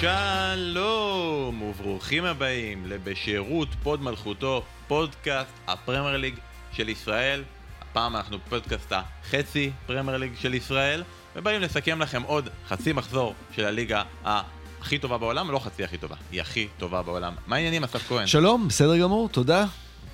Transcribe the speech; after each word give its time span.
שלום 0.00 1.62
וברוכים 1.62 2.24
הבאים 2.24 2.86
לבשירות 2.86 3.68
פוד 3.82 4.02
מלכותו, 4.02 4.62
פודקאסט 4.88 5.50
הפרמייר 5.68 6.16
ליג 6.16 6.34
של 6.72 6.88
ישראל. 6.88 7.42
הפעם 7.80 8.16
אנחנו 8.16 8.38
בפודקאסט 8.38 8.92
החצי 8.92 9.70
פרמייר 9.86 10.16
ליג 10.16 10.32
של 10.40 10.54
ישראל, 10.54 11.02
ובאים 11.36 11.60
לסכם 11.60 12.02
לכם 12.02 12.22
עוד 12.22 12.48
חצי 12.68 12.92
מחזור 12.92 13.34
של 13.52 13.64
הליגה 13.64 14.02
הכי 14.24 14.98
טובה 14.98 15.18
בעולם, 15.18 15.50
לא 15.50 15.58
חצי 15.58 15.84
הכי 15.84 15.98
טובה, 15.98 16.16
היא 16.32 16.40
הכי 16.40 16.68
טובה 16.78 17.02
בעולם. 17.02 17.34
מה 17.46 17.56
העניינים, 17.56 17.84
אסף 17.84 18.08
כהן? 18.08 18.26
שלום, 18.26 18.68
בסדר 18.68 18.98
גמור, 18.98 19.28
תודה. 19.28 19.64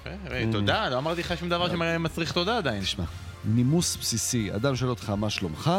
אה, 0.06 0.44
תודה, 0.52 0.88
לא 0.88 0.98
אמרתי 0.98 1.20
לך 1.20 1.38
שום 1.38 1.48
דבר 1.48 1.68
שמצריך 1.68 2.32
תודה 2.32 2.58
עדיין. 2.58 2.82
תשמע, 2.82 3.04
נימוס 3.44 3.96
בסיסי, 3.96 4.54
אדם 4.54 4.76
שואל 4.76 4.90
אותך 4.90 5.10
מה 5.10 5.30
שלומך, 5.30 5.70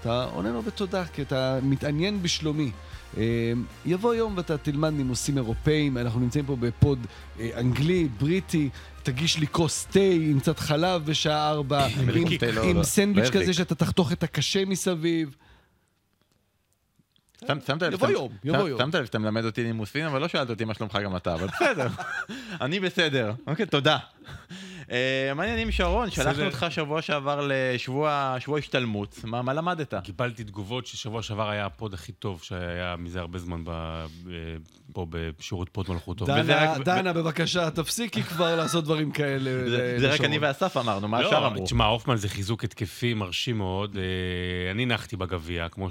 אתה 0.00 0.24
עונה 0.24 0.50
לו 0.50 0.62
בתודה, 0.62 1.04
כי 1.06 1.22
אתה 1.22 1.58
מתעניין 1.62 2.22
בשלומי. 2.22 2.70
אה, 3.16 3.52
יבוא 3.86 4.14
יום 4.14 4.36
ואתה 4.36 4.58
תלמד 4.58 4.92
נימוסים 4.92 5.36
אירופאים, 5.36 5.98
אנחנו 5.98 6.20
נמצאים 6.20 6.46
פה 6.46 6.56
בפוד 6.56 7.06
אה, 7.40 7.50
אנגלי, 7.60 8.08
בריטי, 8.20 8.68
תגיש 9.02 9.38
לי 9.38 9.46
כוס 9.46 9.86
תה 9.90 10.00
עם 10.00 10.40
קצת 10.40 10.58
חלב 10.58 11.04
בשעה 11.06 11.50
ארבע, 11.50 11.86
עם- 11.86 12.08
לא, 12.54 12.74
לא. 12.74 12.82
סנדוויץ' 12.82 13.34
לא 13.34 13.40
כזה 13.40 13.52
שאתה 13.52 13.74
תחתוך 13.74 14.12
את 14.12 14.22
הקשה 14.22 14.64
מסביב. 14.64 15.36
שם- 17.48 17.58
שמת 17.66 17.82
לב, 17.82 17.92
יבוא 17.92 18.06
שאתה- 18.08 18.18
יום, 18.18 18.32
יבוא 18.44 18.58
שם- 18.60 18.66
יום. 18.66 18.78
שמת 18.80 18.94
לב 18.94 19.04
שאתה 19.04 19.18
מלמד 19.18 19.44
אותי 19.44 19.62
נימוסים, 19.64 20.04
אבל 20.06 20.20
לא 20.20 20.28
שאלת 20.28 20.50
אותי 20.50 20.64
מה 20.64 20.74
שלומך 20.74 20.98
גם 21.04 21.16
אתה, 21.16 21.34
אבל 21.34 21.46
בסדר. 21.46 21.88
אני 22.64 22.80
בסדר. 22.80 23.32
אוקיי, 23.46 23.66
תודה. 23.66 23.98
אה, 24.90 25.32
מה 25.34 25.42
העניינים 25.42 25.70
שרון? 25.72 26.10
שלחנו. 26.10 26.44
אותך 26.44 26.66
שבוע 26.70 27.02
שעבר 27.02 27.48
לשבוע 27.52 28.36
שבוע 28.40 28.58
השתלמות. 28.58 29.20
מה 29.24 29.42
מה 29.42 29.52
למדת? 29.52 29.94
קיבלתי 30.04 30.44
תגובות 30.44 30.86
ששבוע 30.86 31.22
שעבר 31.22 31.48
היה 31.50 31.66
הפוד 31.66 31.94
הכי 31.94 32.12
טוב 32.12 32.42
שהיה 32.42 32.96
מזה 32.98 33.20
הרבה 33.20 33.38
זמן 33.38 33.62
ב, 33.64 33.70
ב, 34.24 34.30
פה 34.92 35.06
בשירות 35.10 35.68
פוד 35.72 35.86
מלכותו. 35.90 36.24
דנה, 36.84 37.12
בבקשה, 37.12 37.70
תפסיקי 37.70 38.22
כבר 38.22 38.56
לעשות 38.56 38.84
דברים 38.84 39.10
כאלה. 39.10 39.50
זה 39.68 39.94
ל- 39.96 40.00
זה 40.00 40.14
רק. 40.14 40.20
אני 40.20 40.38
ואסף 40.38 40.76
אמרנו, 40.76 41.08
מה 41.08 41.18
השאר 41.18 41.40
לא, 41.40 41.46
אמרו? 41.46 41.64
תשמע, 41.64 41.84
הופמן 41.84 42.16
זה 42.16 42.28
חיזוק 42.28 42.64
התקפי 42.64 43.14
מרשים 43.14 43.58
מאוד. 43.58 43.96
אה, 43.96 44.70
אני 44.70 44.86
נחתי 44.86 45.16
בגביע, 45.16 45.68
כמו 45.68 45.88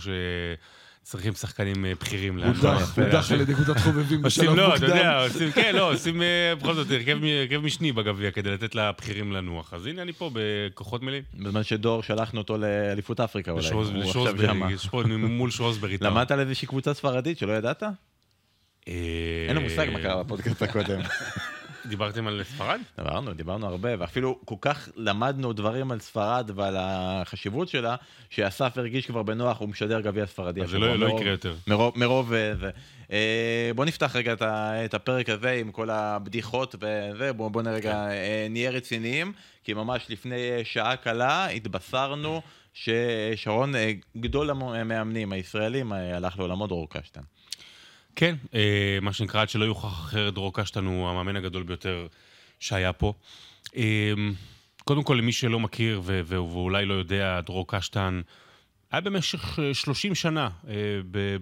שצריכים 1.05 1.33
שחקנים 1.33 1.85
אה, 1.85 1.94
בכירים. 2.02 2.39
הודח, 2.39 2.63
להנחה. 2.63 3.02
הודח 3.03 3.31
על 3.31 3.41
ידי 3.41 3.53
קבוצת 3.63 3.77
חובבים 3.77 4.02
עושים, 4.25 4.45
בשלב 4.45 4.55
לא, 4.55 4.75
אתה 4.75 4.85
מוקדם. 4.85 4.97
יודע, 4.97 5.23
עושים, 5.23 5.52
כן, 5.52 5.75
לא, 5.75 5.93
עושים 5.93 6.21
אה, 6.21 6.53
בכל 6.61 6.73
זאת 6.73 6.88
הרכב 6.91 7.17
משני 7.61 7.91
בגביע 7.91 8.31
כדי 8.31 8.52
לתת 8.52 8.75
לבכירים 8.75 9.31
לנוח. 9.31 9.73
אז 9.73 9.85
הנה 9.85 10.02
אני 10.02 10.13
פה 10.13 10.31
בכוחות 10.33 11.03
מלאים. 11.03 11.23
בזמן 11.33 11.63
שדור 11.63 12.03
שלחנו 12.03 12.41
אותו 12.41 12.58
לאליפות 12.58 13.19
אפריקה 13.19 13.52
אולי. 13.52 13.66
לשרוזברי, 13.66 14.47
מול 15.17 15.52
שרוזברי. 15.52 15.97
למדת 16.02 16.31
על 16.31 16.39
איזושהי 16.39 16.67
קבוצה 16.67 16.93
ספרדית 16.93 17.38
שלא 17.38 17.52
ידעת? 17.52 17.83
אה, 18.88 18.93
אין 19.47 19.55
לו 19.55 19.61
מושג 19.61 19.88
מה 19.93 19.99
קרה 19.99 20.23
בפודקאסט 20.23 20.61
הקודם. 20.61 20.99
דיברתם 21.85 22.27
על 22.27 22.43
ספרד? 22.43 22.79
דיברנו, 22.97 23.33
דיברנו 23.33 23.67
הרבה, 23.67 23.89
ואפילו 23.99 24.39
כל 24.45 24.55
כך 24.61 24.89
למדנו 24.95 25.53
דברים 25.53 25.91
על 25.91 25.99
ספרד 25.99 26.51
ועל 26.55 26.75
החשיבות 26.79 27.69
שלה, 27.69 27.95
שאסף 28.29 28.77
הרגיש 28.77 29.05
כבר 29.07 29.23
בנוח, 29.23 29.59
הוא 29.59 29.69
משדר 29.69 30.02
גביע 30.02 30.25
ספרדי. 30.25 30.61
אז 30.61 30.69
זה 30.69 30.79
לא- 30.79 30.95
לא 30.95 31.07
יקרה 31.07 31.29
יותר. 31.31 31.55
מרוב, 31.67 31.93
מרוב 31.99 32.33
אה, 32.33 32.55
זה. 32.55 32.69
אה, 33.11 33.71
בוא 33.75 33.85
נפתח 33.85 34.15
רגע 34.15 34.33
את, 34.85 34.93
הפרק 34.93 35.29
הזה 35.29 35.52
עם 35.52 35.71
כל 35.71 35.89
הבדיחות 35.89 36.75
וזה, 36.75 37.33
בוא, 37.33 37.49
בוא 37.49 37.61
נראה 37.61 37.75
רגע, 37.75 38.07
אה, 38.09 38.47
נהיה 38.49 38.71
רציניים, 38.71 39.33
כי 39.63 39.73
ממש 39.73 40.05
לפני 40.09 40.37
שעה 40.63 40.95
קלה 40.95 41.45
התבשרנו 41.47 42.41
ששרון, 42.73 43.73
גדול 44.17 44.49
המאמנים 44.49 45.31
הישראלים, 45.31 45.91
הלך 45.91 46.39
לעולמו 46.39 46.67
דרור 46.67 46.89
קשטן. 46.89 47.21
כן, 48.16 48.36
אה, 48.54 48.98
מה 49.02 49.14
שנקרא, 49.14 49.42
עד 49.42 49.49
שלא 49.49 49.66
יוכח 49.66 49.86
אחרת, 49.86 50.33
דרור 50.33 50.54
קשטן 50.54 50.86
הוא 50.86 51.10
המאמן 51.10 51.36
הגדול 51.36 51.64
ביותר 51.64 52.08
שהיה 52.60 52.94
פה. 52.94 53.14
אה, 53.76 54.14
קודם 54.86 55.04
כל, 55.04 55.14
למי 55.14 55.32
שלא 55.32 55.60
מכיר 55.60 56.02
ו- 56.04 56.21
ואולי 56.26 56.86
לא 56.86 56.94
יודע, 56.94 57.42
דרור 57.42 57.67
קשטן 57.67 58.21
היה 58.92 59.02
במשך 59.02 59.60
אה, 59.60 59.73
30 59.73 60.16
שנה 60.16 60.50
אה, 60.67 60.73
ב- 61.11 61.38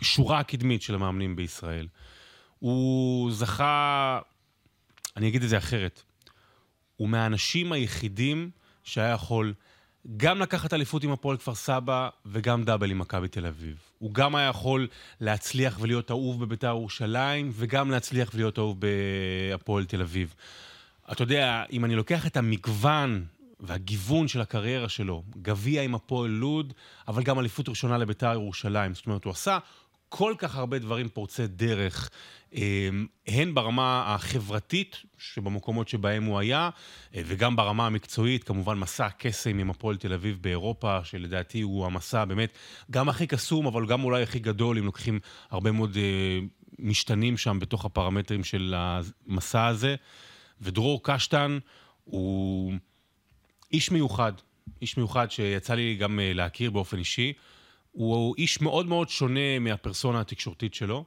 בשורה 0.00 0.38
הקדמית 0.38 0.82
של 0.82 0.94
המאמנים 0.94 1.36
בישראל. 1.36 1.88
הוא 2.58 3.32
זכה, 3.32 4.20
אני 5.16 5.28
אגיד 5.28 5.42
את 5.42 5.48
זה 5.48 5.58
אחרת, 5.58 6.02
הוא 6.96 7.08
מהאנשים 7.08 7.72
היחידים 7.72 8.50
שהיה 8.84 9.12
יכול 9.12 9.54
גם 10.16 10.40
לקחת 10.40 10.74
אליפות 10.74 11.04
עם 11.04 11.10
הפועל 11.10 11.36
כפר 11.36 11.54
סבא 11.54 12.08
וגם 12.26 12.64
דאבל 12.64 12.90
עם 12.90 12.98
מכבי 12.98 13.28
תל 13.28 13.46
אביב. 13.46 13.76
הוא 13.98 14.14
גם 14.14 14.34
היה 14.34 14.48
יכול 14.48 14.88
להצליח 15.20 15.78
ולהיות 15.80 16.10
אהוב 16.10 16.44
בביתר 16.44 16.66
ירושלים 16.66 17.50
וגם 17.54 17.90
להצליח 17.90 18.30
ולהיות 18.34 18.58
אהוב 18.58 18.78
בהפועל 18.80 19.84
תל 19.84 20.00
אביב. 20.02 20.34
אתה 21.12 21.22
יודע, 21.22 21.64
אם 21.72 21.84
אני 21.84 21.94
לוקח 21.94 22.26
את 22.26 22.36
המגוון 22.36 23.24
והגיוון 23.60 24.28
של 24.28 24.40
הקריירה 24.40 24.88
שלו, 24.88 25.22
גביע 25.42 25.82
עם 25.82 25.94
הפועל 25.94 26.30
לוד, 26.30 26.72
אבל 27.08 27.22
גם 27.22 27.38
אליפות 27.38 27.68
ראשונה 27.68 27.98
לביתר 27.98 28.32
ירושלים. 28.32 28.94
זאת 28.94 29.06
אומרת, 29.06 29.24
הוא 29.24 29.30
עשה 29.30 29.58
כל 30.08 30.34
כך 30.38 30.56
הרבה 30.56 30.78
דברים 30.78 31.08
פורצי 31.08 31.46
דרך, 31.46 32.10
הן 33.26 33.54
ברמה 33.54 34.04
החברתית, 34.06 34.96
שבמקומות 35.18 35.88
שבהם 35.88 36.24
הוא 36.24 36.38
היה, 36.38 36.70
אה, 37.14 37.22
וגם 37.26 37.56
ברמה 37.56 37.86
המקצועית, 37.86 38.44
כמובן 38.44 38.78
מסע 38.78 39.06
הקסם 39.06 39.58
עם 39.58 39.70
הפועל 39.70 39.96
תל 39.96 40.12
אביב 40.12 40.38
באירופה, 40.40 41.04
שלדעתי 41.04 41.60
הוא 41.60 41.86
המסע 41.86 42.24
באמת 42.24 42.52
גם 42.90 43.08
הכי 43.08 43.26
קסום, 43.26 43.66
אבל 43.66 43.86
גם 43.86 44.04
אולי 44.04 44.22
הכי 44.22 44.38
גדול, 44.38 44.78
אם 44.78 44.84
לוקחים 44.84 45.20
הרבה 45.50 45.72
מאוד 45.72 45.96
אה, 45.96 46.38
משתנים 46.78 47.36
שם 47.36 47.58
בתוך 47.58 47.84
הפרמטרים 47.84 48.44
של 48.44 48.74
המסע 48.76 49.66
הזה. 49.66 49.96
ודרור 50.60 51.00
קשטן 51.02 51.58
הוא 52.04 52.72
איש 53.72 53.90
מיוחד, 53.90 54.32
איש 54.82 54.96
מיוחד 54.96 55.30
שיצא 55.30 55.74
לי 55.74 55.96
גם 55.96 56.20
אה, 56.20 56.32
להכיר 56.32 56.70
באופן 56.70 56.98
אישי. 56.98 57.32
הוא 57.92 58.34
איש 58.38 58.60
מאוד 58.60 58.86
מאוד 58.86 59.08
שונה 59.08 59.58
מהפרסונה 59.60 60.20
התקשורתית 60.20 60.74
שלו, 60.74 61.04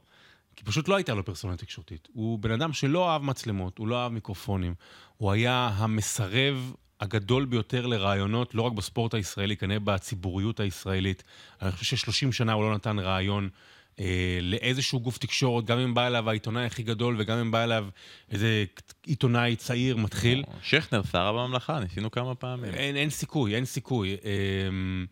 כי 0.55 0.63
פשוט 0.63 0.87
לא 0.87 0.95
הייתה 0.95 1.13
לו 1.13 1.25
פרסונה 1.25 1.57
תקשורתית. 1.57 2.07
הוא 2.13 2.39
בן 2.39 2.51
אדם 2.51 2.73
שלא 2.73 3.09
אהב 3.09 3.23
מצלמות, 3.23 3.77
הוא 3.77 3.87
לא 3.87 4.03
אהב 4.03 4.11
מיקרופונים. 4.11 4.73
הוא 5.17 5.31
היה 5.31 5.71
המסרב 5.75 6.73
הגדול 6.99 7.45
ביותר 7.45 7.85
לרעיונות, 7.85 8.55
לא 8.55 8.61
רק 8.61 8.73
בספורט 8.73 9.13
הישראלי, 9.13 9.57
כנראה 9.57 9.79
בציבוריות 9.79 10.59
הישראלית. 10.59 11.23
אני 11.61 11.71
חושב 11.71 11.97
ש-30 11.97 12.31
שנה 12.31 12.53
הוא 12.53 12.63
לא 12.63 12.75
נתן 12.75 12.99
רעיון 12.99 13.49
אה, 13.99 14.39
לאיזשהו 14.41 14.99
גוף 14.99 15.17
תקשורת, 15.17 15.65
גם 15.65 15.79
אם 15.79 15.93
בא 15.93 16.07
אליו 16.07 16.29
העיתונאי 16.29 16.65
הכי 16.65 16.83
גדול 16.83 17.15
וגם 17.19 17.37
אם 17.37 17.51
בא 17.51 17.63
אליו 17.63 17.87
איזה 18.31 18.65
עיתונאי 19.05 19.55
צעיר 19.55 19.97
מתחיל. 19.97 20.43
שכנר, 20.61 21.01
שרה 21.03 21.33
בממלכה, 21.33 21.79
ניסינו 21.79 22.11
כמה 22.11 22.35
פעמים. 22.35 22.73
אין, 22.73 22.95
אין 22.95 23.09
סיכוי, 23.09 23.55
אין 23.55 23.65
סיכוי. 23.65 24.09
אמ, 24.13 25.05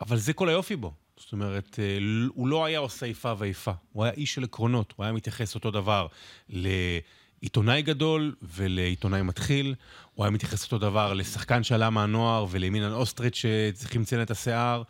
אבל 0.00 0.16
זה 0.16 0.32
כל 0.32 0.48
היופי 0.48 0.76
בו. 0.76 0.92
זאת 1.20 1.32
אומרת, 1.32 1.78
אה, 1.78 1.98
הוא 2.34 2.48
לא 2.48 2.64
היה 2.64 2.78
עושה 2.78 3.06
איפה 3.06 3.32
ואיפה. 3.38 3.72
הוא 3.92 4.04
היה 4.04 4.12
איש 4.12 4.34
של 4.34 4.44
עקרונות. 4.44 4.94
הוא 4.96 5.04
היה 5.04 5.12
מתייחס 5.12 5.54
אותו 5.54 5.70
דבר 5.70 6.06
לעיתונאי 6.48 7.82
גדול 7.82 8.34
ולעיתונאי 8.42 9.22
מתחיל. 9.22 9.74
הוא 10.14 10.24
היה 10.24 10.30
מתייחס 10.30 10.64
אותו 10.64 10.78
דבר 10.78 11.14
לשחקן 11.14 11.62
שעלה 11.62 11.90
מהנוער 11.90 12.46
ולמינן 12.50 12.92
אוסטריץ' 12.92 13.34
שצריכים 13.34 14.02
לציין 14.02 14.22
את 14.22 14.30
השיער. 14.30 14.82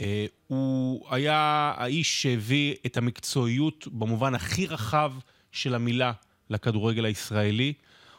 אה, 0.00 0.26
הוא 0.46 1.06
היה 1.10 1.72
האיש 1.76 2.22
שהביא 2.22 2.74
את 2.86 2.96
המקצועיות 2.96 3.88
במובן 3.92 4.34
הכי 4.34 4.66
רחב 4.66 5.12
של 5.52 5.74
המילה 5.74 6.12
לכדורגל 6.50 7.04
הישראלי. 7.04 7.72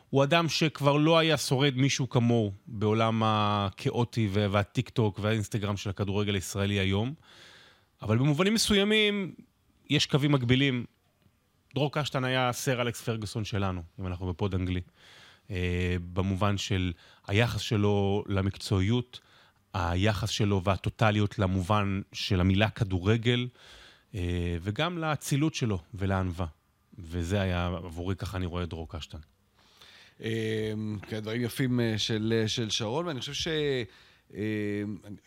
הוא 0.09 0.23
אדם 0.23 0.49
שכבר 0.49 0.97
לא 0.97 1.17
היה 1.17 1.37
שורד 1.37 1.73
מישהו 1.75 2.09
כמוהו 2.09 2.51
בעולם 2.67 3.21
הכאוטי 3.25 4.29
והטיק 4.31 4.89
טוק 4.89 5.19
והאינסטגרם 5.21 5.77
של 5.77 5.89
הכדורגל 5.89 6.35
הישראלי 6.35 6.79
היום. 6.79 7.13
אבל 8.01 8.17
במובנים 8.17 8.53
מסוימים 8.53 9.35
יש 9.89 10.05
קווים 10.05 10.31
מקבילים. 10.31 10.85
דרור 11.75 11.91
קשטן 11.91 12.23
היה 12.23 12.53
סר 12.53 12.81
אלכס 12.81 13.01
פרגוסון 13.01 13.45
שלנו, 13.45 13.83
אם 13.99 14.07
אנחנו 14.07 14.27
בפוד 14.27 14.55
אנגלי. 14.55 14.81
אה, 15.51 15.95
במובן 16.13 16.57
של 16.57 16.93
היחס 17.27 17.61
שלו 17.61 18.23
למקצועיות, 18.27 19.19
היחס 19.73 20.29
שלו 20.29 20.63
והטוטליות 20.63 21.39
למובן 21.39 22.01
של 22.13 22.39
המילה 22.39 22.69
כדורגל, 22.69 23.47
אה, 24.15 24.57
וגם 24.61 24.97
לאצילות 24.97 25.55
שלו 25.55 25.79
ולענווה. 25.93 26.45
וזה 26.99 27.41
היה 27.41 27.65
עבורי, 27.65 28.15
ככה 28.15 28.37
אני 28.37 28.45
רואה 28.45 28.63
את 28.63 28.69
דרור 28.69 28.89
קשטן. 28.89 29.17
אמ, 30.21 30.97
כן, 31.07 31.19
דברים 31.19 31.41
יפים 31.41 31.79
אה, 31.79 31.97
של, 31.97 32.43
של 32.47 32.69
שרון, 32.69 33.05
ואני 33.05 33.19
חושב 33.19 33.33
ש... 33.33 33.47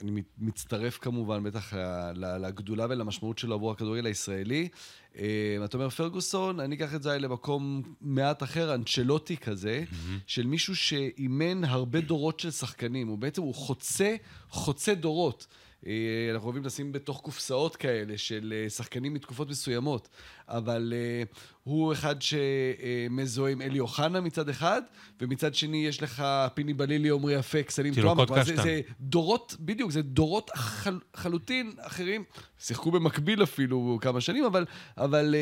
אני, 0.02 0.22
מצטרף 0.38 0.98
כמובן 0.98 1.42
בטח 1.42 1.72
לגדולה 2.16 2.86
ולמשמעות 2.90 3.38
שלו 3.38 3.54
עבור 3.54 3.70
הכדורגל 3.72 4.06
הישראלי. 4.06 4.68
אמ, 5.16 5.22
אתה 5.64 5.76
אומר 5.76 5.88
פרגוסון, 5.90 6.60
אני 6.60 6.76
אקח 6.76 6.94
את 6.94 7.02
זה 7.02 7.18
למקום 7.18 7.82
מעט 8.00 8.42
אחר, 8.42 8.74
אנצ'לוטי 8.74 9.36
כזה, 9.36 9.84
של 10.26 10.46
מישהו 10.46 10.76
שאימן 10.76 11.64
הרבה 11.64 12.00
דורות 12.00 12.40
של 12.40 12.50
שחקנים. 12.50 13.08
הוא 13.08 13.18
בעצם, 13.18 13.42
הוא 13.42 13.54
חוצה, 13.54 14.16
חוצה 14.48 14.94
דורות. 14.94 15.46
אה, 15.86 15.92
אנחנו 16.32 16.46
אוהבים 16.46 16.64
לשים 16.64 16.92
בתוך 16.92 17.20
קופסאות 17.20 17.76
כאלה 17.76 18.19
של 18.19 18.54
אה, 18.56 18.70
שחקנים 18.70 19.14
מתקופות 19.14 19.48
מסוימות, 19.48 20.08
אבל 20.48 20.92
אה, 20.96 21.22
הוא 21.64 21.92
אחד 21.92 22.16
שמזוהה 22.22 23.52
עם 23.52 23.62
אלי 23.62 23.81
אוחנה 23.81 24.20
מצד 24.20 24.48
אחד, 24.48 24.82
ומצד 25.20 25.54
שני 25.54 25.86
יש 25.86 26.02
לך 26.02 26.25
פיני 26.54 26.75
בלילי, 26.75 27.10
עמרי 27.10 27.38
אפק, 27.38 27.70
סלים 27.70 27.94
תינוקות 27.94 28.28
טועמה. 28.28 28.44
זה. 28.44 28.56
זה 28.56 28.81
דורות, 29.00 29.56
בדיוק, 29.60 29.90
זה 29.90 30.02
דורות 30.02 30.50
חל, 30.54 30.98
חלוטין 31.14 31.72
אחרים, 31.78 32.25
שיחקו 32.58 32.90
במקביל 32.90 33.42
אפילו 33.42 33.98
כמה 34.00 34.20
שנים, 34.20 34.44
אבל, 34.44 34.64
אבל 34.96 35.34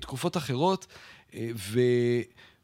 תקופות 0.00 0.36
אחרות, 0.36 0.86
ו... 1.54 1.80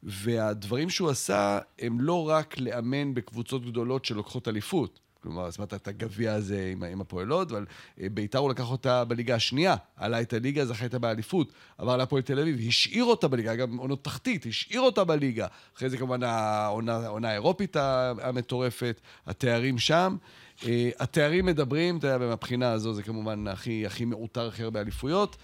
והדברים 0.03 0.89
שהוא 0.89 1.09
עשה 1.09 1.59
הם 1.79 2.01
לא 2.01 2.29
רק 2.29 2.59
לאמן 2.59 3.13
בקבוצות 3.13 3.65
גדולות 3.65 4.05
שלוקחות 4.05 4.47
אליפות. 4.47 4.99
כלומר, 5.27 5.49
אומרת, 5.57 5.73
את 5.73 5.87
הגביע 5.87 6.33
הזה 6.33 6.69
עם, 6.71 6.83
עם 6.83 7.01
הפועל 7.01 7.27
לוד, 7.27 7.51
אבל 7.51 7.65
אה, 8.01 8.07
ביתר 8.09 8.39
הוא 8.39 8.49
לקח 8.49 8.71
אותה 8.71 9.03
בליגה 9.03 9.35
השנייה, 9.35 9.75
עלה 9.95 10.21
את 10.21 10.33
הליגה, 10.33 10.65
זכה 10.65 10.83
איתה 10.83 10.99
באליפות, 10.99 11.51
עבר 11.77 11.97
להפועל 11.97 12.21
תל 12.21 12.39
אביב, 12.39 12.67
השאיר 12.67 13.03
אותה 13.03 13.27
בליגה, 13.27 13.55
גם 13.55 13.77
עונות 13.77 14.03
תחתית, 14.03 14.45
השאיר 14.45 14.81
אותה 14.81 15.03
בליגה. 15.03 15.47
אחרי 15.77 15.89
זה 15.89 15.97
כמובן 15.97 16.23
העונה 16.23 17.29
האירופית 17.29 17.75
המטורפת, 18.21 19.01
התארים 19.27 19.77
שם. 19.77 20.17
אה, 20.65 20.89
התארים 20.99 21.45
מדברים, 21.45 21.97
אתה 21.97 22.07
יודע, 22.07 22.17
מהבחינה 22.17 22.71
הזו 22.71 22.93
זה 22.93 23.03
כמובן 23.03 23.47
הכי, 23.47 23.85
הכי 23.85 24.05
מעוטר 24.05 24.47
הכי 24.47 24.63
הרבה 24.63 24.81
אליפויות, 24.81 25.37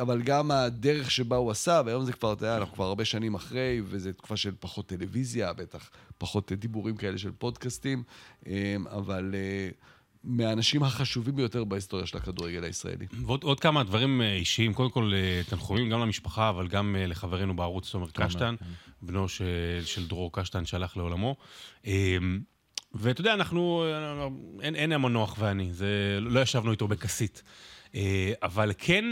אבל 0.00 0.22
גם 0.22 0.50
הדרך 0.50 1.10
שבה 1.10 1.36
הוא 1.36 1.50
עשה, 1.50 1.82
והיום 1.86 2.04
זה 2.04 2.12
כבר, 2.12 2.32
אתה 2.32 2.44
יודע, 2.44 2.56
אנחנו 2.56 2.74
כבר 2.74 2.84
הרבה 2.84 3.04
שנים 3.04 3.34
אחרי, 3.34 3.82
וזו 3.84 4.12
תקופה 4.12 4.36
של 4.36 4.52
פחות 4.60 4.86
טלוויזיה, 4.86 5.52
בטח 5.52 5.90
פחות 6.18 6.52
דיבורים 6.52 6.96
כאלה 6.96 7.18
של 7.18 7.30
פודקאסטים, 7.38 8.02
אה, 8.46 8.76
אבל 8.90 9.34
אה, 9.34 9.68
מהאנשים 10.24 10.82
החשובים 10.82 11.36
ביותר 11.36 11.64
בהיסטוריה 11.64 12.06
של 12.06 12.16
הכדורגל 12.16 12.64
הישראלי. 12.64 13.06
ועוד 13.26 13.42
עוד 13.42 13.60
כמה 13.60 13.84
דברים 13.84 14.22
אה, 14.22 14.34
אישיים, 14.34 14.74
קודם 14.74 14.90
כל 14.90 15.12
אה, 15.14 15.42
תנחומים 15.48 15.90
גם 15.90 16.00
למשפחה, 16.00 16.48
אבל 16.48 16.68
גם 16.68 16.96
אה, 16.98 17.06
לחברנו 17.06 17.56
בערוץ 17.56 17.90
תומר 17.90 18.10
קשטן, 18.12 18.54
בנו 19.02 19.28
של, 19.28 19.44
של 19.84 20.08
דרור 20.08 20.32
קשטן 20.32 20.64
שהלך 20.64 20.96
לעולמו. 20.96 21.36
אה, 21.86 22.16
ואתה 22.94 23.20
יודע, 23.20 23.34
אנחנו, 23.34 23.84
אה, 23.84 24.28
אין, 24.60 24.74
אין 24.74 24.92
המנוח 24.92 25.36
ואני, 25.38 25.72
זה, 25.72 26.18
לא 26.20 26.40
ישבנו 26.40 26.70
איתו 26.70 26.88
בכסית. 26.88 27.42
אה, 27.94 28.32
אבל 28.42 28.72
כן, 28.78 29.04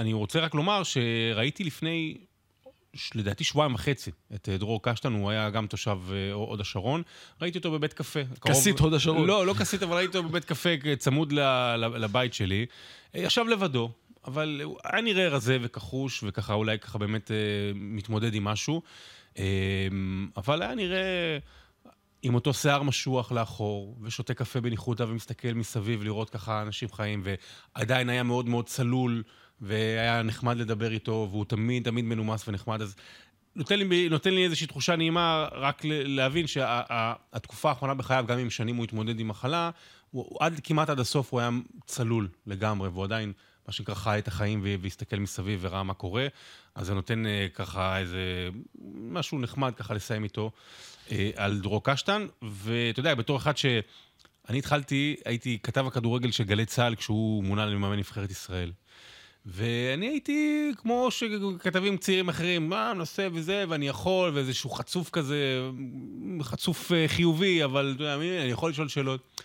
אני 0.00 0.12
רוצה 0.12 0.40
רק 0.40 0.54
לומר 0.54 0.82
שראיתי 0.82 1.64
לפני, 1.64 2.18
לדעתי 3.14 3.44
שבועיים 3.44 3.74
וחצי, 3.74 4.10
את 4.34 4.48
אה, 4.48 4.56
דרור 4.56 4.82
קשטן, 4.82 5.12
הוא 5.12 5.30
היה 5.30 5.50
גם 5.50 5.66
תושב 5.66 5.98
אה, 6.12 6.32
הוד 6.32 6.60
השרון, 6.60 7.02
ראיתי 7.42 7.58
אותו 7.58 7.70
בבית 7.70 7.92
קפה. 7.92 8.20
קרוב- 8.38 8.54
כסית 8.54 8.78
הוד 8.78 8.94
השרון. 8.94 9.26
לא, 9.26 9.46
לא 9.46 9.54
כסית, 9.54 9.82
אבל 9.82 9.96
ראיתי 9.96 10.16
אותו 10.18 10.28
בבית 10.28 10.44
קפה 10.44 10.68
צמוד 10.98 11.32
לבית 11.78 12.34
שלי. 12.34 12.66
אה, 13.14 13.20
ישב 13.20 13.44
לבדו, 13.50 13.90
אבל 14.24 14.60
היה 14.84 15.02
נראה 15.02 15.28
רזה 15.28 15.58
וכחוש, 15.62 16.24
וככה 16.26 16.54
אולי 16.54 16.78
ככה 16.78 16.98
באמת 16.98 17.30
אה, 17.30 17.36
מתמודד 17.74 18.34
עם 18.34 18.44
משהו. 18.44 18.82
אה, 19.38 19.44
אבל 20.36 20.62
היה 20.62 20.74
נראה 20.74 21.38
עם 22.22 22.34
אותו 22.34 22.54
שיער 22.54 22.82
משוח 22.82 23.32
לאחור, 23.32 23.98
ושותה 24.02 24.34
קפה 24.34 24.60
בניחותא 24.60 25.02
ומסתכל 25.02 25.52
מסביב 25.54 26.02
לראות 26.02 26.30
ככה 26.30 26.62
אנשים 26.62 26.88
חיים, 26.92 27.22
ועדיין 27.76 28.08
היה 28.08 28.22
מאוד 28.22 28.48
מאוד 28.48 28.66
צלול, 28.66 29.22
והיה 29.60 30.22
נחמד 30.22 30.56
לדבר 30.56 30.92
איתו, 30.92 31.28
והוא 31.30 31.44
תמיד 31.44 31.84
תמיד 31.84 32.04
מנומס 32.04 32.48
ונחמד, 32.48 32.82
אז 32.82 32.96
נותן 33.56 33.78
לי, 33.78 34.08
נותן 34.08 34.34
לי 34.34 34.44
איזושהי 34.44 34.66
תחושה 34.66 34.96
נעימה 34.96 35.48
רק 35.52 35.82
להבין 35.84 36.46
שהתקופה 36.46 37.68
האחרונה 37.68 37.94
בחייו, 37.94 38.24
גם 38.28 38.38
אם 38.38 38.50
שנים 38.50 38.76
הוא 38.76 38.84
התמודד 38.84 39.20
עם 39.20 39.28
מחלה, 39.28 39.70
הוא, 40.10 40.36
עד, 40.40 40.60
כמעט 40.64 40.90
עד 40.90 41.00
הסוף 41.00 41.32
הוא 41.32 41.40
היה 41.40 41.50
צלול 41.86 42.28
לגמרי, 42.46 42.88
והוא 42.88 43.04
עדיין, 43.04 43.32
מה 43.66 43.72
שנקרא, 43.72 43.94
חי 43.94 44.18
את 44.18 44.28
החיים 44.28 44.66
והסתכל 44.80 45.16
מסביב 45.16 45.60
וראה 45.62 45.82
מה 45.82 45.94
קורה. 45.94 46.26
אז 46.74 46.86
זה 46.86 46.94
נותן 46.94 47.26
אה, 47.26 47.46
ככה 47.54 47.98
איזה 47.98 48.48
משהו 48.94 49.38
נחמד 49.38 49.74
ככה 49.74 49.94
לסיים 49.94 50.24
איתו 50.24 50.50
אה, 51.10 51.30
על 51.36 51.60
דרור 51.60 51.84
קשטן, 51.84 52.26
ואתה 52.42 53.00
יודע, 53.00 53.14
בתור 53.14 53.36
אחד 53.36 53.56
ש... 53.56 53.66
אני 54.48 54.58
התחלתי, 54.58 55.16
הייתי 55.24 55.58
כתב 55.62 55.86
הכדורגל 55.86 56.30
של 56.30 56.44
גלי 56.44 56.66
צה"ל 56.66 56.94
כשהוא 56.94 57.44
מונה 57.44 57.66
למאמן 57.66 57.98
נבחרת 57.98 58.30
ישראל. 58.30 58.72
ואני 59.46 60.06
הייתי 60.06 60.70
כמו 60.76 61.08
שכתבים 61.10 61.96
צעירים 61.96 62.28
אחרים, 62.28 62.68
מה, 62.68 62.92
נושא 62.96 63.28
וזה, 63.32 63.64
ואני 63.68 63.88
יכול, 63.88 64.30
ואיזשהו 64.34 64.70
חצוף 64.70 65.10
כזה, 65.10 65.70
חצוף 66.42 66.92
אה, 66.92 67.08
חיובי, 67.08 67.64
אבל 67.64 67.92
אתה 67.96 68.04
יודע, 68.04 68.14
אני 68.14 68.50
יכול 68.50 68.70
לשאול 68.70 68.88
שאלות. 68.88 69.40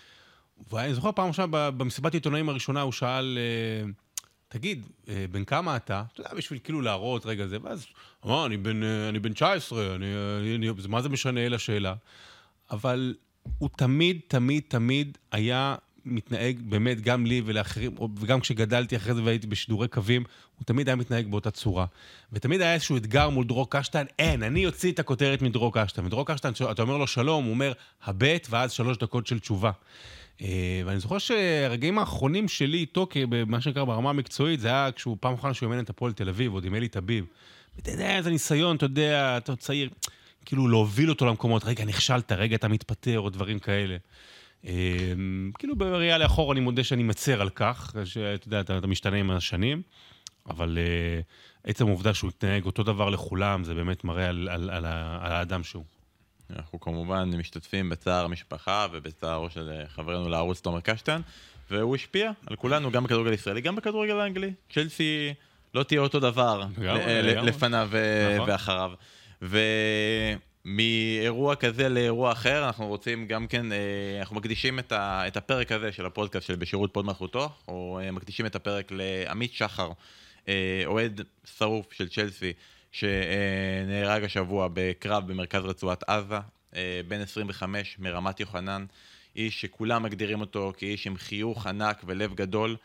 ואני 0.71 0.93
זוכר 0.93 1.11
פעם 1.11 1.27
ראשונה 1.27 1.71
במסיבת 1.71 2.13
עיתונאים 2.13 2.49
הראשונה, 2.49 2.81
הוא 2.81 2.91
שאל, 2.91 3.37
אה, 3.37 3.91
תגיד, 4.47 4.85
אה, 5.09 5.25
בן 5.31 5.43
כמה 5.43 5.75
אתה? 5.75 6.03
אתה 6.13 6.21
יודע, 6.21 6.33
בשביל 6.33 6.59
כאילו 6.63 6.81
להראות 6.81 7.25
רגע 7.25 7.47
זה, 7.47 7.57
ואז, 7.61 7.85
אמר, 8.25 8.45
אני 8.45 8.57
בן, 8.57 8.83
אני 8.83 9.19
בן 9.19 9.33
19, 9.33 9.95
אני, 9.95 10.05
אני, 10.55 10.69
מה 10.87 11.01
זה 11.01 11.09
משנה 11.09 11.45
אל 11.45 11.53
השאלה? 11.53 11.95
אבל 12.71 13.15
הוא 13.57 13.69
תמיד, 13.77 14.19
תמיד, 14.27 14.63
תמיד 14.67 15.17
היה 15.31 15.75
מתנהג, 16.05 16.59
באמת, 16.59 17.01
גם 17.01 17.25
לי 17.25 17.41
ולאחרים, 17.45 17.91
וגם 18.19 18.39
כשגדלתי 18.39 18.95
אחרי 18.95 19.13
זה 19.13 19.23
והייתי 19.23 19.47
בשידורי 19.47 19.87
קווים, 19.87 20.23
הוא 20.57 20.65
תמיד 20.65 20.89
היה 20.89 20.95
מתנהג 20.95 21.27
באותה 21.27 21.51
צורה. 21.51 21.85
ותמיד 22.33 22.61
היה 22.61 22.73
איזשהו 22.73 22.97
אתגר 22.97 23.29
מול 23.29 23.45
דרור 23.45 23.69
קשטן, 23.69 24.05
אין, 24.19 24.43
אני 24.43 24.65
אוציא 24.65 24.91
את 24.91 24.99
הכותרת 24.99 25.41
מדרור 25.41 25.73
קשטן. 25.73 26.05
ודרור 26.05 26.25
קשטן, 26.25 26.51
אתה 26.71 26.81
אומר 26.81 26.97
לו 26.97 27.07
שלום, 27.07 27.43
הוא 27.43 27.53
אומר, 27.53 27.73
הבט, 28.03 28.47
ואז 28.49 28.71
שלוש 28.71 28.97
דקות 28.97 29.27
של 29.27 29.39
תשובה. 29.39 29.71
אה, 30.41 30.81
ואני 30.85 30.99
זוכר 30.99 31.17
שהרגעים 31.17 31.99
האחרונים 31.99 32.47
שלי 32.47 32.77
איתו, 32.77 33.07
מה 33.47 33.61
שנקרא 33.61 33.83
ברמה 33.83 34.09
המקצועית, 34.09 34.59
זה 34.59 34.67
היה 34.67 34.89
כשהוא 34.95 35.17
פעם 35.19 35.33
אחרונה 35.33 35.53
שהוא 35.53 35.71
אימן 35.71 35.83
את 35.83 35.89
הפועל 35.89 36.13
תל 36.13 36.29
אביב, 36.29 36.53
עוד 36.53 36.65
עם 36.65 36.75
אלי 36.75 36.87
טביב. 36.87 37.25
ואתה 37.75 37.91
יודע, 37.91 38.17
איזה 38.17 38.29
ניסיון, 38.29 38.75
אתה 38.75 38.85
יודע, 38.85 39.37
אתה 39.37 39.55
צעיר, 39.55 39.89
כאילו 40.45 40.67
להוביל 40.67 41.09
אותו 41.09 41.25
למקומות, 41.25 41.63
רגע, 41.65 41.85
נכשלת, 41.85 42.31
רגע, 42.31 42.55
אתה 42.55 42.67
מתפטר, 42.67 43.19
או 43.19 43.29
דברים 43.29 43.59
כאלה. 43.59 43.97
אה, 44.65 45.13
כאילו 45.59 45.75
בראייה 45.75 46.17
לאחור 46.17 46.51
אני 46.53 46.59
מודה 46.59 46.83
שאני 46.83 47.03
מצר 47.03 47.41
על 47.41 47.49
כך, 47.49 47.95
שאתה 48.05 48.47
יודע, 48.47 48.59
אתה, 48.59 48.77
אתה 48.77 48.87
משתנה 48.87 49.17
עם 49.17 49.31
השנים, 49.31 49.81
אבל 50.49 50.77
אה, 50.81 51.19
עצם 51.63 51.87
העובדה 51.87 52.13
שהוא 52.13 52.29
התנהג 52.29 52.65
אותו 52.65 52.83
דבר 52.83 53.09
לכולם, 53.09 53.63
זה 53.63 53.73
באמת 53.73 54.03
מראה 54.03 54.27
על, 54.27 54.49
על, 54.51 54.69
על, 54.69 54.85
על 55.21 55.31
האדם 55.31 55.63
שהוא. 55.63 55.83
אנחנו 56.55 56.79
כמובן 56.79 57.29
משתתפים 57.37 57.89
בצער 57.89 58.25
המשפחה 58.25 58.87
ובצערו 58.91 59.49
של 59.49 59.69
אה, 59.69 59.87
חברנו 59.87 60.29
לערוץ 60.29 60.61
תומר 60.61 60.81
קשטן, 60.81 61.21
והוא 61.71 61.95
השפיע 61.95 62.31
על 62.45 62.55
כולנו, 62.55 62.91
גם 62.91 63.03
בכדורגל 63.03 63.31
הישראלי, 63.31 63.61
גם 63.61 63.75
בכדורגל 63.75 64.19
האנגלי. 64.19 64.53
צ'לסי 64.73 65.33
לא 65.73 65.83
תהיה 65.83 66.01
אותו 66.01 66.19
דבר 66.19 66.59
ל- 66.77 66.83
ל- 66.83 67.21
לגמרי. 67.21 67.47
לפניו 67.47 67.87
ו- 69.41 70.33
ומאירוע 70.65 71.55
כזה 71.55 71.89
לאירוע 71.89 72.31
אחר, 72.31 72.65
אנחנו 72.65 72.87
רוצים 72.87 73.27
גם 73.27 73.47
כן, 73.47 73.71
אה, 73.71 73.77
אנחנו 74.19 74.35
מקדישים 74.35 74.79
את 74.79 74.91
ה- 74.91 75.27
את 75.27 75.37
הפרק 75.37 75.71
הזה 75.71 75.91
של 75.91 76.05
הפודקאסט 76.05 76.47
של 76.47 76.55
בשירות 76.55 76.93
פוד 76.93 77.05
מלכותו, 77.05 77.49
או 77.67 77.99
אה, 78.03 78.11
מקדישים 78.11 78.45
את 78.45 78.55
הפרק 78.55 78.91
לעמית 78.91 79.53
שחר, 79.53 79.89
אה, 80.47 80.81
אוהד 80.85 81.21
שרוף 81.57 81.93
של 81.93 82.09
צ'לסי, 82.09 82.53
שנהרג 82.91 84.23
השבוע 84.23 84.67
בקרב 84.73 85.27
במרכז 85.31 85.65
רצועת 85.65 86.03
עזה, 86.09 86.37
בן 87.07 87.21
25 87.21 87.95
מרמת 87.99 88.39
יוחנן, 88.39 88.85
איש 89.35 89.61
שכולם 89.61 90.03
מגדירים 90.03 90.41
אותו 90.41 90.73
כאיש 90.77 91.07
עם 91.07 91.17
חיוך 91.17 91.67
ענק 91.67 92.01
ולב 92.07 92.33
גדול, 92.35 92.75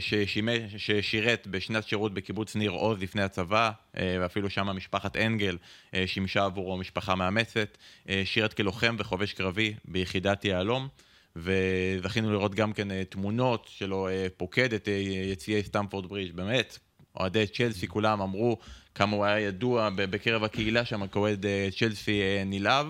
ששימש, 0.00 0.60
ששירת 0.76 1.46
בשנת 1.46 1.88
שירות 1.88 2.14
בקיבוץ 2.14 2.56
ניר 2.56 2.70
עוז 2.70 2.98
לפני 3.02 3.22
הצבא, 3.22 3.70
אה, 3.96 4.16
ואפילו 4.20 4.50
שם 4.50 4.66
משפחת 4.66 5.16
אנגל 5.16 5.56
אה, 5.94 6.04
שימשה 6.06 6.44
עבורו 6.44 6.76
משפחה 6.76 7.14
מאמצת, 7.14 7.78
אה, 8.08 8.22
שירת 8.24 8.52
כלוחם 8.54 8.96
וחובש 8.98 9.32
קרבי 9.32 9.74
ביחידת 9.84 10.44
יהלום. 10.44 10.88
וזכינו 11.36 12.32
לראות 12.32 12.54
גם 12.54 12.72
כן 12.72 12.90
אה, 12.90 13.02
תמונות 13.04 13.66
שלו 13.70 14.08
אה, 14.08 14.26
פוקד 14.36 14.72
את 14.74 14.88
אה, 14.88 14.92
יציאי 15.32 15.62
סטמפורד 15.62 16.06
ברידג', 16.06 16.34
באמת, 16.34 16.78
אוהדי 17.16 17.46
צ'לסי 17.46 17.88
כולם 17.88 18.20
אמרו 18.20 18.58
כמה 18.94 19.16
הוא 19.16 19.24
היה 19.24 19.40
ידוע 19.40 19.90
בקרב 19.96 20.44
הקהילה 20.44 20.84
שם 20.84 21.06
כאוהד 21.06 21.46
אה, 21.46 21.68
צ'לסי 21.78 22.20
אה, 22.20 22.42
נלהב, 22.46 22.86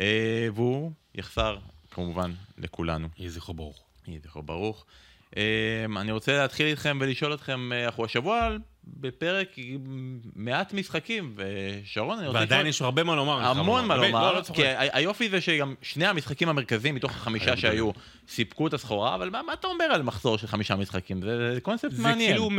אה, 0.00 0.48
והוא 0.54 0.92
יחסר 1.14 1.58
כמובן 1.90 2.32
לכולנו. 2.58 3.08
יהי 3.18 3.30
זכרו 3.30 3.54
ברוך. 3.54 3.82
יהי 4.06 4.18
זכרו 4.18 4.42
ברוך. 4.42 4.84
אה, 5.36 5.42
אני 5.96 6.12
רוצה 6.12 6.38
להתחיל 6.38 6.66
איתכם 6.66 6.98
ולשאול 7.00 7.34
אתכם, 7.34 7.72
אה, 7.72 7.84
אנחנו 7.84 8.04
השבוע 8.04 8.48
בפרק 8.84 9.56
מעט 10.36 10.72
משחקים, 10.72 11.34
ושרון, 11.36 12.18
אני 12.18 12.26
רוצה 12.26 12.38
ועדיין 12.38 12.66
יש 12.66 12.82
הרבה 12.82 13.04
מה 13.04 13.16
לומר. 13.16 13.46
המון 13.46 13.86
מה 13.86 13.96
לא, 13.96 14.06
לומר, 14.06 14.32
לא 14.32 14.40
צוחק. 14.40 14.56
כי 14.56 14.66
היופי 14.92 15.28
זה 15.28 15.40
שגם 15.40 15.74
שני 15.82 16.06
המשחקים 16.06 16.48
המרכזיים 16.48 16.94
מתוך 16.94 17.10
החמישה 17.10 17.50
היו 17.50 17.56
שהיו 17.56 17.90
סיפקו 18.28 18.66
את 18.66 18.74
הסחורה, 18.74 19.14
אבל 19.14 19.30
מה 19.30 19.52
אתה 19.52 19.66
אומר 19.66 19.84
על 19.84 20.02
מחזור 20.02 20.38
של 20.38 20.46
חמישה 20.46 20.76
משחקים? 20.76 21.22
זה 21.22 21.58
קונספט 21.62 21.90
זה 21.90 22.02
מעניין. 22.02 22.30
כאילו. 22.30 22.50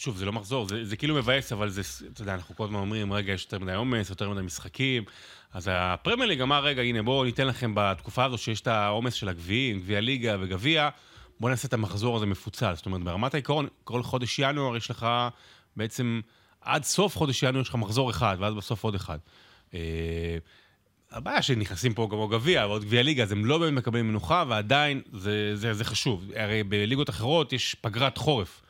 שוב, 0.00 0.16
זה 0.16 0.24
לא 0.24 0.32
מחזור, 0.32 0.68
זה, 0.68 0.84
זה 0.84 0.96
כאילו 0.96 1.14
מבאס, 1.14 1.52
אבל 1.52 1.68
זה, 1.68 1.82
אתה 2.12 2.22
יודע, 2.22 2.34
אנחנו 2.34 2.56
כל 2.56 2.64
הזמן 2.64 2.78
אומרים, 2.78 3.12
רגע, 3.12 3.32
יש 3.32 3.44
יותר 3.44 3.58
מדי 3.58 3.74
עומס, 3.74 4.10
יותר 4.10 4.30
מדי 4.30 4.42
משחקים. 4.42 5.04
אז 5.52 5.70
הפרמייר 5.72 6.28
ליג 6.28 6.40
אמר, 6.40 6.64
רגע, 6.64 6.82
הנה, 6.82 7.02
בואו 7.02 7.24
ניתן 7.24 7.46
לכם 7.46 7.72
בתקופה 7.74 8.24
הזו 8.24 8.38
שיש 8.38 8.60
את 8.60 8.66
העומס 8.66 9.14
של 9.14 9.28
הגביעים, 9.28 9.80
גביע 9.80 10.00
ליגה 10.00 10.36
וגביע, 10.40 10.88
בוא 11.40 11.50
נעשה 11.50 11.68
את 11.68 11.72
המחזור 11.72 12.16
הזה 12.16 12.26
מפוצל. 12.26 12.74
זאת 12.74 12.86
אומרת, 12.86 13.02
ברמת 13.02 13.34
העיקרון, 13.34 13.66
כל 13.84 14.02
חודש 14.02 14.38
ינואר 14.38 14.76
יש 14.76 14.90
לך 14.90 15.06
בעצם, 15.76 16.20
עד 16.60 16.84
סוף 16.84 17.16
חודש 17.16 17.42
ינואר 17.42 17.62
יש 17.62 17.68
לך 17.68 17.74
מחזור 17.74 18.10
אחד, 18.10 18.36
ואז 18.40 18.54
בסוף 18.54 18.84
עוד 18.84 18.94
אחד. 18.94 19.18
אה, 19.74 20.38
הבעיה 21.10 21.42
שנכנסים 21.42 21.94
פה 21.94 22.08
גם 22.10 22.30
גביע, 22.30 22.66
ועוד 22.66 22.84
גביע 22.84 23.02
ליגה, 23.02 23.22
אז 23.22 23.32
הם 23.32 23.44
לא 23.44 23.58
באמת 23.58 23.78
מקבלים 23.78 24.08
מנוחה, 24.08 24.44
ועדיין 24.48 25.02
זה, 25.12 25.56
זה, 25.56 25.74
זה 25.74 25.84
חשוב. 25.84 26.30
הרי 26.36 26.62
בליגות 26.62 27.10
אחרות 27.10 27.52
יש 27.52 27.76
פגרת 27.80 28.18
חורף, 28.18 28.62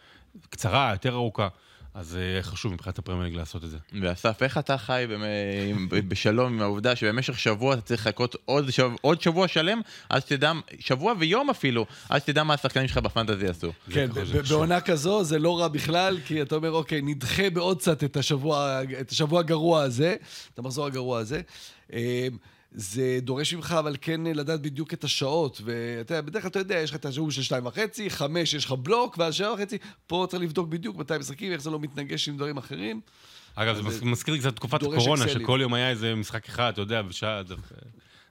קצרה, 0.51 0.91
יותר 0.93 1.15
ארוכה. 1.15 1.49
אז 1.95 2.09
זה 2.09 2.35
אה, 2.37 2.43
חשוב 2.43 2.73
מבחינת 2.73 2.99
הפרמייר 2.99 3.37
לעשות 3.37 3.65
את 3.65 3.71
זה. 3.71 3.79
ואסף, 4.03 4.43
איך 4.43 4.59
אתה 4.59 4.79
חי 4.79 5.07
בשלום 6.09 6.53
עם 6.53 6.63
העובדה 6.63 6.97
שבמשך 6.97 7.39
שבוע 7.39 7.75
אתה 7.75 7.81
צריך 7.81 8.07
לחכות 8.07 8.37
עוד, 8.45 8.71
שבוע, 8.71 8.97
עוד 9.01 9.23
שבוע 9.23 9.49
שלם, 9.49 9.81
אז 10.11 10.25
תדע, 10.25 10.53
שבוע 10.79 11.15
ויום 11.19 11.51
אפילו, 11.51 11.87
אז 12.09 12.25
תדע 12.25 12.43
מה 12.43 12.55
השחקנים 12.55 12.89
שלך 12.89 12.99
בפנטזי 12.99 13.49
עשו. 13.49 13.73
כן, 13.91 14.09
בעונה 14.49 14.81
כזו 14.81 15.25
זה 15.25 15.39
לא 15.39 15.61
רע 15.61 15.69
בכלל, 15.69 16.19
כי 16.27 16.43
אתה 16.43 16.55
אומר, 16.55 16.71
אוקיי, 16.71 17.03
נדחה 17.03 17.51
בעוד 17.51 17.79
קצת 17.79 18.05
את 18.05 18.17
השבוע, 18.17 18.81
את 19.01 19.11
השבוע 19.11 19.41
הגרוע 19.41 19.83
הזה, 19.83 20.17
את 20.55 20.59
המחזור 20.59 20.87
הגרוע 20.87 21.19
הזה. 21.19 21.41
אה, 22.75 22.79
זה 22.79 23.19
דורש 23.23 23.55
ממך, 23.55 23.75
אבל 23.79 23.97
כן 24.01 24.21
לדעת 24.21 24.63
בדיוק 24.63 24.95
את 24.95 25.05
השעות. 25.05 25.61
ואתה 25.65 26.15
יודע, 26.15 26.21
בדרך 26.21 26.43
כלל 26.43 26.51
אתה 26.51 26.59
יודע, 26.59 26.79
יש 26.79 26.91
לך 26.91 26.97
את 26.97 27.05
השעון 27.05 27.31
של 27.31 27.43
שתיים 27.43 27.67
וחצי, 27.67 28.11
חמש 28.11 28.55
יש 28.55 28.65
לך 28.65 28.73
בלוק, 28.73 29.19
ואז 29.19 29.35
שבע 29.35 29.53
וחצי, 29.53 29.79
פה 30.07 30.27
צריך 30.31 30.43
לבדוק 30.43 30.69
בדיוק 30.69 30.97
מתי 30.97 31.19
משחקים, 31.19 31.53
איך 31.53 31.63
זה 31.63 31.71
לא 31.71 31.81
מתנגש 31.81 32.29
עם 32.29 32.37
דברים 32.37 32.57
אחרים. 32.57 33.01
אגב, 33.55 33.91
זה 33.91 34.05
מזכיר 34.05 34.35
לי 34.35 34.41
קצת 34.41 34.57
תקופת 34.57 34.83
הקורונה, 34.83 35.29
שכל 35.29 35.59
יום 35.63 35.75
היה 35.75 35.91
איזה 35.91 36.15
משחק 36.15 36.49
אחד, 36.49 36.73
אתה 36.73 36.81
יודע, 36.81 37.03
בשעה... 37.03 37.43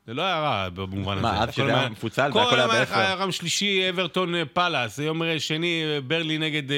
זה 0.08 0.14
לא 0.14 0.22
היה 0.22 0.40
רע 0.40 0.70
במובן 0.70 1.14
הזה. 1.14 1.22
מה, 1.22 1.44
אז 1.44 1.54
שזה 1.54 1.78
היה 1.80 1.90
מפוצל 1.90 2.32
והכל 2.34 2.60
היה 2.60 2.68
באפר? 2.68 2.94
כל 2.96 3.02
יום 3.02 3.22
היה 3.22 3.32
שלישי 3.32 3.90
אברטון 3.90 4.36
אה, 4.36 4.46
פאלאס, 4.46 5.00
יום 5.00 5.22
שני 5.38 5.84
אה, 5.86 6.02
ברנלי 6.02 6.38
נגד 6.38 6.72
אה, 6.72 6.78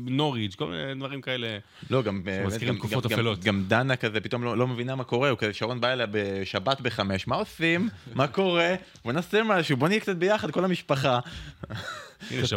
נוריץ', 0.00 0.54
כל 0.54 0.66
מיני 0.66 0.94
דברים 0.94 1.20
כאלה. 1.20 1.58
לא, 1.90 2.02
גם... 2.02 2.22
מזכירים 2.46 2.76
תקופות 2.76 3.06
אפלות. 3.06 3.44
גם 3.44 3.64
דנה 3.68 3.96
כזה 3.96 4.20
פתאום 4.20 4.44
לא, 4.44 4.56
לא 4.56 4.68
מבינה 4.68 4.94
מה 4.94 5.04
קורה, 5.04 5.30
הוא 5.30 5.38
כזה, 5.38 5.52
שרון 5.52 5.80
בא 5.80 5.92
אליה 5.92 6.06
בשבת 6.10 6.80
בחמש, 6.80 7.26
מה 7.26 7.36
עושים? 7.36 7.88
מה 8.14 8.26
קורה? 8.26 8.74
בוא 9.04 9.12
נעשה 9.12 9.42
משהו, 9.42 9.76
בוא 9.76 9.88
נהיה 9.88 10.00
קצת 10.00 10.16
ביחד, 10.16 10.50
כל 10.50 10.64
המשפחה. 10.64 11.18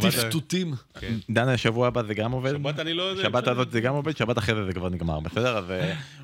טפטוטים. 0.01 0.73
כן. 0.99 1.13
דנה, 1.29 1.57
שבוע 1.57 1.87
הבא 1.87 2.03
זה 2.03 2.13
גם 2.13 2.31
עובד? 2.31 2.51
שבת 2.51 2.79
אני 2.79 2.93
לא 2.93 3.03
יודע. 3.03 3.23
שבת 3.23 3.47
הזאת 3.47 3.71
זה 3.71 3.81
גם 3.81 3.95
עובד, 3.95 4.17
שבת 4.17 4.37
אחרי 4.37 4.55
זה 4.55 4.65
זה 4.65 4.73
כבר 4.73 4.89
נגמר, 4.89 5.19
בסדר? 5.19 5.57
אז 5.57 5.65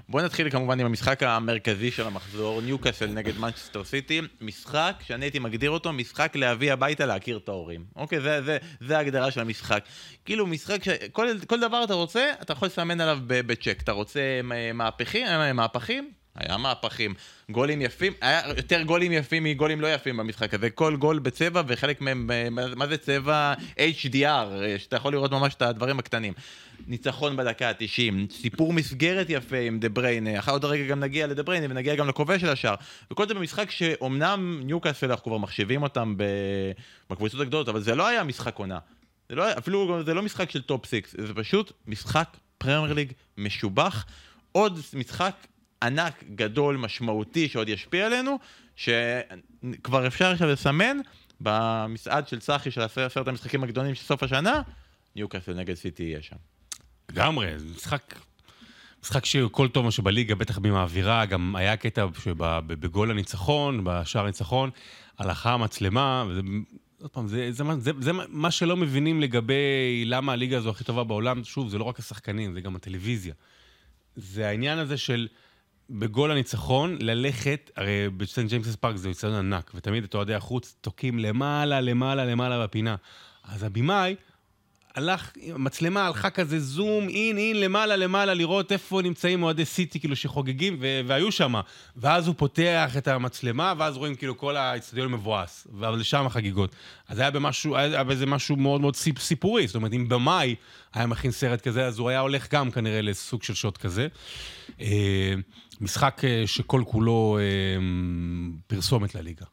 בוא 0.10 0.21
נתחיל 0.21 0.50
כמובן 0.50 0.79
עם 0.79 0.86
המשחק 0.86 1.24
המרכזי 1.24 1.91
של 1.91 2.07
המחזור, 2.07 2.62
ניוקאסל 2.62 3.07
נגד 3.07 3.38
מנצ'סטר 3.38 3.83
סיטי, 3.83 4.21
משחק 4.41 4.93
שאני 5.07 5.25
הייתי 5.25 5.39
מגדיר 5.39 5.71
אותו, 5.71 5.93
משחק 5.93 6.36
להביא 6.36 6.74
הביתה 6.74 7.05
להכיר 7.05 7.38
את 7.38 7.50
ההורים. 7.50 7.83
אוקיי, 7.95 8.21
זה, 8.21 8.41
זה, 8.41 8.57
זה 8.81 8.98
ההגדרה 8.98 9.31
של 9.31 9.39
המשחק. 9.39 9.83
כאילו 10.25 10.48
משחק 10.48 10.83
שכל 10.83 11.60
דבר 11.62 11.83
אתה 11.83 11.93
רוצה, 11.93 12.31
אתה 12.41 12.53
יכול 12.53 12.65
לסמן 12.65 13.01
עליו 13.01 13.19
בצ'ק. 13.27 13.79
אתה 13.83 13.91
רוצה 13.91 14.21
מהפכים, 14.74 15.27
מהפכים? 15.53 16.12
היה 16.45 16.57
מהפכים. 16.57 17.13
גולים 17.50 17.81
יפים, 17.81 18.13
היה 18.21 18.41
יותר 18.57 18.81
גולים 18.83 19.12
יפים 19.12 19.43
מגולים 19.43 19.81
לא 19.81 19.93
יפים 19.93 20.17
במשחק 20.17 20.53
הזה. 20.53 20.69
כל 20.69 20.95
גול 20.95 21.19
בצבע 21.19 21.62
וחלק 21.67 22.01
מהם, 22.01 22.29
מה 22.75 22.88
זה 22.88 22.98
צבע 22.98 23.53
HDR, 23.77 24.48
שאתה 24.77 24.95
יכול 24.95 25.13
לראות 25.13 25.31
ממש 25.31 25.53
את 25.53 25.62
הדברים 25.62 26.00
הקטנים. 26.00 26.33
ניצחון 26.88 27.38
בדקה 27.38 27.69
ה-90, 27.69 28.33
סיפור 28.33 28.74
מסגרת 28.74 29.25
יפה 29.29 29.57
עם 29.57 29.79
דה 29.79 29.89
בריינה, 29.89 30.39
אחר 30.39 30.51
עוד 30.51 30.65
רגע 30.65 30.83
גם 30.86 31.00
נגיע 31.00 31.27
לדה 31.27 31.43
בריינה 31.43 31.67
ונגיע 31.69 31.95
גם 31.95 32.07
לכובש 32.07 32.41
של 32.41 32.50
השער. 32.50 32.75
וכל 33.12 33.27
זה 33.27 33.33
במשחק 33.33 33.71
שאומנם 33.71 34.62
ניוקאסל 34.63 35.12
אנחנו 35.12 35.24
כבר 35.24 35.38
מחשיבים 35.38 35.83
אותם 35.83 36.15
בקבוצות 37.10 37.41
הגדולות, 37.41 37.69
אבל 37.69 37.81
זה 37.81 37.95
לא 37.95 38.07
היה 38.07 38.24
משחק 38.24 38.55
עונה. 38.55 38.79
זה 39.29 39.36
לא, 39.36 39.57
אפילו 39.57 40.03
זה 40.05 40.13
לא 40.13 40.21
משחק 40.21 40.51
של 40.51 40.62
טופ 40.62 40.86
סיקס, 40.86 41.15
זה 41.17 41.33
פשוט 41.33 41.71
משחק 41.88 42.38
פרמייר 42.57 42.93
ליג 42.93 43.12
משובח. 43.38 44.05
עוד 44.51 44.79
משחק 44.93 45.36
ענק, 45.83 46.23
גדול, 46.35 46.77
משמעותי, 46.77 47.50
שעוד 47.50 47.69
ישפיע 47.69 48.05
עלינו, 48.05 48.39
שכבר 48.75 50.07
אפשר 50.07 50.31
עכשיו 50.31 50.47
לסמן 50.47 50.97
במסעד 51.41 52.27
של 52.27 52.39
צחי 52.39 52.71
של 52.71 52.81
עשרת 52.81 53.27
המשחקים 53.27 53.63
הגדולים 53.63 53.95
של 53.95 54.03
סוף 54.03 54.23
השנה, 54.23 54.61
ניוקאסל 55.15 55.53
נגד 55.53 55.73
סיטי 55.73 56.03
יהיה 56.03 56.21
שם. 56.21 56.35
לגמרי, 57.11 57.59
זה 57.59 57.65
משחק... 57.75 58.15
משחק 59.03 59.25
שכל 59.25 59.67
טוב 59.67 59.85
מה 59.85 59.91
שבליגה, 59.91 60.35
בטח 60.35 60.57
עם 60.57 60.75
האווירה, 60.75 61.25
גם 61.25 61.55
היה 61.55 61.77
קטע 61.77 62.05
שבגול 62.23 63.11
הניצחון, 63.11 63.81
בשער 63.83 64.23
הניצחון, 64.23 64.69
הלכה 65.17 65.53
המצלמה, 65.53 66.25
וזה, 66.29 66.41
עוד 67.01 67.11
פעם, 67.11 67.27
זה, 67.27 67.51
זה, 67.51 67.63
זה, 67.77 67.91
זה 68.00 68.11
מה 68.29 68.51
שלא 68.51 68.77
מבינים 68.77 69.21
לגבי 69.21 70.03
למה 70.05 70.33
הליגה 70.33 70.57
הזו 70.57 70.69
הכי 70.69 70.83
טובה 70.83 71.03
בעולם, 71.03 71.43
שוב, 71.43 71.69
זה 71.69 71.77
לא 71.77 71.83
רק 71.83 72.00
השחקנים, 72.00 72.53
זה 72.53 72.61
גם 72.61 72.75
הטלוויזיה. 72.75 73.33
זה 74.15 74.47
העניין 74.47 74.77
הזה 74.77 74.97
של 74.97 75.27
בגול 76.00 76.31
הניצחון, 76.31 76.98
ללכת, 77.00 77.71
הרי 77.75 78.10
בסנט 78.17 78.50
ג'יימסס 78.50 78.75
פארק 78.75 78.95
זה 78.95 79.10
יצטדיון 79.10 79.36
ענק, 79.36 79.71
ותמיד 79.75 80.03
את 80.03 80.15
אוהדי 80.15 80.33
החוץ 80.33 80.75
תוקעים 80.81 81.19
למעלה, 81.19 81.81
למעלה, 81.81 82.25
למעלה 82.25 82.63
בפינה. 82.63 82.95
אז 83.43 83.63
הבמאי, 83.63 84.15
הלך, 84.95 85.31
המצלמה 85.53 86.07
הלכה 86.07 86.29
כזה 86.29 86.60
זום, 86.60 87.10
אין, 87.10 87.38
אין, 87.38 87.60
למעלה, 87.60 87.95
למעלה, 87.95 88.33
לראות 88.33 88.71
איפה 88.71 89.01
נמצאים 89.01 89.43
אוהדי 89.43 89.65
סיטי, 89.65 90.00
כאילו, 90.00 90.15
שחוגגים, 90.15 90.77
והיו 91.07 91.31
שם. 91.31 91.53
ואז 91.95 92.27
הוא 92.27 92.36
פותח 92.38 92.93
את 92.98 93.07
המצלמה, 93.07 93.74
ואז 93.77 93.98
רואים 93.98 94.15
כאילו 94.15 94.38
כל 94.38 94.57
האצטדיון 94.57 95.12
מבואס. 95.12 95.67
ולשם 95.79 96.25
החגיגות. 96.25 96.75
אז 97.07 97.19
היה 97.19 97.31
במשהו, 97.31 97.75
היה 97.75 98.03
בזה 98.03 98.25
משהו 98.25 98.55
מאוד 98.55 98.81
מאוד 98.81 98.95
סיפורי. 99.17 99.67
זאת 99.67 99.75
אומרת, 99.75 99.93
אם 99.93 100.10
במאי 100.10 100.55
היה 100.93 101.07
מכין 101.07 101.31
סרט 101.31 101.62
כזה, 101.62 101.86
אז 101.86 102.00
הוא 102.00 102.10
היה 102.10 102.19
הולך 102.19 102.53
גם 102.53 102.71
כנראה 102.71 103.01
לסוג 103.01 103.43
של 103.43 103.53
שוט 103.53 103.77
כזה. 103.77 104.07
אה, 105.81 105.85
משחק 105.85 106.21
אה, 106.23 106.43
שכל 106.45 106.83
כולו 106.85 107.38
אה, 107.41 107.81
פרסומת 108.67 109.15
לליגה. 109.15 109.45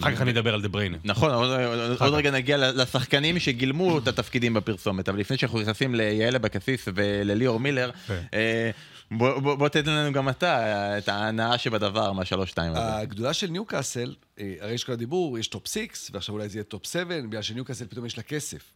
אחר 0.00 0.14
כך 0.14 0.22
אני 0.22 0.30
אדבר 0.30 0.54
על 0.54 0.62
דה 0.62 0.68
בריינה. 0.68 0.98
נכון, 1.04 1.30
עוד 2.00 2.14
רגע 2.14 2.30
נגיע 2.30 2.72
לשחקנים 2.72 3.38
שגילמו 3.38 3.98
את 3.98 4.08
התפקידים 4.08 4.54
בפרסומת, 4.54 5.08
אבל 5.08 5.18
לפני 5.18 5.36
שאנחנו 5.36 5.60
נכנסים 5.60 5.94
ליעל 5.94 6.34
אבקסיס 6.34 6.88
ולליאור 6.94 7.60
מילר, 7.60 7.90
כן. 8.06 8.22
אה, 8.34 8.70
בוא 9.10 9.68
תתן 9.68 9.90
לנו 9.90 10.12
גם 10.12 10.28
אתה 10.28 10.98
את 10.98 11.08
ההנאה 11.08 11.58
שבדבר 11.58 12.12
מהשלוש 12.12 12.50
שתיים 12.50 12.72
הזה. 12.72 12.96
הגדולה 12.96 13.32
של 13.32 13.46
ניוקאסל, 13.46 14.14
אה, 14.40 14.54
הרי 14.60 14.72
יש 14.72 14.84
כל 14.84 14.92
הדיבור, 14.92 15.38
יש 15.38 15.48
top 15.48 15.66
six, 15.66 16.10
ועכשיו 16.12 16.34
אולי 16.34 16.48
זה 16.48 16.58
יהיה 16.58 16.64
top 16.64 16.86
seven, 16.86 17.26
בגלל 17.30 17.42
שניוקאסל 17.42 17.86
פתאום 17.86 18.06
יש 18.06 18.16
לה 18.16 18.22
כסף. 18.22 18.72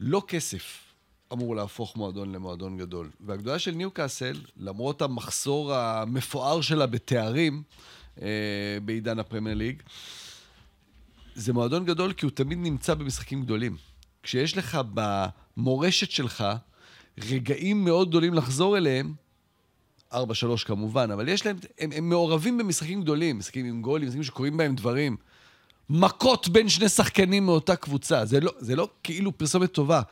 לא 0.00 0.22
כסף 0.28 0.87
אמור 1.32 1.56
להפוך 1.56 1.96
מועדון 1.96 2.32
למועדון 2.32 2.78
גדול. 2.78 3.10
והגדולה 3.20 3.58
של 3.58 3.70
ניוקאסל, 3.70 4.40
למרות 4.56 5.02
המחסור 5.02 5.74
המפואר 5.74 6.60
שלה 6.60 6.86
בתארים, 6.86 7.62
אה, 8.22 8.28
בעידן 8.84 9.18
הפרמייר 9.18 9.56
ליג. 9.56 9.82
זה 11.34 11.52
מועדון 11.52 11.84
גדול 11.84 12.12
כי 12.12 12.26
הוא 12.26 12.32
תמיד 12.32 12.58
נמצא 12.58 12.94
במשחקים 12.94 13.42
גדולים. 13.42 13.76
כשיש 14.22 14.56
לך 14.56 14.78
במורשת 14.94 16.10
שלך 16.10 16.44
רגעים 17.18 17.84
מאוד 17.84 18.08
גדולים 18.08 18.34
לחזור 18.34 18.76
אליהם, 18.76 19.14
4-3 20.12 20.16
כמובן, 20.64 21.10
אבל 21.10 21.28
יש 21.28 21.46
להם, 21.46 21.56
הם, 21.78 21.90
הם 21.92 22.08
מעורבים 22.08 22.58
במשחקים 22.58 23.02
גדולים, 23.02 23.38
משחקים 23.38 23.66
עם 23.66 23.82
גולים, 23.82 24.08
משחקים 24.08 24.22
שקורים 24.24 24.56
בהם 24.56 24.74
דברים. 24.74 25.16
מכות 25.90 26.48
בין 26.48 26.68
שני 26.68 26.88
שחקנים 26.88 27.46
מאותה 27.46 27.76
קבוצה. 27.76 28.24
זה 28.24 28.40
לא, 28.40 28.52
זה 28.58 28.76
לא 28.76 28.88
כאילו 29.02 29.38
פרסומת 29.38 29.72
טובה, 29.72 30.02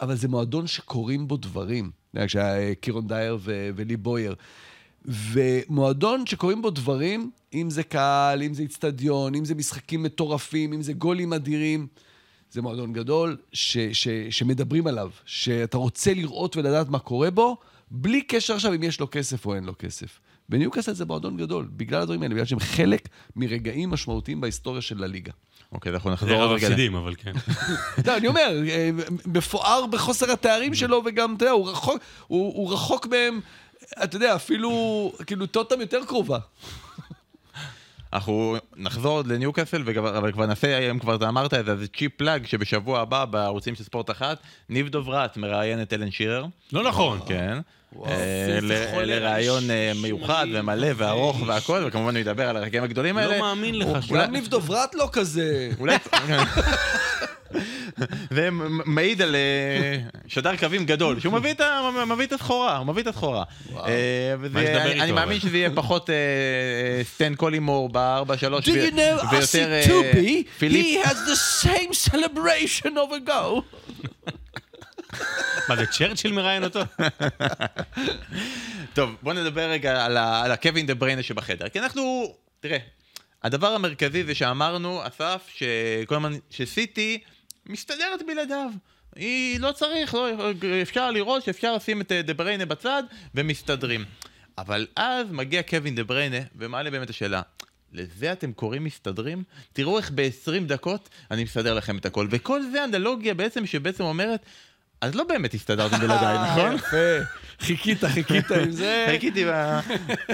אבל 0.00 0.14
זה 0.14 0.28
מועדון 0.28 0.66
שקורים 0.66 1.28
בו 1.28 1.36
דברים. 1.36 1.90
כשהיה 2.26 2.74
קירון 2.74 3.06
דייר 3.06 3.38
ו- 3.40 3.70
ולי 3.76 3.96
בויר. 3.96 4.34
ומועדון 5.04 6.26
שקורים 6.26 6.62
בו 6.62 6.70
דברים, 6.70 7.30
אם 7.54 7.70
זה 7.70 7.82
קהל, 7.82 8.42
אם 8.42 8.54
זה 8.54 8.62
איצטדיון, 8.62 9.34
אם 9.34 9.44
זה 9.44 9.54
משחקים 9.54 10.02
מטורפים, 10.02 10.72
אם 10.72 10.82
זה 10.82 10.92
גולים 10.92 11.32
אדירים, 11.32 11.86
זה 12.50 12.62
מועדון 12.62 12.92
גדול 12.92 13.36
ש, 13.52 13.78
ש, 13.78 14.08
שמדברים 14.30 14.86
עליו, 14.86 15.10
שאתה 15.24 15.76
רוצה 15.76 16.14
לראות 16.14 16.56
ולדעת 16.56 16.88
מה 16.88 16.98
קורה 16.98 17.30
בו, 17.30 17.56
בלי 17.90 18.22
קשר 18.22 18.54
עכשיו 18.54 18.74
אם 18.74 18.82
יש 18.82 19.00
לו 19.00 19.10
כסף 19.10 19.46
או 19.46 19.54
אין 19.54 19.64
לו 19.64 19.72
כסף. 19.78 20.20
בניוקאסל 20.48 20.92
זה 20.92 21.04
מועדון 21.04 21.36
גדול, 21.36 21.68
בגלל 21.76 22.02
הדברים 22.02 22.22
האלה, 22.22 22.34
בגלל 22.34 22.46
שהם 22.46 22.60
חלק 22.60 23.08
מרגעים 23.36 23.90
משמעותיים 23.90 24.40
בהיסטוריה 24.40 24.82
של 24.82 25.04
הליגה. 25.04 25.32
אוקיי, 25.72 25.92
אנחנו 25.92 26.10
נחזור 26.10 26.42
עוד 26.42 26.50
רגע. 26.50 26.68
זה 26.68 26.86
אבל 26.98 27.14
כן. 27.14 27.32
לא, 28.06 28.16
אני 28.16 28.28
אומר, 28.28 28.62
אה, 28.68 28.90
מפואר 29.26 29.86
בחוסר 29.86 30.32
התארים 30.32 30.74
שלו, 30.74 31.02
וגם, 31.06 31.34
אתה 31.36 31.44
יודע, 31.44 31.54
הוא 32.28 32.72
רחוק 32.72 33.06
מהם 33.06 33.40
אתה 34.04 34.16
יודע, 34.16 34.36
אפילו, 34.36 35.12
כאילו, 35.26 35.46
טוטם 35.46 35.80
יותר 35.80 36.00
קרובה. 36.06 36.38
אנחנו 38.12 38.56
נחזור 38.76 39.16
עוד 39.16 39.26
לניוקאסל, 39.26 39.82
אבל 39.98 40.32
כבר 40.32 40.46
נעשה, 40.46 40.90
אם 40.90 40.98
כבר 40.98 41.14
אתה 41.14 41.28
אמרת 41.28 41.54
את 41.54 41.64
זה, 41.64 41.76
זה 41.76 41.86
צ'יפ 41.88 42.12
פלאג 42.16 42.46
שבשבוע 42.46 43.00
הבא 43.00 43.24
בערוצים 43.24 43.74
של 43.74 43.84
ספורט 43.84 44.10
אחת, 44.10 44.38
ניב 44.68 44.88
דוברת 44.88 45.36
מראיין 45.36 45.82
את 45.82 45.92
אלן 45.92 46.10
שירר. 46.10 46.46
לא 46.72 46.82
נכון. 46.82 47.20
כן. 47.26 47.58
אה, 48.06 48.12
איזה 48.46 48.58
ל- 48.62 48.90
חולה, 48.90 49.06
לראיון 49.20 49.70
אה, 49.70 49.92
מיוחד. 50.02 50.46
ומלא 50.52 50.88
וארוך 50.96 51.42
והכל, 51.46 51.84
וכמובן 51.86 52.14
הוא 52.14 52.20
ידבר 52.20 52.48
על 52.48 52.56
הרגעים 52.56 52.84
הגדולים 52.84 53.16
האלה. 53.16 53.34
לא 53.36 53.40
מאמין 53.40 53.78
לך. 53.78 53.88
גם 54.12 54.32
ניב 54.32 54.46
דוברת 54.48 54.94
לא 54.94 55.08
כזה. 55.12 55.70
אולי... 55.80 55.96
זה 58.30 58.50
מ- 58.50 58.94
מעיד 58.94 59.22
על 59.22 59.34
אה, 59.34 59.96
שדר 60.26 60.56
קווים 60.56 60.84
גדול, 60.86 61.20
שהוא 61.20 61.32
מביא 61.32 61.54
את 62.24 62.32
הסחורה, 62.32 62.76
הוא 62.76 62.86
מביא 62.86 63.02
את 63.02 63.06
הסחורה. 63.06 63.44
אני- 65.00 65.12
מאמין? 65.12 65.40
שזה 65.40 65.56
יהיה 65.56 65.70
פחות 65.74 66.10
סטן 67.02 67.34
קולימור 67.34 67.88
ב-4-3 67.92 68.30
Do 68.62 68.66
you 68.66 68.94
know 68.94 69.34
ויותר? 69.34 69.80
פיליפ. 70.58 71.04
He 71.04 71.06
has 71.08 71.12
the 71.12 71.66
same 71.66 72.10
celebration 72.10 72.90
of 72.90 73.12
a 73.12 73.28
goal. 73.28 73.62
מה 75.68 75.76
זה, 75.76 75.86
צ'רצ'יל 75.86 76.32
מראיין 76.32 76.64
אותו? 76.64 76.80
טוב, 78.94 79.16
בוא 79.22 79.32
נדבר 79.32 79.70
רגע 79.70 80.04
על, 80.04 80.52
הקווין 80.52 80.86
דה 80.86 80.94
בריינה 80.94 81.22
שבחדר. 81.22 81.68
כי 81.68 81.80
אנחנו, 81.80 82.34
תראה, 82.60 82.78
הדבר 83.42 83.74
המרכזי 83.74 84.24
זה 84.24 84.34
שאמרנו, 84.34 85.06
אסף, 85.06 85.50
שכל 85.54 86.14
הזמן, 86.14 86.32
שסיטי 86.50 87.18
מסתדרת 87.66 88.20
בלעדיו. 88.26 88.70
היא 89.16 89.60
לא 89.60 89.72
צריך, 89.72 90.14
לא, 90.14 90.28
אפשר 90.82 91.10
לראות 91.10 91.44
שאפשר 91.44 91.74
לשים 91.74 92.00
את 92.00 92.12
אה, 92.12 92.22
דה 92.22 92.34
בריינה 92.34 92.66
בצד 92.66 93.02
ומסתדרים. 93.34 94.04
אבל 94.58 94.86
אז 94.96 95.26
מגיע 95.30 95.62
קווין 95.62 95.94
דה 95.94 96.04
בריינה 96.04 96.38
ומעלה 96.56 96.90
באמת 96.90 97.10
השאלה. 97.10 97.42
לזה 97.92 98.32
אתם 98.32 98.52
קוראים 98.52 98.84
מסתדרים? 98.84 99.42
תראו 99.72 99.98
איך 99.98 100.10
ב-20 100.14 100.64
דקות 100.66 101.08
אני 101.30 101.44
מסדר 101.44 101.74
לכם 101.74 101.98
את 101.98 102.06
הכל. 102.06 102.26
וכל 102.30 102.62
זה 102.72 102.84
אנלוגיה 102.84 103.34
בעצם 103.34 103.66
שבעצם 103.66 104.04
אומרת, 104.04 104.46
אז 105.04 105.14
לא 105.14 105.24
באמת 105.28 105.54
הסתדרתם 105.54 105.98
בלעדיי, 105.98 106.38
נכון? 106.50 106.74
יפה. 106.74 107.24
חיכית, 107.60 108.04
חיכית 108.04 108.50
עם 108.50 108.70
זה. 108.70 109.06
חיכיתי, 109.10 109.44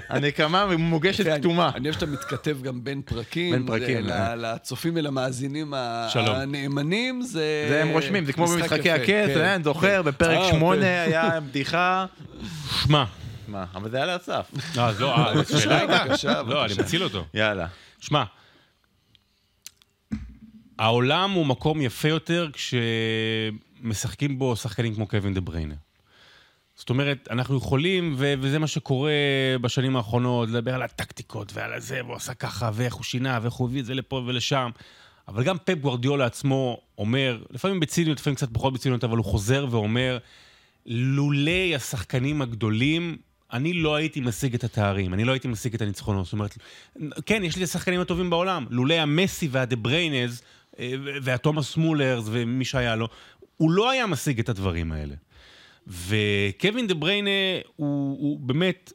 הנקמה 0.09 0.77
מוגשת 0.77 1.39
כתומה. 1.39 1.71
אני 1.75 1.85
אוהב 1.85 1.95
שאתה 1.95 2.07
מתכתב 2.07 2.59
גם 2.63 2.85
בין 2.85 3.03
פרקים. 3.03 3.53
בין 3.53 3.67
פרקים, 3.67 4.11
אה. 4.11 4.35
לצופים 4.37 4.93
ולמאזינים. 4.97 5.75
הנאמנים, 5.75 7.23
זה... 7.23 7.67
זה 7.69 7.83
הם 7.83 7.89
רושמים, 7.89 8.25
זה 8.25 8.33
כמו 8.33 8.45
משחק 8.45 8.59
במשחקי 8.59 8.91
הכס, 8.91 9.35
כן. 9.35 9.41
אני 9.41 9.65
זוכר, 9.65 10.03
בפרק 10.03 10.39
אה, 10.39 10.51
8 10.51 11.03
היה 11.03 11.41
בדיחה. 11.41 12.07
שמע. 12.83 13.05
מה, 13.49 13.65
אבל 13.75 13.91
זה 13.91 13.97
היה 13.97 14.07
לאסף. 14.07 14.51
אה, 14.79 14.87
אז 14.87 15.01
לא, 15.01 15.17
אה, 15.17 15.43
זו 15.43 15.61
שאלה 15.63 15.79
הייתה? 15.79 16.43
לא, 16.43 16.65
אני. 16.65 16.75
מציל 16.79 17.03
אותו. 17.03 17.25
יאללה. 17.35 17.67
שמע, 18.01 18.25
העולם 20.79 21.31
הוא 21.31 21.47
מקום 21.47 21.81
יפה 21.81 22.09
יותר 22.09 22.49
כשמשחקים 23.81 24.39
בו 24.39 24.57
שחקנים 24.57 24.95
כמו 24.95 25.07
קווין 25.07 25.35
דה 25.35 25.41
בריינה. 25.41 25.75
זאת 26.75 26.91
אומרת, 26.91 27.29
אנחנו 27.31 27.57
יכולים, 27.57 28.15
ו- 28.19 28.35
וזה 28.41 28.59
מה 28.59 28.67
שקורה 28.67 29.13
בשנים 29.61 29.97
האחרונות, 29.97 30.49
לדבר 30.49 30.75
על 30.75 30.83
הטקטיקות 30.83 31.53
ועל 31.55 31.73
הזה, 31.73 32.01
והוא 32.05 32.17
עשה 32.17 32.35
ככה, 32.35 32.71
ואיך 32.75 32.95
הוא 32.95 33.05
שינה, 33.05 33.39
ואיך 33.43 33.55
הוא 33.55 33.69
הביא 33.69 33.81
את 33.81 33.87
זה 33.87 33.95
לפה 33.95 34.23
ולשם. 34.27 34.71
אבל 35.29 35.45
גם 35.45 35.57
פפ 35.65 35.75
גוורדיולה 35.75 36.27
עצמו 36.27 36.81
אומר, 36.99 37.43
לפעמים 37.51 37.81
בציניות, 37.81 38.21
לפעמים 38.21 38.35
קצת 38.37 38.49
פחות 38.53 38.75
בציניות, 38.75 39.05
אבל 39.05 39.17
הוא 39.17 39.25
חוזר 39.25 39.67
ואומר, 39.71 40.19
לולי 40.87 41.75
השחקנים 41.75 42.43
הגדולים, 42.43 43.17
אני 43.53 43.73
לא 43.73 43.95
הייתי 43.95 44.21
משיג 44.21 44.55
את 44.55 44.65
התארים, 44.65 45.15
אני 45.15 45.25
לא 45.25 45.33
הייתי 45.33 45.49
משיג 45.49 45.75
את 45.75 45.83
הניצחונות. 45.83 46.25
זאת 46.25 46.33
אומרת, 46.33 46.59
כן, 47.27 47.45
יש 47.45 47.57
לי 47.57 47.65
את 47.65 47.69
השחקנים 47.69 48.01
הטובים 48.01 48.31
בעולם. 48.31 48.67
לולי 48.71 48.99
המסי 48.99 49.49
והדה 49.51 49.77
בריינז, 49.77 50.43
אה, 50.79 50.93
והתומאס 51.23 51.77
מולרס 51.77 52.25
ומי 52.27 52.65
שהיה 52.65 52.97
לו, 52.97 53.09
הוא 53.61 53.71
לא 53.71 53.91
היה 53.91 54.07
משיג 54.07 54.41
את 54.41 54.49
הדברים 54.49 54.93
האלה. 54.93 55.15
וקווין 55.87 56.87
דה 56.87 56.95
בריינה 56.95 57.31
הוא, 57.77 58.19
הוא 58.21 58.41
באמת 58.41 58.93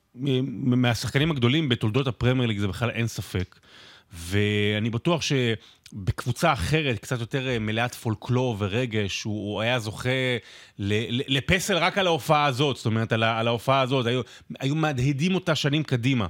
מהשחקנים 0.53 1.31
הגדולים 1.31 1.69
בתולדות 1.69 2.07
הפרמייר 2.07 2.47
ליג, 2.47 2.57
זה 2.57 2.67
בכלל 2.67 2.89
אין 2.89 3.07
ספק. 3.07 3.59
ואני 4.13 4.89
בטוח 4.89 5.21
שבקבוצה 5.21 6.53
אחרת, 6.53 6.99
קצת 6.99 7.19
יותר 7.19 7.47
אה, 7.47 7.59
מלאת 7.59 7.95
פולקלור 7.95 8.55
ורגש, 8.59 9.23
הוא, 9.23 9.61
היה 9.61 9.79
זוכה 9.79 10.09
לפסל 10.79 11.77
רק 11.77 11.97
על 11.97 12.07
ההופעה 12.07 12.45
הזאת, 12.45 12.75
זאת 12.75 12.85
אומרת, 12.85 13.11
על, 13.11 13.23
על 13.23 13.47
ההופעה 13.47 13.81
הזאת, 13.81 14.05
היו, 14.05 14.21
היו 14.59 14.75
מהדהדים 14.75 15.35
אותה 15.35 15.55
שנים 15.55 15.83
קדימה. 15.83 16.27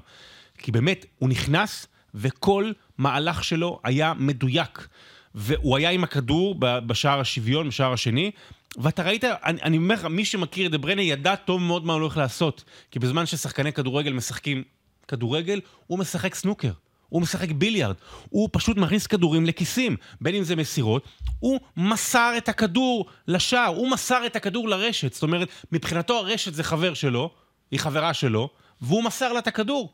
כי 0.57 0.71
באמת, 0.71 1.05
הוא 1.19 1.29
נכנס, 1.29 1.87
וכל 2.15 2.71
מהלך 2.97 3.43
שלו 3.43 3.79
היה 3.83 4.13
מדויק. 4.17 4.87
והוא 5.35 5.77
היה 5.77 5.89
עם 5.89 6.03
הכדור 6.03 6.55
בשער 6.59 7.19
השוויון, 7.19 7.67
בשער 7.67 7.93
השני, 7.93 8.31
ואתה 8.77 9.03
ראית, 9.03 9.23
אני, 9.23 9.61
אני 9.61 9.77
אומר 9.77 9.95
לך, 9.95 10.05
מי 10.05 10.25
שמכיר 10.25 10.65
את 10.65 10.71
דה 10.71 10.77
בריינה 10.77 11.01
ידע 11.01 11.35
טוב 11.35 11.61
מאוד 11.61 11.85
מה 11.85 11.93
הוא 11.93 12.01
הולך 12.01 12.17
לעשות. 12.17 12.63
כי 12.91 12.99
בזמן 12.99 13.25
ששחקני 13.25 13.73
כדורגל 13.73 14.13
משחקים 14.13 14.63
כדורגל, 15.07 15.61
הוא 15.87 15.99
משחק 15.99 16.35
סנוקר. 16.35 16.71
הוא 17.09 17.21
משחק 17.21 17.51
ביליארד, 17.51 17.95
הוא 18.29 18.49
פשוט 18.51 18.77
מכניס 18.77 19.07
כדורים 19.07 19.45
לכיסים, 19.45 19.95
בין 20.21 20.35
אם 20.35 20.43
זה 20.43 20.55
מסירות, 20.55 21.07
הוא 21.39 21.59
מסר 21.77 22.33
את 22.37 22.49
הכדור 22.49 23.05
לשער, 23.27 23.67
הוא 23.67 23.91
מסר 23.91 24.25
את 24.25 24.35
הכדור 24.35 24.69
לרשת, 24.69 25.13
זאת 25.13 25.23
אומרת, 25.23 25.47
מבחינתו 25.71 26.17
הרשת 26.17 26.53
זה 26.53 26.63
חבר 26.63 26.93
שלו, 26.93 27.31
היא 27.71 27.79
חברה 27.79 28.13
שלו, 28.13 28.49
והוא 28.81 29.03
מסר 29.03 29.33
לה 29.33 29.39
את 29.39 29.47
הכדור. 29.47 29.93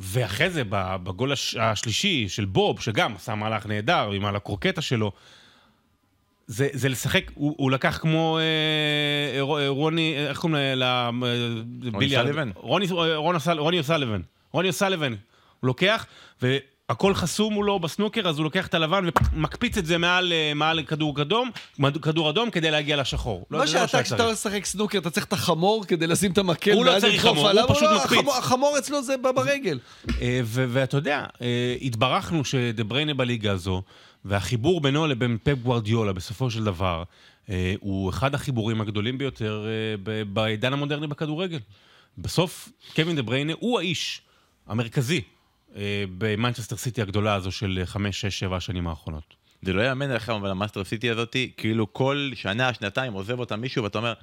ואחרי 0.00 0.50
זה, 0.50 0.62
בגול 0.70 1.32
הש- 1.32 1.56
השלישי 1.56 2.28
של 2.28 2.44
בוב, 2.44 2.80
שגם 2.80 3.14
עשה 3.14 3.34
מהלך 3.34 3.66
נהדר 3.66 4.10
עם 4.10 4.24
על 4.24 4.36
הקרוקטה 4.36 4.80
שלו, 4.82 5.12
זה, 6.46 6.68
זה 6.72 6.88
לשחק, 6.88 7.30
הוא, 7.34 7.54
הוא 7.58 7.70
לקח 7.70 7.98
כמו 8.02 8.38
אה, 8.38 9.40
רו- 9.42 9.58
רוני, 9.68 10.14
איך 10.28 10.38
קוראים 10.38 10.56
ל... 10.56 10.84
ל- 10.84 11.10
ביליארד? 11.98 12.24
סליבן? 12.26 12.50
רוני, 12.54 12.86
רוני, 12.90 13.14
רוני. 13.16 13.38
רוני 14.52 14.68
אוסליבן. 14.68 15.14
הוא 15.60 15.66
לוקח, 15.68 16.06
והכל 16.90 17.14
חסום 17.14 17.54
מולו 17.54 17.78
בסנוקר, 17.78 18.28
אז 18.28 18.38
הוא 18.38 18.44
לוקח 18.44 18.66
את 18.66 18.74
הלבן 18.74 19.04
ומקפיץ 19.32 19.78
את 19.78 19.86
זה 19.86 19.98
מעל, 19.98 20.32
אה, 20.32 20.52
מעל 20.54 20.82
כדור 20.82 21.22
אדום, 21.22 21.50
כדור 22.02 22.30
אדום 22.30 22.50
כדי 22.50 22.70
להגיע 22.70 22.96
לשחור. 22.96 23.46
לא, 23.50 23.58
מה 23.58 23.64
לא 23.64 23.70
שאתה, 23.70 24.02
כשאתה 24.02 24.26
לשחק 24.26 24.64
סנוקר, 24.64 24.98
אתה 24.98 25.10
צריך 25.10 25.26
את 25.26 25.32
החמור 25.32 25.84
כדי 25.88 26.06
לשים 26.06 26.32
את 26.32 26.38
המקל. 26.38 26.72
הוא 26.72 26.84
לא 26.84 27.00
צריך 27.00 27.22
חמור, 27.22 27.50
הוא 27.50 27.74
פשוט 27.74 27.82
לא, 27.82 27.96
מקפיץ. 27.96 28.18
החמור- 28.18 28.36
החמור 28.36 28.78
אצלו 28.78 29.02
זה 29.02 29.16
ב- 29.16 29.28
ברגל. 29.34 29.78
אה, 30.20 30.40
ואתה 30.44 30.96
יודע, 30.96 31.26
אה, 31.42 31.76
התברכנו 31.82 32.44
שדה 32.44 32.84
בריינה 32.84 33.14
בליגה 33.14 33.52
הזו, 33.52 33.82
והחיבור 34.24 34.80
בינו 34.80 35.06
לבין 35.06 35.38
פפ 35.42 35.58
גוורדיולה 35.62 36.12
בסופו 36.12 36.50
של 36.50 36.64
דבר, 36.64 37.02
הוא 37.80 38.10
אחד 38.10 38.34
החיבורים 38.34 38.80
הגדולים 38.80 39.18
ביותר 39.18 39.66
בעידן 40.32 40.72
המודרני 40.72 41.06
בכדורגל. 41.06 41.58
בסוף, 42.18 42.68
קווין 42.96 43.16
דה 43.16 43.22
בריינה 43.22 43.52
הוא 43.60 43.78
האיש 43.78 44.20
המרכזי 44.68 45.20
במנצ'סטר 46.18 46.76
סיטי 46.76 47.02
הגדולה 47.02 47.34
הזו 47.34 47.52
של 47.52 47.82
חמש, 47.84 48.20
שש, 48.20 48.38
שבע 48.38 48.56
השנים 48.56 48.88
האחרונות. 48.88 49.34
זה 49.62 49.72
לא 49.72 49.82
יאמן 49.82 50.10
עליכם, 50.10 50.32
אבל 50.32 50.50
המנצ'סטר 50.50 50.84
סיטי 50.84 51.10
הזאתי, 51.10 51.52
כאילו 51.56 51.92
כל 51.92 52.30
שנה, 52.34 52.74
שנתיים 52.74 53.12
עוזב 53.12 53.38
אותה 53.38 53.56
מישהו, 53.56 53.84
ואתה 53.84 53.98
אומר, 53.98 54.14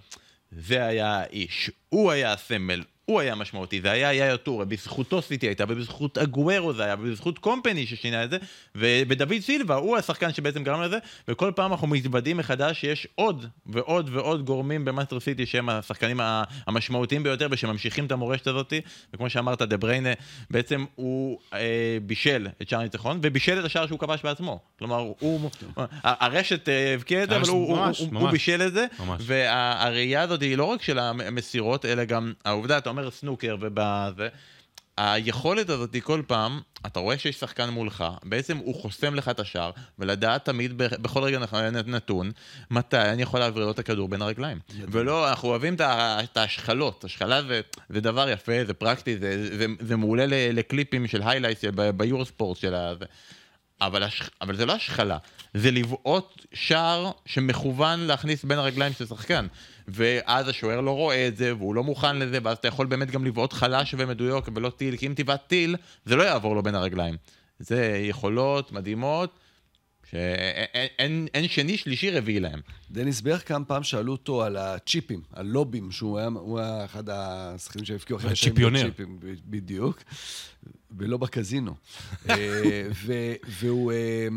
זה 0.52 0.86
היה 0.86 1.16
האיש, 1.16 1.72
הוא 1.90 2.12
היה 2.12 2.34
הסמל, 2.34 2.84
הוא 3.10 3.20
היה 3.20 3.36
משמעותי, 3.36 3.82
זה 3.82 3.92
היה 3.92 4.14
יאיא 4.14 4.38
טורה, 4.38 4.66
בזכותו 4.66 5.22
סיטי 5.22 5.48
הייתה, 5.48 5.64
ובזכות 5.68 6.18
אגוארו 6.18 6.74
זה 6.74 6.84
היה, 6.84 6.96
ובזכות 7.00 7.40
קומפני 7.40 7.86
ששינה 7.86 8.24
את 8.24 8.30
זה, 8.30 8.38
ודוד 8.76 9.40
סילבה, 9.40 9.76
הוא 9.76 9.98
השחקן 9.98 10.34
שבעצם 10.34 10.64
גרם 10.64 10.82
לזה, 10.82 10.98
וכל 11.28 11.52
פעם 11.56 11.72
אנחנו 11.72 11.88
מתוודעים 11.88 12.38
מחדש 12.38 12.82
שיש 12.82 13.08
עוד 13.16 13.46
ועוד 13.66 14.10
ועוד 14.14 14.46
גורמים 14.46 14.86
במנצ'סטר 14.86 15.20
סיטי 15.20 15.46
שהם 15.46 15.70
השחקנים 15.70 16.20
המשמעותיים 16.68 17.24
ביותר, 17.24 17.48
ושממשיכים 17.52 18.06
את 18.06 18.12
המורשת 18.12 18.48
הזאת, 18.48 18.74
וכמו 19.14 19.30
שאמרת, 19.30 19.62
דה 19.62 19.78
בריינה, 19.78 20.14
בעצם 20.52 20.86
הוא 20.96 21.40
אה, 21.54 21.98
בישל 22.02 22.48
את 22.62 22.70
שער 22.70 22.80
הניצחון, 22.80 23.20
ובישל 23.24 23.60
את 23.60 23.66
השער 23.66 23.88
שהוא 23.88 24.00
כבש 24.00 24.24
בעצמו. 24.24 24.60
כלומר, 24.80 24.98
הוא, 25.20 25.50
הרשת 26.04 26.70
אה, 26.70 26.94
הבקיע 26.94 27.24
את 27.24 27.30
זה, 27.30 27.38
אבל 27.38 27.48
הוא, 27.48 27.78
ממש, 27.78 28.00
הוא, 28.00 28.12
ממש. 28.12 28.22
הוא 28.22 28.32
בישל 28.32 28.62
את 28.62 28.74
זה, 28.74 28.86
ממש. 29.00 29.22
והראייה 29.26 30.22
הזאת 30.22 30.42
היא 30.42 30.58
לא 30.58 30.64
רק 30.64 30.82
של 30.82 31.00
המסירות, 31.00 31.86
אלא 31.86 32.04
גם 32.04 32.34
העובדה, 32.46 32.78
אתה 32.78 32.90
אומר 32.98 33.12
סנוקר 33.12 33.56
ובזה, 33.60 34.28
היכולת 34.98 35.70
הזאת 35.70 35.94
היא 35.94 36.02
כל 36.02 36.22
פעם, 36.28 36.62
אתה 36.86 37.00
רואה 37.00 37.18
שיש 37.18 37.36
שחקן 37.40 37.70
מולך, 37.70 38.04
בעצם 38.24 38.58
הוא 38.58 38.76
חוסם 38.82 39.16
לך 39.16 39.30
את 39.30 39.40
השער, 39.40 39.72
ולדעת 40.00 40.46
תמיד 40.46 40.78
בכל 40.78 41.24
רגע 41.24 41.40
נתון, 41.86 42.32
מתי 42.72 42.98
אני 42.98 43.22
יכול 43.22 43.40
להעביר 43.40 43.66
לו 43.66 43.72
את 43.72 43.80
הכדור 43.80 44.08
בין 44.10 44.22
הרגליים. 44.22 44.60
ולא, 44.92 45.30
אנחנו 45.30 45.50
אוהבים 45.50 45.74
את 45.76 45.82
ה- 45.82 46.18
את 46.24 46.38
ההשחלות, 46.38 47.04
השחלה 47.04 47.42
זה, 47.42 47.62
זה 47.90 48.02
דבר 48.02 48.30
יפה, 48.30 48.66
זה 48.68 48.74
פרקטי, 48.74 49.18
זה, 49.18 49.58
זה, 49.58 49.66
זה 49.80 49.96
מעולה 49.96 50.26
ל- 50.26 50.60
לקליפים 50.60 51.08
של 51.08 51.22
highlights 51.26 51.64
ביורוספורט 51.98 52.58
של 52.58 52.76
ה... 52.76 52.96
זה. 53.00 53.06
אבל, 53.82 54.04
הש... 54.04 54.22
אבל 54.42 54.56
זה 54.56 54.66
לא 54.66 54.74
השחלה, 54.74 55.18
זה 55.54 55.72
לבעוט 55.72 56.46
שער 56.54 57.12
שמכוון 57.26 58.00
להכניס 58.00 58.44
בין 58.46 58.60
הרגליים 58.60 58.94
של 58.94 59.06
שחקן. 59.06 59.48
ואז 59.88 60.48
השוער 60.48 60.82
לא 60.82 60.92
רואה 60.92 61.28
את 61.28 61.38
זה, 61.38 61.56
והוא 61.56 61.76
לא 61.76 61.84
מוכן 61.84 62.20
לזה, 62.20 62.40
ואז 62.44 62.58
אתה 62.58 62.68
יכול 62.68 62.88
באמת 62.88 63.12
גם 63.12 63.26
לבעוט 63.26 63.54
חלש 63.54 63.96
ומדויק 63.98 64.46
ולא 64.56 64.70
טיל, 64.70 64.98
כי 64.98 65.08
אם 65.08 65.14
תבעט 65.16 65.48
טיל, 65.48 65.76
זה 66.06 66.16
לא 66.16 66.24
יעבור 66.24 66.56
לו 66.56 66.64
בין 66.64 66.76
הרגליים. 66.76 67.16
זה 67.60 68.02
יכולות 68.04 68.72
מדהימות, 68.72 69.40
שאין 70.12 70.88
אין, 71.00 71.28
אין 71.34 71.48
שני, 71.48 71.78
שלישי, 71.78 72.12
רביעי 72.12 72.40
להם. 72.40 72.60
דניס 72.92 73.22
ברקאם, 73.22 73.66
פעם 73.66 73.84
שאלו 73.84 74.12
אותו 74.12 74.44
על 74.44 74.58
הצ'יפים, 74.58 75.22
על 75.34 75.46
לובים, 75.46 75.92
שהוא 75.92 76.20
היה, 76.20 76.30
היה 76.58 76.86
אחד 76.86 77.10
השחקנים 77.10 77.86
אחרי 78.16 78.32
השנים 78.32 78.74
בצ'יפים, 78.74 79.20
בדיוק, 79.46 80.04
ולא 80.98 81.18
בקזינו. 81.18 81.76
אה, 82.30 82.88
והוא, 83.48 83.92
אה, 83.92 84.28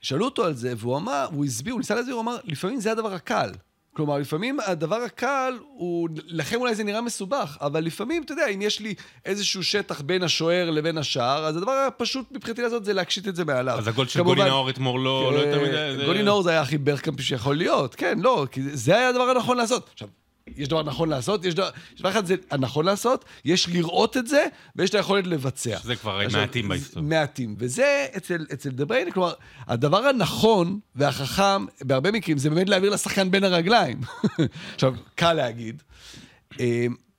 שאלו 0.00 0.24
אותו 0.24 0.44
על 0.44 0.54
זה, 0.54 0.74
והוא 0.76 0.96
אמר, 0.96 1.28
הוא 1.32 1.44
הסביר, 1.44 1.72
הוא 1.72 1.80
ניסה 1.80 1.94
להסביר, 1.94 2.14
הוא 2.14 2.22
אמר, 2.22 2.36
לפעמים 2.44 2.80
זה 2.80 2.92
הדבר 2.92 3.14
הקל. 3.14 3.50
כלומר, 3.98 4.18
לפעמים 4.18 4.58
הדבר 4.66 4.96
הקל 4.96 5.58
הוא, 5.74 6.08
לכם 6.26 6.60
אולי 6.60 6.74
זה 6.74 6.84
נראה 6.84 7.00
מסובך, 7.00 7.58
אבל 7.60 7.84
לפעמים, 7.84 8.22
אתה 8.22 8.32
יודע, 8.32 8.46
אם 8.46 8.62
יש 8.62 8.80
לי 8.80 8.94
איזשהו 9.24 9.64
שטח 9.64 10.00
בין 10.00 10.22
השוער 10.22 10.70
לבין 10.70 10.98
השער, 10.98 11.44
אז 11.44 11.56
הדבר 11.56 11.72
הפשוט 11.72 12.32
מבחינתי 12.32 12.62
לעשות 12.62 12.84
זה 12.84 12.92
להקשיט 12.92 13.28
את 13.28 13.36
זה 13.36 13.44
מעליו. 13.44 13.78
אז 13.78 13.88
הגול 13.88 14.06
של 14.06 14.22
גולי 14.22 14.44
נאור 14.44 14.70
אתמול 14.70 15.00
לא, 15.00 15.32
לא 15.32 15.38
יותר 15.38 15.62
מדי... 15.62 16.04
גולי 16.06 16.22
נאור 16.22 16.42
זה 16.42 16.50
היה 16.50 16.60
הכי 16.60 16.78
ברקאמפי 16.78 17.22
שיכול 17.22 17.56
להיות, 17.56 17.94
כן, 17.94 18.18
לא, 18.18 18.46
כי 18.50 18.62
זה 18.62 18.96
היה 18.96 19.08
הדבר 19.08 19.22
הנכון 19.22 19.56
לעשות. 19.56 19.90
עכשיו, 19.92 20.08
יש 20.56 20.68
דבר 20.68 20.82
נכון 20.82 21.08
לעשות, 21.08 21.44
יש 21.44 21.54
דבר, 21.54 21.70
יש 21.94 22.00
דבר 22.00 22.10
אחד 22.10 22.26
זה 22.26 22.34
הנכון 22.50 22.84
לעשות, 22.84 23.24
יש 23.44 23.68
לראות 23.68 24.16
את 24.16 24.26
זה, 24.26 24.44
ויש 24.76 24.90
את 24.90 24.94
היכולת 24.94 25.26
לבצע. 25.26 25.78
שזה 25.78 25.96
כבר 25.96 26.20
עכשיו, 26.20 26.40
מעטים 26.40 26.68
בהיסטוריה. 26.68 27.08
מעטים. 27.08 27.56
וזה 27.58 28.06
אצל, 28.16 28.46
אצל 28.52 28.70
דה 28.70 28.84
בריינה, 28.84 29.10
כלומר, 29.10 29.32
הדבר 29.66 30.06
הנכון 30.06 30.78
והחכם, 30.96 31.64
בהרבה 31.80 32.10
מקרים, 32.12 32.38
זה 32.38 32.50
באמת 32.50 32.68
להעביר 32.68 32.90
לשחקן 32.90 33.30
בין 33.30 33.44
הרגליים. 33.44 34.00
עכשיו, 34.74 34.94
קל 35.14 35.32
להגיד. 35.32 35.82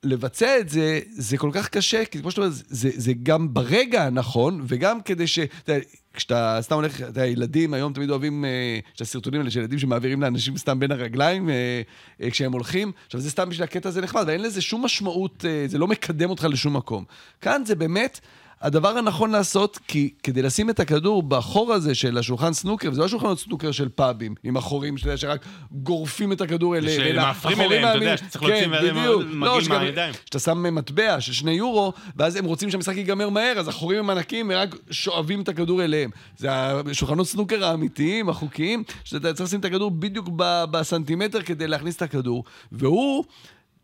לבצע 0.04 0.58
את 0.58 0.68
זה, 0.68 1.00
זה 1.10 1.36
כל 1.36 1.50
כך 1.52 1.68
קשה, 1.68 2.04
כי 2.04 2.20
כמו 2.20 2.30
שאתה 2.30 2.40
אומר, 2.42 2.52
זה, 2.54 2.90
זה 2.94 3.12
גם 3.22 3.54
ברגע 3.54 4.04
הנכון, 4.06 4.64
וגם 4.68 5.00
כדי 5.00 5.26
ש... 5.26 5.38
אתה 5.38 5.72
יודע, 5.72 5.84
כשאתה 6.14 6.58
סתם 6.60 6.74
הולך, 6.74 6.96
אתה 6.96 7.04
יודע, 7.04 7.26
ילדים 7.26 7.74
היום 7.74 7.92
תמיד 7.92 8.10
אוהבים, 8.10 8.44
אה, 8.44 8.50
יש 8.86 8.96
את 8.96 9.00
הסרטונים 9.00 9.40
האלה 9.40 9.50
של 9.50 9.60
ילדים 9.60 9.78
שמעבירים 9.78 10.22
לאנשים 10.22 10.56
סתם 10.56 10.78
בין 10.80 10.92
הרגליים 10.92 11.50
אה, 11.50 11.82
אה, 12.22 12.30
כשהם 12.30 12.52
הולכים. 12.52 12.92
עכשיו, 13.06 13.20
זה 13.20 13.30
סתם 13.30 13.48
בשביל 13.48 13.64
הקטע 13.64 13.88
הזה 13.88 14.00
נחמד, 14.00 14.24
ואין 14.26 14.42
לזה 14.42 14.60
שום 14.60 14.84
משמעות, 14.84 15.44
זה 15.66 15.78
לא 15.78 15.86
מקדם 15.86 16.30
אותך 16.30 16.46
לשום 16.50 16.76
מקום. 16.76 17.04
כאן 17.40 17.62
זה 17.66 17.74
באמת... 17.74 18.20
הדבר 18.62 18.88
הנכון 18.88 19.30
לעשות, 19.30 19.78
כי 19.88 20.10
כדי 20.22 20.42
לשים 20.42 20.70
את 20.70 20.80
הכדור 20.80 21.22
בחור 21.22 21.72
הזה 21.72 21.94
של 21.94 22.18
השולחן 22.18 22.52
סנוקר, 22.52 22.88
וזה 22.92 23.00
לא 23.00 23.08
שולחנות 23.08 23.38
סנוקר 23.38 23.72
של 23.72 23.88
פאבים, 23.88 24.34
עם 24.44 24.56
החורים 24.56 24.98
שאתה 24.98 25.08
יודע, 25.08 25.16
שרק 25.16 25.44
גורפים 25.72 26.32
את 26.32 26.40
הכדור 26.40 26.76
אליהם. 26.76 27.12
שמאפרים 27.12 27.60
אליהם, 27.60 27.84
אתה 27.84 27.94
יודע, 27.94 28.16
שצריך 28.16 28.42
להוציא 28.42 28.64
כן, 28.64 28.70
מגעיל 28.70 28.92
לא, 28.94 29.58
מהידיים. 29.68 30.14
שאתה 30.24 30.38
שם 30.38 30.74
מטבע 30.74 31.20
של 31.20 31.32
שני 31.32 31.52
יורו, 31.52 31.92
ואז 32.16 32.36
הם 32.36 32.44
רוצים 32.44 32.70
שהמשחק 32.70 32.96
ייגמר 32.96 33.28
מהר, 33.28 33.58
אז 33.58 33.68
החורים 33.68 33.98
הם 33.98 34.10
ענקים, 34.10 34.50
הם 34.50 34.56
רק 34.56 34.76
שואבים 34.90 35.42
את 35.42 35.48
הכדור 35.48 35.84
אליהם. 35.84 36.10
זה 36.36 36.48
השולחנות 36.90 37.26
סנוקר 37.26 37.64
האמיתיים, 37.64 38.28
החוקיים, 38.28 38.82
שאתה 39.04 39.32
צריך 39.32 39.48
לשים 39.48 39.60
את 39.60 39.64
הכדור 39.64 39.90
בדיוק 39.90 40.28
בסנטימטר 40.70 41.42
כדי 41.42 41.66
להכניס 41.66 41.96
את 41.96 42.02
הכדור, 42.02 42.44
והוא... 42.72 43.24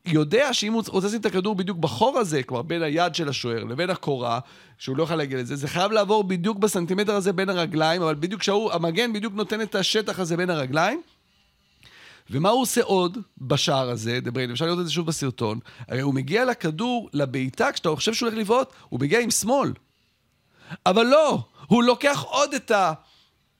יודע 0.06 0.54
שאם 0.54 0.72
הוא 0.72 0.82
רוצה 0.88 1.06
לשים 1.06 1.20
את 1.20 1.26
הכדור 1.26 1.54
בדיוק 1.54 1.78
בחור 1.78 2.18
הזה, 2.18 2.42
כלומר 2.42 2.62
בין 2.62 2.82
היד 2.82 3.14
של 3.14 3.28
השוער 3.28 3.64
לבין 3.64 3.90
הקורה, 3.90 4.40
שהוא 4.78 4.96
לא 4.96 5.02
יכול 5.02 5.16
להגיע 5.16 5.38
לזה, 5.38 5.56
זה 5.56 5.68
חייב 5.68 5.92
לעבור 5.92 6.24
בדיוק 6.24 6.58
בסנטימטר 6.58 7.14
הזה 7.14 7.32
בין 7.32 7.48
הרגליים, 7.48 8.02
אבל 8.02 8.14
בדיוק 8.14 8.40
כשהוא, 8.40 8.72
המגן 8.72 9.12
בדיוק 9.12 9.34
נותן 9.34 9.60
את 9.60 9.74
השטח 9.74 10.18
הזה 10.18 10.36
בין 10.36 10.50
הרגליים. 10.50 11.02
ומה 12.30 12.48
הוא 12.48 12.62
עושה 12.62 12.82
עוד 12.82 13.18
בשער 13.38 13.90
הזה, 13.90 14.20
דבריין, 14.20 14.50
אפשר 14.50 14.66
לראות 14.66 14.80
את 14.80 14.86
זה 14.86 14.92
שוב 14.92 15.06
בסרטון, 15.06 15.58
הרי 15.88 16.00
הוא 16.00 16.14
מגיע 16.14 16.44
לכדור, 16.44 17.08
לבעיטה, 17.12 17.72
כשאתה 17.72 17.88
חושב 17.94 18.14
שהוא 18.14 18.28
הולך 18.28 18.40
לבעוט, 18.40 18.68
הוא 18.88 19.00
מגיע 19.00 19.20
עם 19.20 19.30
שמאל. 19.30 19.72
אבל 20.86 21.06
לא, 21.06 21.38
הוא 21.66 21.84
לוקח 21.84 22.24
עוד 22.28 22.54
את 22.54 22.70
ה... 22.70 22.92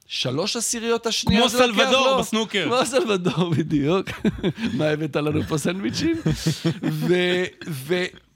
שלוש 0.09 0.57
עשיריות 0.57 1.07
השנייה. 1.07 1.41
כמו 1.41 1.49
סלבדור 1.49 2.19
בסנוקר. 2.21 2.65
כמו 2.65 2.87
סלבדור, 2.87 3.51
בדיוק. 3.51 4.07
מה 4.79 4.85
הבאת 4.85 5.17
לנו 5.17 5.43
פה 5.43 5.59
סנדוויצ'ים? 5.59 6.17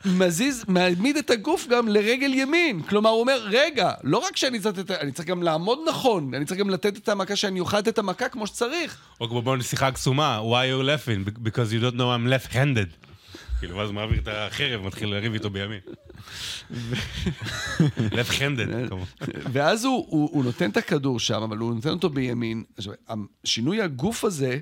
ומזיז, 0.04 0.64
מעמיד 0.68 1.16
את 1.16 1.30
הגוף 1.30 1.66
גם 1.66 1.88
לרגל 1.88 2.35
ימין. 2.35 2.83
כלומר, 2.83 3.11
הוא 3.11 3.20
אומר, 3.20 3.40
רגע, 3.44 3.92
לא 4.04 4.18
רק 4.18 4.37
שאני 4.37 4.61
צריך, 4.61 4.90
אני 5.00 5.12
צריך 5.12 5.28
גם 5.28 5.42
לעמוד 5.42 5.78
נכון, 5.88 6.35
אני 6.35 6.44
צריך 6.44 6.61
גם 6.61 6.70
לתת 6.70 6.96
את 6.96 7.09
המכה, 7.09 7.37
שאני 7.37 7.61
אוכל 7.61 7.78
לתת 7.78 7.88
את 7.88 7.98
המכה 7.98 8.28
כמו 8.28 8.46
שצריך. 8.46 8.98
או 9.20 9.28
כמו 9.28 9.42
בוא 9.42 9.56
נשיחה 9.56 9.90
קסומה, 9.90 10.40
why 10.40 10.64
are 10.64 10.83
you 10.83 10.87
laughing? 10.87 11.30
Because 11.44 11.72
you 11.72 11.80
don't 11.80 11.96
know 11.96 12.11
I'm 12.16 12.26
left-handed. 12.33 13.10
כאילו, 13.61 13.77
ואז 13.77 13.90
מעביר 13.90 14.18
את 14.18 14.29
החרב, 14.31 14.87
מתחיל 14.87 15.09
לריב 15.09 15.33
איתו 15.33 15.51
בימין. 15.51 15.81
לב 18.12 18.29
חנדד, 18.29 18.88
כמובן. 18.88 19.05
ואז 19.53 19.85
הוא, 19.85 20.07
הוא, 20.09 20.31
הוא 20.33 20.44
נותן 20.44 20.70
את 20.70 20.77
הכדור 20.77 21.20
שם, 21.20 21.42
אבל 21.42 21.57
הוא 21.57 21.75
נותן 21.75 21.90
אותו 21.90 22.11
בימין. 22.11 22.64
עכשיו, 22.77 22.94
שינוי 23.44 23.83
הגוף 23.83 24.25
הזה, 24.25 24.59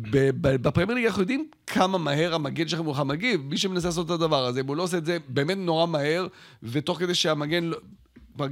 בפרמייר 0.00 0.94
ליג 0.94 1.06
אנחנו 1.06 1.22
יודעים 1.22 1.48
כמה 1.66 1.98
מהר 1.98 2.34
המגן 2.34 2.68
שלכם 2.68 2.84
הוא 2.84 3.04
מגיב. 3.04 3.40
מי 3.44 3.58
שמנסה 3.58 3.88
לעשות 3.88 4.06
את 4.06 4.10
הדבר 4.10 4.44
הזה, 4.44 4.60
אם 4.60 4.66
הוא 4.66 4.76
לא 4.76 4.82
עושה 4.82 4.96
את 4.96 5.06
זה 5.06 5.18
באמת 5.28 5.56
נורא 5.56 5.86
מהר, 5.86 6.26
ותוך 6.62 6.98
כדי 6.98 7.14
שהמגן... 7.14 7.64
לא... 7.64 7.78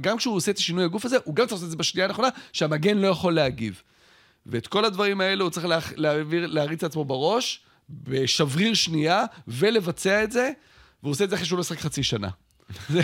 גם 0.01 0.17
כשהוא 0.17 0.35
עושה 0.35 0.51
את 0.51 0.57
שינוי 0.57 0.83
הגוף 0.83 1.05
הזה, 1.05 1.17
הוא 1.23 1.35
גם 1.35 1.45
צריך 1.45 1.51
לעשות 1.51 1.65
את 1.65 1.71
זה 1.71 1.77
בשנייה 1.77 2.07
הנכונה, 2.07 2.27
שהמגן 2.53 2.97
לא 2.97 3.07
יכול 3.07 3.33
להגיב. 3.33 3.81
ואת 4.45 4.67
כל 4.67 4.85
הדברים 4.85 5.21
האלה 5.21 5.43
הוא 5.43 5.51
צריך 5.51 5.65
להעביר, 5.95 6.47
להריץ 6.47 6.83
לעצמו 6.83 7.05
בראש, 7.05 7.62
בשבריר 7.89 8.73
שנייה, 8.73 9.25
ולבצע 9.47 10.23
את 10.23 10.31
זה, 10.31 10.51
והוא 11.03 11.11
עושה 11.11 11.23
את 11.23 11.29
זה 11.29 11.35
אחרי 11.35 11.45
שהוא 11.45 11.57
לא 11.57 11.63
שחק 11.63 11.79
חצי 11.79 12.03
שנה. 12.03 12.29
זה, 12.89 13.01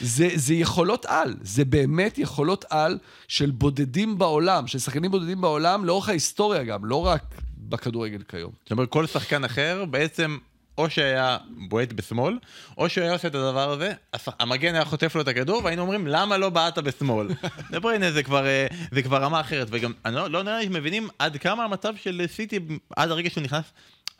זה, 0.00 0.28
זה 0.34 0.54
יכולות 0.54 1.06
על, 1.06 1.34
זה 1.42 1.64
באמת 1.64 2.18
יכולות 2.18 2.64
על 2.70 2.98
של 3.28 3.50
בודדים 3.50 4.18
בעולם, 4.18 4.66
של 4.66 4.78
שחקנים 4.78 5.10
בודדים 5.10 5.40
בעולם 5.40 5.84
לאורך 5.84 6.08
ההיסטוריה 6.08 6.64
גם, 6.64 6.84
לא 6.84 7.06
רק 7.06 7.22
בכדורגל 7.58 8.22
כיום. 8.28 8.52
זאת 8.62 8.70
אומרת, 8.70 8.88
כל 8.88 9.06
שחקן 9.06 9.44
אחר 9.44 9.84
בעצם 9.84 10.38
או 10.78 10.90
שהיה 10.90 11.38
בועט 11.68 11.92
בשמאל, 11.92 12.38
או 12.78 12.88
שהיה 12.88 13.12
עושה 13.12 13.28
את 13.28 13.34
הדבר 13.34 13.70
הזה, 13.70 13.92
המגן 14.26 14.74
היה 14.74 14.84
חוטף 14.84 15.14
לו 15.14 15.20
את 15.20 15.28
הכדור, 15.28 15.64
והיינו 15.64 15.82
אומרים, 15.82 16.06
למה 16.06 16.36
לא 16.36 16.48
בעטת 16.50 16.82
בשמאל? 16.82 17.28
דבריינה 17.72 18.12
זה 18.12 18.22
כבר, 18.22 18.46
אה, 18.46 18.66
זה 18.92 19.02
כבר 19.02 19.22
רמה 19.22 19.40
אחרת, 19.40 19.68
וגם, 19.70 19.92
אני 20.04 20.14
לא, 20.14 20.30
לא 20.30 20.42
נראה 20.42 20.58
לי 20.58 20.64
שמבינים 20.64 21.08
עד 21.18 21.36
כמה 21.36 21.64
המצב 21.64 21.94
של 21.96 22.22
סיטי, 22.26 22.58
עד 22.96 23.10
הרגע 23.10 23.30
שהוא 23.30 23.44
נכנס, 23.44 23.64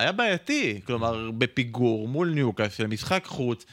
היה 0.00 0.12
בעייתי, 0.12 0.80
כלומר, 0.84 1.30
בפיגור, 1.38 2.08
מול 2.08 2.30
ניוקאסל, 2.30 2.86
משחק 2.86 3.24
חוץ. 3.26 3.64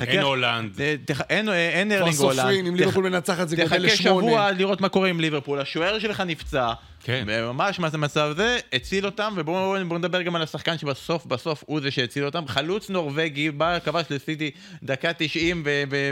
אין 0.00 0.22
הולנד. 0.22 0.80
אין 0.80 1.48
ארלינג 1.48 1.92
הולנד. 1.92 2.14
כבר 2.14 2.32
סופרים, 2.34 2.66
אם 2.66 2.76
ליברפול 2.76 3.08
מנצחת 3.08 3.48
זה 3.48 3.56
גודל 3.56 3.82
לשמונה. 3.82 3.88
תחכה 3.88 4.02
שבוע 4.02 4.52
לראות 4.52 4.80
מה 4.80 4.88
קורה 4.88 5.08
עם 5.08 5.20
ליברפול. 5.20 5.60
השוער 5.60 5.98
שלך 5.98 6.20
נפצע. 6.20 6.72
כן. 7.04 7.24
וממש 7.28 7.78
מה 7.78 7.90
זה 7.90 7.98
מצב 7.98 8.32
זה, 8.36 8.58
הציל 8.72 9.06
אותם, 9.06 9.34
ובואו 9.36 9.98
נדבר 9.98 10.22
גם 10.22 10.36
על 10.36 10.42
השחקן 10.42 10.78
שבסוף 10.78 11.26
בסוף 11.26 11.64
הוא 11.66 11.80
זה 11.80 11.90
שהציל 11.90 12.24
אותם. 12.24 12.48
חלוץ 12.48 12.90
נורבגי, 12.90 13.50
בא, 13.50 13.78
כבש 13.78 14.04
לסיטי 14.10 14.50
דקה 14.82 15.12
90 15.12 15.62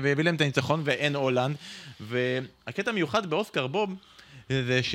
והביא 0.02 0.24
להם 0.24 0.34
את 0.34 0.40
הניצחון 0.40 0.82
ואין 0.84 1.16
הולנד. 1.16 1.56
והקטע 2.00 2.90
המיוחד 2.90 3.26
באוסקר 3.30 3.66
בוב 3.66 3.94
זה 4.48 4.82
ש... 4.82 4.94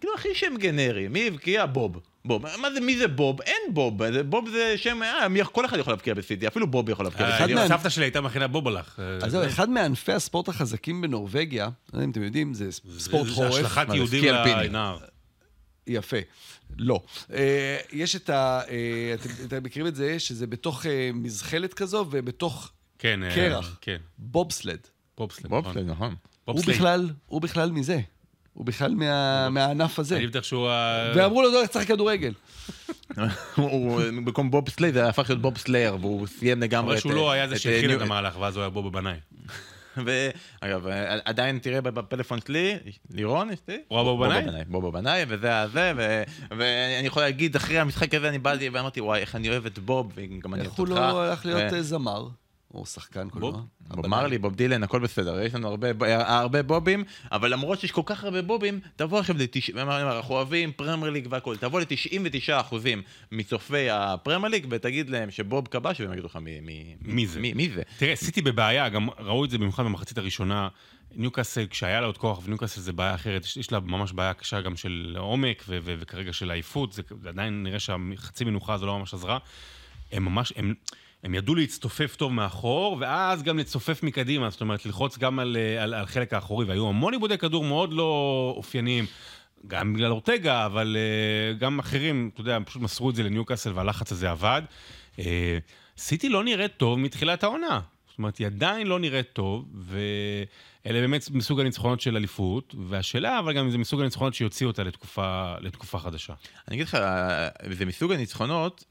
כאילו 0.00 0.14
הכי 0.14 0.28
שם 0.34 0.54
גנרי, 0.58 1.08
מי 1.08 1.26
הבקיע? 1.26 1.66
בוב. 1.66 2.00
בוב. 2.26 2.42
מה 2.58 2.72
זה, 2.74 2.80
מי 2.80 2.98
זה 2.98 3.08
בוב? 3.08 3.40
אין 3.40 3.74
בוב. 3.74 4.02
בוב 4.22 4.48
זה 4.48 4.74
שם, 4.76 5.02
אה, 5.02 5.44
כל 5.44 5.64
אחד 5.64 5.78
יכול 5.78 5.92
להבקיע 5.92 6.14
בסיטי, 6.14 6.46
אפילו 6.48 6.66
בוב 6.66 6.90
יכול 6.90 7.04
להבקיע 7.06 7.26
בסיטי. 7.30 7.68
סבתא 7.68 7.88
שלי 7.88 8.04
הייתה 8.04 8.20
מכינה 8.20 8.46
בוב 8.46 8.68
הלך. 8.68 9.00
אז 9.22 9.32
זהו, 9.32 9.46
אחד 9.46 9.70
מענפי 9.70 10.12
הספורט 10.12 10.48
החזקים 10.48 11.00
בנורבגיה, 11.00 11.64
לא 11.64 11.98
יודע 11.98 12.04
אם 12.04 12.10
אתם 12.10 12.22
יודעים, 12.22 12.54
זה 12.54 12.72
ספורט 12.98 13.28
חורף. 13.28 13.52
זה 13.52 13.58
השלכת 13.58 13.94
יהודים 13.94 14.24
לנהר. 14.24 14.98
יפה. 15.86 16.16
לא. 16.78 17.02
אה, 17.32 17.76
יש 17.92 18.16
את 18.16 18.30
ה... 18.30 18.60
אה, 18.68 19.14
אתם 19.46 19.62
מכירים 19.62 19.86
את 19.86 19.94
זה, 19.94 20.18
שזה 20.18 20.46
בתוך 20.46 20.86
אה, 20.86 21.10
מזחלת 21.14 21.74
כזו 21.74 22.06
ובתוך 22.10 22.72
כן, 22.98 23.20
קרח. 23.34 23.78
כן. 23.80 23.96
בובסלד. 24.18 24.78
bobsled, 25.18 25.46
bobsled, 25.50 25.86
נכון. 25.86 26.14
נכון. 26.48 27.14
הוא 27.26 27.40
בכלל 27.40 27.70
מזה. 27.70 28.00
הוא 28.56 28.66
בכלל 28.66 28.94
מהענף 29.50 29.98
הזה. 29.98 30.16
אני 30.16 30.26
בטח 30.26 30.42
שהוא... 30.42 30.68
ואמרו 31.14 31.42
לו, 31.42 31.52
לא, 31.52 31.66
צריך 31.66 31.88
כדורגל. 31.88 32.32
במקום 34.16 34.50
bobsleigh 34.50 34.92
זה 34.92 35.08
הפך 35.08 35.28
להיות 35.28 35.42
bob 35.42 35.58
slayer, 35.58 35.96
והוא 36.00 36.26
סיים 36.26 36.60
לגמרי 36.60 36.88
את... 36.88 36.92
אבל 36.92 37.00
שהוא 37.00 37.12
לא 37.12 37.30
היה 37.30 37.48
זה 37.48 37.58
שהתחיל 37.58 37.96
את 37.96 38.00
המהלך, 38.00 38.38
ואז 38.38 38.56
הוא 38.56 38.62
היה 38.62 38.70
בוב 38.70 38.86
הבנאי. 38.86 39.16
ואגב, 40.04 40.86
עדיין 41.24 41.58
תראה 41.58 41.80
בפלאפון 41.80 42.38
שלי, 42.46 42.76
לירון, 43.10 43.50
אשתי, 43.50 43.76
בוב 43.88 44.26
בנאי, 44.26 44.64
בוב 44.66 44.92
בנאי, 44.92 45.24
וזה 45.28 45.60
הזה, 45.60 45.92
ואני 46.50 47.06
יכול 47.06 47.22
להגיד, 47.22 47.56
אחרי 47.56 47.78
המשחק 47.78 48.14
הזה 48.14 48.28
אני 48.28 48.38
באתי 48.38 48.68
ואמרתי, 48.68 49.00
וואי, 49.00 49.20
איך 49.20 49.36
אני 49.36 49.50
אוהב 49.50 49.66
את 49.66 49.78
בוב, 49.78 50.12
וגם 50.14 50.54
אני 50.54 50.60
אוהב 50.60 50.78
אותך. 50.78 50.90
איך 50.90 50.98
הוא 50.98 51.12
לא 51.12 51.22
הלך 51.22 51.46
להיות 51.46 51.72
זמר? 51.80 52.28
או 52.76 52.86
שחקן 52.86 53.28
קולנוע. 53.28 53.62
בוב 53.80 54.06
מרלי, 54.06 54.38
בוב 54.38 54.54
דילן, 54.54 54.82
הכל 54.82 55.00
בסדר, 55.00 55.40
יש 55.42 55.54
לנו 55.54 55.68
הרבה, 55.68 55.88
הרבה 56.26 56.62
בובים, 56.62 57.04
אבל 57.32 57.52
למרות 57.52 57.80
שיש 57.80 57.92
כל 57.92 58.02
כך 58.06 58.24
הרבה 58.24 58.42
בובים, 58.42 58.80
תבוא 58.96 59.18
עכשיו 59.18 59.36
ל-90, 59.38 59.80
אנחנו 59.80 60.34
אוהבים 60.34 60.72
פרמייר 60.72 61.10
ליג 61.10 61.26
והכל, 61.30 61.56
תבוא 61.56 61.80
ל-99% 61.80 62.74
מצופי 63.32 63.90
הפרמייר 63.90 64.50
ליג 64.50 64.66
ותגיד 64.70 65.10
להם 65.10 65.30
שבוב 65.30 65.68
כבש, 65.68 66.00
והם 66.00 66.12
יגידו 66.12 66.26
לך 66.26 66.36
מי, 66.36 66.60
מי, 66.60 66.96
מי 67.02 67.26
זה. 67.26 67.40
מי, 67.40 67.52
מי 67.52 67.70
זה. 67.70 67.82
תראה, 67.98 68.16
סיטי 68.16 68.42
בבעיה, 68.42 68.88
גם 68.88 69.08
ראו 69.18 69.44
את 69.44 69.50
זה 69.50 69.58
במיוחד 69.58 69.84
במחצית 69.84 70.18
הראשונה. 70.18 70.68
ניוקאסל, 71.16 71.66
כשהיה 71.70 72.00
לה 72.00 72.06
עוד 72.06 72.18
כוח, 72.18 72.40
וניוקאסל 72.44 72.80
זה 72.80 72.92
בעיה 72.92 73.14
אחרת, 73.14 73.44
יש, 73.44 73.56
יש 73.56 73.72
לה 73.72 73.80
ממש 73.80 74.12
בעיה 74.12 74.34
קשה 74.34 74.60
גם 74.60 74.76
של 74.76 75.16
עומק, 75.18 75.64
ו- 75.68 75.78
ו- 75.82 75.94
וכרגע 75.98 76.32
של 76.32 76.50
עייפות, 76.50 76.92
זה, 76.92 77.02
זה 77.22 77.28
עדיין 77.28 77.62
נראה 77.62 77.78
שהחצי 77.78 78.44
מנוחה 78.44 78.74
הזו 78.74 78.86
לא 78.86 78.98
ממש 78.98 79.14
עזרה. 79.14 79.38
הם 80.12 80.24
ממש, 80.24 80.52
הם, 80.56 80.74
הם 81.24 81.34
ידעו 81.34 81.54
להצטופף 81.54 82.16
טוב 82.16 82.32
מאחור, 82.32 82.96
ואז 83.00 83.42
גם 83.42 83.58
לצופף 83.58 84.02
מקדימה, 84.02 84.50
זאת 84.50 84.60
אומרת, 84.60 84.86
ללחוץ 84.86 85.18
גם 85.18 85.38
על, 85.38 85.56
על, 85.80 85.94
על 85.94 86.06
חלק 86.06 86.32
האחורי, 86.32 86.66
והיו 86.66 86.88
המון 86.88 87.12
עיבודי 87.12 87.38
כדור 87.38 87.64
מאוד 87.64 87.92
לא 87.92 88.52
אופייניים. 88.56 89.06
גם 89.66 89.94
בגלל 89.94 90.10
אורטגה, 90.10 90.66
אבל 90.66 90.96
uh, 90.96 91.58
גם 91.58 91.78
אחרים, 91.78 92.30
אתה 92.32 92.40
יודע, 92.40 92.58
פשוט 92.66 92.82
מסרו 92.82 93.10
את 93.10 93.14
זה 93.14 93.22
לניוקאסל 93.22 93.72
והלחץ 93.74 94.12
הזה 94.12 94.30
עבד. 94.30 94.62
Uh, 95.16 95.20
סיטי 95.98 96.28
לא 96.28 96.44
נראית 96.44 96.72
טוב 96.76 96.98
מתחילת 96.98 97.44
העונה. 97.44 97.80
זאת 98.08 98.18
אומרת, 98.18 98.36
היא 98.36 98.46
עדיין 98.46 98.86
לא 98.86 98.98
נראית 98.98 99.32
טוב, 99.32 99.64
ואלה 99.74 101.00
באמת 101.00 101.30
מסוג 101.30 101.60
הניצחונות 101.60 102.00
של 102.00 102.16
אליפות, 102.16 102.74
והשאלה, 102.88 103.38
אבל 103.38 103.52
גם 103.52 103.70
זה 103.70 103.78
מסוג 103.78 104.00
הניצחונות 104.00 104.34
שיוציאו 104.34 104.70
אותה 104.70 104.82
לתקופה, 104.82 105.54
לתקופה 105.60 105.98
חדשה. 105.98 106.34
אני 106.68 106.76
אגיד 106.76 106.86
לך, 106.86 106.98
זה 107.72 107.84
מסוג 107.86 108.12
הניצחונות 108.12 108.84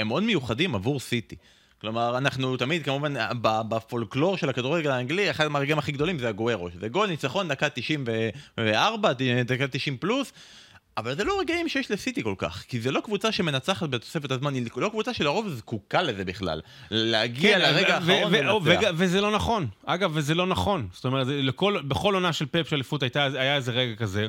שהם 0.00 0.08
מאוד 0.08 0.22
מיוחדים 0.22 0.74
עבור 0.74 1.00
סיטי. 1.00 1.36
כלומר, 1.80 2.18
אנחנו 2.18 2.56
תמיד, 2.56 2.84
כמובן, 2.84 3.14
בפולקלור 3.42 4.36
של 4.36 4.48
הכדורגל 4.48 4.90
האנגלי, 4.90 5.30
אחד 5.30 5.48
מהרגעים 5.48 5.78
הכי 5.78 5.92
גדולים 5.92 6.18
זה 6.18 6.28
הגוארו, 6.28 6.70
שזה 6.70 6.88
גול 6.88 7.08
ניצחון 7.08 7.48
דקה 7.48 7.68
94, 7.68 9.12
דקה 9.46 9.68
90 9.68 9.96
פלוס, 9.96 10.32
אבל 10.96 11.16
זה 11.16 11.24
לא 11.24 11.40
רגעים 11.40 11.68
שיש 11.68 11.90
לסיטי 11.90 12.22
כל 12.22 12.34
כך, 12.38 12.64
כי 12.68 12.80
זה 12.80 12.90
לא 12.90 13.00
קבוצה 13.00 13.32
שמנצחת 13.32 13.88
בתוספת 13.88 14.30
הזמן, 14.30 14.54
היא 14.54 14.66
לא 14.76 14.88
קבוצה 14.88 15.14
שלרוב 15.14 15.48
זקוקה 15.48 16.02
לזה 16.02 16.24
בכלל. 16.24 16.60
להגיע 16.90 17.58
כן, 17.58 17.60
לרגע 17.60 17.94
האחרון 17.94 18.32
ולנצח. 18.34 18.90
וזה 18.94 19.20
לא 19.20 19.30
נכון. 19.30 19.66
אגב, 19.84 20.10
וזה 20.14 20.34
לא 20.34 20.46
נכון. 20.46 20.88
זאת 20.92 21.04
אומרת, 21.04 21.26
לכל, 21.30 21.80
בכל 21.88 22.14
עונה 22.14 22.32
של 22.32 22.46
פאפ 22.46 22.68
של 22.68 22.74
אליפות 22.74 23.02
היה 23.16 23.56
איזה 23.56 23.72
רגע 23.72 23.94
כזה. 23.96 24.26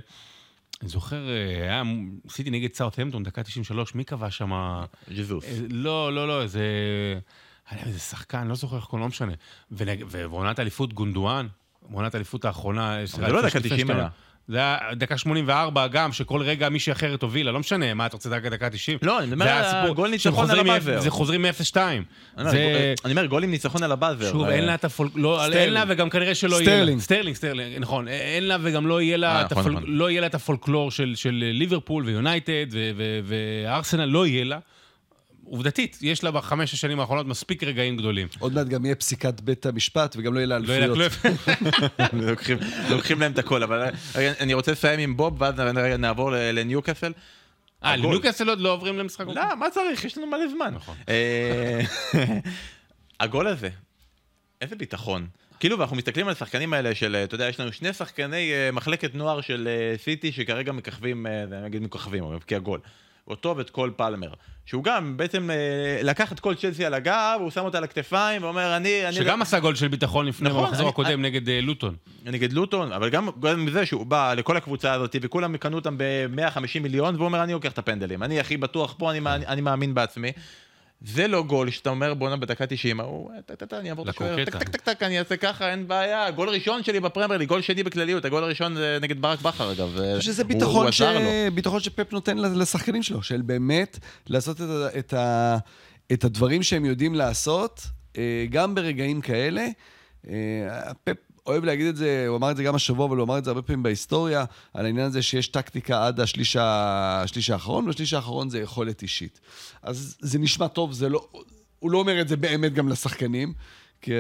אני 0.82 0.90
זוכר, 0.90 1.30
אה, 1.30 1.64
היה 1.64 1.84
סיטי 2.30 2.50
נגד 2.50 2.74
סאוטהמפטון, 2.74 3.24
דקה 3.24 3.44
93, 3.44 3.96
מי 3.96 4.04
קבע 4.04 4.32
שם? 4.32 4.52
ג'זוס. 5.10 5.46
לא, 5.70 6.14
לא, 6.14 6.28
לא, 6.28 6.42
איזה... 6.42 6.64
היה 7.70 7.86
איזה 7.86 8.00
שחקן, 8.00 8.48
לא 8.48 8.56
זוכר 8.56 8.76
איך 8.76 8.86
קוראים, 8.86 9.02
לא 9.02 9.08
משנה. 9.10 9.34
ועונת 9.72 10.60
אליפות 10.60 10.94
גונדואן, 10.94 11.48
עונת 11.92 12.16
אליפות 12.16 12.46
האחרונה... 12.46 13.06
זה 13.06 13.22
לא 13.22 13.48
דקה 13.48 13.60
90 13.60 13.92
היה. 13.92 14.08
זה 14.48 14.58
היה 14.58 14.78
דקה 14.96 15.18
84 15.18 15.88
גם, 15.88 16.14
שכל 16.14 16.42
רגע 16.42 16.70
מישהי 16.70 16.92
אחרת 16.92 17.22
הובילה, 17.22 17.52
לא 17.52 17.60
משנה, 17.60 17.94
מה 17.94 18.06
אתה 18.06 18.16
רוצה 18.16 18.30
דקה 18.30 18.50
דקה 18.50 18.70
90? 18.70 18.98
לא, 19.02 19.20
אני 19.20 19.28
מדבר 19.28 19.46
על 19.50 19.94
גול 19.94 20.10
ניצחון 20.10 20.50
על 20.50 20.60
הבאזר. 20.60 21.00
זה 21.00 21.10
חוזרים 21.10 21.42
מ-0-2. 21.42 21.78
אני 22.38 23.12
אומר, 23.12 23.26
גול 23.26 23.44
עם 23.44 23.52
ניצחון 23.52 23.84
על 23.84 23.92
הבאזר. 23.92 24.32
שוב, 24.32 24.46
אין 24.46 24.66
לה 24.66 24.74
את 24.74 24.86
הפול... 24.86 25.10
לא, 25.16 25.46
אין 25.46 25.74
לה 25.74 25.84
וגם 25.88 26.10
כנראה 26.10 26.36
שלא 26.36 26.56
יהיה 26.62 26.84
לה. 26.84 27.00
סטרלינג. 27.00 27.36
סטרלינג, 27.36 27.78
נכון. 27.80 28.08
אין 28.08 28.48
לה 28.48 28.58
וגם 28.62 28.88
לא 28.88 29.02
יהיה 29.02 29.18
לה 29.18 29.42
אה, 29.42 29.46
נכון, 29.52 29.72
נכון. 29.72 29.84
לא 29.88 30.26
את 30.26 30.36
הפולקלור 30.36 30.92
של 30.92 31.16
ליברפול 31.54 32.06
ויונייטד 32.06 32.66
וארסנל, 33.26 34.06
לא 34.06 34.28
יהיה 34.28 34.44
לה. 34.44 34.60
עובדתית, 35.52 35.98
יש 36.02 36.24
לה 36.24 36.32
בחמש 36.32 36.74
השנים 36.74 37.00
האחרונות 37.00 37.26
מספיק 37.26 37.64
רגעים 37.64 37.98
גדולים. 37.98 38.28
עוד 38.40 38.54
מעט 38.54 38.68
גם 38.68 38.86
יהיה 38.86 38.96
פסיקת 38.96 39.42
בית 39.42 39.66
המשפט, 39.66 40.16
וגם 40.18 40.34
לא 40.34 40.40
יהיה 40.40 40.48
לה. 40.48 40.60
לא 40.60 41.06
לוקחים 42.90 43.20
להם 43.20 43.32
את 43.32 43.38
הכל, 43.38 43.64
אבל 43.64 43.90
אני 44.16 44.54
רוצה 44.54 44.72
לסיים 44.72 45.00
עם 45.00 45.18
בוב, 45.18 45.42
ואז 45.42 45.56
נעבור 46.00 46.32
לניוקאסל. 46.32 47.14
אה, 47.84 47.96
לניוקאסל 47.96 48.50
עוד 48.50 48.60
לא 48.60 48.74
עוברים 48.74 48.98
למשחק? 48.98 49.26
לא, 49.28 49.56
מה 49.60 49.70
צריך? 49.70 50.06
יש 50.06 50.18
לנו 50.18 50.28
מלא 50.28 50.48
זמן. 50.48 50.74
נכון. 50.76 50.96
אה, 51.10 51.82
הגול 53.20 53.48
הזה, 53.48 53.70
איזה 54.62 54.76
ביטחון. 54.76 55.28
כאילו, 55.60 55.80
ואנחנו 55.80 55.96
מסתכלים 55.96 56.28
על 56.28 56.32
השחקנים 56.32 56.74
האלה 56.74 56.96
של, 56.96 57.16
אתה 57.16 57.36
יודע, 57.36 57.50
יש 57.50 57.60
לנו 57.60 57.74
שני 57.74 57.94
שחקני 57.94 58.52
אה, 58.54 58.72
מחלקת 58.72 59.16
נוער 59.16 59.42
של 59.42 59.68
אה, 59.68 59.98
סיטי 59.98 60.32
שכרגע 60.32 60.72
מככבים, 60.72 61.26
נגיד 61.64 61.82
מככבים, 61.82 62.24
אבל 62.24 62.36
מבקיע 62.36 62.60
גול. 62.60 62.80
אותו 63.28 63.58
ואת 63.58 63.70
כל 63.70 63.92
פלמר. 63.96 64.34
שהוא 64.72 64.84
גם 64.84 65.18
בעצם 65.18 65.50
אה, 65.52 66.00
לקח 66.04 66.32
את 66.32 66.40
כל 66.40 66.56
צ'לסי 66.56 66.86
על 66.86 66.94
הגב, 66.94 67.38
הוא 67.40 67.52
שם 67.52 67.66
אותה 67.66 67.78
על 67.78 67.84
הכתפיים 67.84 68.44
ואומר 68.44 68.78
אני... 68.78 69.02
שגם 69.12 69.34
אני... 69.34 69.42
עשה 69.42 69.60
גול 69.60 69.76
של 69.76 69.88
ביטחון 69.88 70.26
לפני 70.26 70.50
נכון, 70.50 70.66
במחזור 70.66 70.90
הקודם 70.90 71.10
אני... 71.10 71.30
נגד 71.30 71.50
אה, 71.50 71.62
לוטון. 71.62 71.96
נגד 72.26 72.54
לוטון, 72.54 72.92
אבל 72.92 73.10
גם, 73.10 73.30
גם 73.40 73.66
מזה 73.66 73.86
שהוא 73.86 74.06
בא 74.06 74.34
לכל 74.34 74.58
הקבוצה 74.58 74.94
הזאת 74.94 75.16
וכולם 75.22 75.58
קנו 75.58 75.78
אותם 75.78 75.98
ב-150 75.98 76.80
מיליון 76.82 77.16
והוא 77.16 77.26
אומר 77.26 77.44
אני 77.44 77.54
לוקח 77.54 77.72
את 77.72 77.78
הפנדלים, 77.78 78.24
אני 78.24 78.40
הכי 78.40 78.58
בטוח 78.58 78.96
פה, 78.98 79.12
אני, 79.12 79.20
אני, 79.20 79.48
אני 79.48 79.62
מאמין 79.62 79.94
בעצמי. 79.94 80.32
זה 81.06 81.28
לא 81.28 81.44
גול 81.44 81.70
שאתה 81.70 81.90
אומר 81.90 82.14
בואנה 82.14 82.38
בדקה 82.38 82.66
90, 82.68 83.00
הוא, 83.00 83.32
טק 83.46 83.74
אני 83.74 83.90
אעבור 83.90 84.10
את 84.10 84.16
השוער, 84.16 84.46
טק 84.46 84.56
טק 84.56 84.70
טק 84.70 84.82
טק, 84.82 85.04
אני 85.04 85.20
אעשה 85.20 85.38
ככה, 85.38 85.72
אין 85.72 85.88
בעיה, 85.88 86.32
גול 86.32 86.50
ראשון 86.50 86.84
שלי 86.84 87.00
בפרמייר 87.00 87.40
ליג, 87.40 87.46
גול 87.46 87.62
שני 87.62 87.84
בכלליות, 87.84 88.26
הגול 88.26 88.44
הראשון 88.44 88.76
זה 88.76 88.98
נגד 89.02 89.22
ברק 89.22 89.42
בכר 89.42 89.72
אגב, 89.72 89.98
אני 89.98 90.20
חושב 90.20 90.32
שזה 90.32 90.44
ביטחון, 90.44 90.92
ש... 90.92 91.02
ביטחון 91.54 91.80
שפפ 91.80 92.14
נותן 92.14 92.38
לשחקנים 92.38 93.04
שלו, 93.04 93.24
של 93.24 93.42
באמת 93.42 94.00
לעשות 94.28 94.62
את, 94.62 94.68
את, 95.00 95.14
ה... 95.14 95.58
את 96.14 96.24
הדברים 96.24 96.64
שהם 96.64 96.86
יודעים 96.86 97.16
לעשות, 97.16 97.82
אה, 98.18 98.46
גם 98.50 98.76
ברגעים 98.76 99.22
כאלה. 99.22 99.68
אה, 100.28 100.34
פפ 101.04 101.31
אוהב 101.52 101.66
להגיד 101.66 101.86
את 101.86 101.96
זה, 101.96 102.26
הוא 102.28 102.38
אמר 102.38 102.52
את 102.52 102.58
זה 102.58 102.64
גם 102.64 102.76
השבוע, 102.76 103.06
אבל 103.06 103.18
הוא 103.18 103.24
אמר 103.24 103.38
את 103.38 103.44
זה 103.44 103.50
הרבה 103.50 103.62
פעמים 103.62 103.84
בהיסטוריה, 103.84 104.46
על 104.74 104.86
העניין 104.86 105.06
הזה 105.06 105.22
שיש 105.22 105.48
טקטיקה 105.48 106.08
עד 106.08 106.20
השליש, 106.20 106.58
השליש 106.60 107.50
האחרון, 107.50 107.88
והשליש 107.88 108.14
האחרון 108.14 108.50
זה 108.50 108.60
יכולת 108.60 109.02
אישית. 109.02 109.40
אז 109.82 110.18
זה 110.20 110.40
נשמע 110.40 110.68
טוב, 110.68 110.94
זה 110.94 111.10
לא... 111.10 111.28
הוא 111.80 111.92
לא 111.92 111.98
אומר 111.98 112.22
את 112.22 112.28
זה 112.28 112.38
באמת 112.38 112.74
גם 112.74 112.90
לשחקנים, 112.90 113.54
כי 114.02 114.12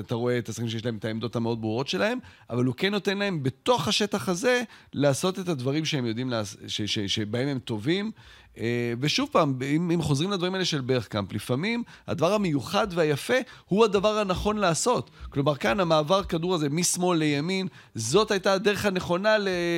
אתה 0.00 0.14
רואה 0.14 0.38
את 0.38 0.48
השחקנים 0.48 0.70
שיש 0.70 0.84
להם 0.84 0.96
את 0.96 1.04
העמדות 1.04 1.36
המאוד 1.36 1.60
ברורות 1.60 1.88
שלהם, 1.88 2.18
אבל 2.50 2.64
הוא 2.64 2.74
כן 2.74 2.90
נותן 2.90 3.18
להם 3.18 3.42
בתוך 3.42 3.88
השטח 3.88 4.28
הזה 4.28 4.62
לעשות 4.92 5.38
את 5.38 5.48
הדברים 5.48 5.84
שהם 5.84 6.06
יודעים, 6.06 6.30
לעש... 6.30 6.56
ש... 6.66 6.82
ש... 6.82 6.98
שבהם 6.98 7.48
הם 7.48 7.58
טובים. 7.58 8.10
אה, 8.58 8.92
ושוב 9.00 9.28
פעם, 9.32 9.54
אם, 9.76 9.90
אם 9.90 10.02
חוזרים 10.02 10.30
לדברים 10.30 10.54
האלה 10.54 10.64
של 10.64 10.80
ברכקאמפ, 10.80 11.32
לפעמים 11.32 11.82
הדבר 12.06 12.32
המיוחד 12.32 12.86
והיפה 12.90 13.34
הוא 13.68 13.84
הדבר 13.84 14.18
הנכון 14.18 14.56
לעשות. 14.56 15.10
כלומר, 15.30 15.54
כאן 15.54 15.80
המעבר 15.80 16.24
כדור 16.24 16.54
הזה 16.54 16.68
משמאל 16.68 17.18
לימין, 17.18 17.68
זאת 17.94 18.30
הייתה 18.30 18.52
הדרך 18.52 18.86
הנכונה 18.86 19.36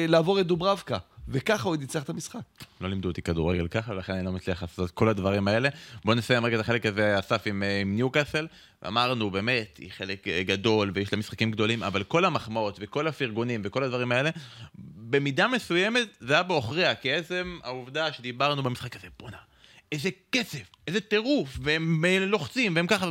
לעבור 0.08 0.40
את 0.40 0.46
דוברבקה. 0.46 0.98
וככה 1.28 1.68
הוא 1.68 1.76
ניצח 1.76 2.02
את 2.02 2.08
המשחק. 2.08 2.40
לא 2.80 2.88
לימדו 2.88 3.08
אותי 3.08 3.22
כדורגל 3.22 3.68
ככה, 3.68 3.92
ולכן 3.92 4.12
אני 4.12 4.24
לא 4.24 4.32
מצליח 4.32 4.62
לעשות 4.62 4.90
את 4.90 4.94
כל 4.94 5.08
הדברים 5.08 5.48
האלה. 5.48 5.68
בואו 6.04 6.16
נסיים 6.16 6.44
רגע 6.44 6.56
את 6.56 6.60
החלק 6.60 6.86
הזה, 6.86 7.18
אסף, 7.18 7.42
עם, 7.46 7.62
אה, 7.62 7.80
עם 7.80 7.94
ניוקאסל. 7.94 8.46
אמרנו, 8.86 9.30
באמת, 9.30 9.76
היא 9.78 9.90
חלק 9.92 10.28
אה, 10.28 10.42
גדול, 10.42 10.90
ויש 10.94 11.12
לה 11.12 11.18
משחקים 11.18 11.50
גדולים, 11.50 11.82
אבל 11.82 12.02
כל 12.02 12.24
המחמאות 12.24 12.78
וכל 12.80 13.06
הפרגונים 13.08 13.60
וכל 13.64 13.82
הדברים 13.82 14.12
האלה, 14.12 14.30
במידה 14.96 15.48
מסוימת 15.48 16.08
זה 16.20 16.34
היה 16.34 16.42
בעוכריה, 16.42 16.94
כי 16.94 17.12
עצם 17.12 17.58
העובדה 17.62 18.12
שדיברנו 18.12 18.62
במשחק 18.62 18.96
הזה, 18.96 19.06
בואנה, 19.18 19.38
איזה 19.92 20.10
כסף, 20.32 20.70
איזה 20.86 21.00
טירוף, 21.00 21.58
והם 21.62 22.04
לוחצים, 22.04 22.76
והם 22.76 22.86
ככה... 22.86 23.10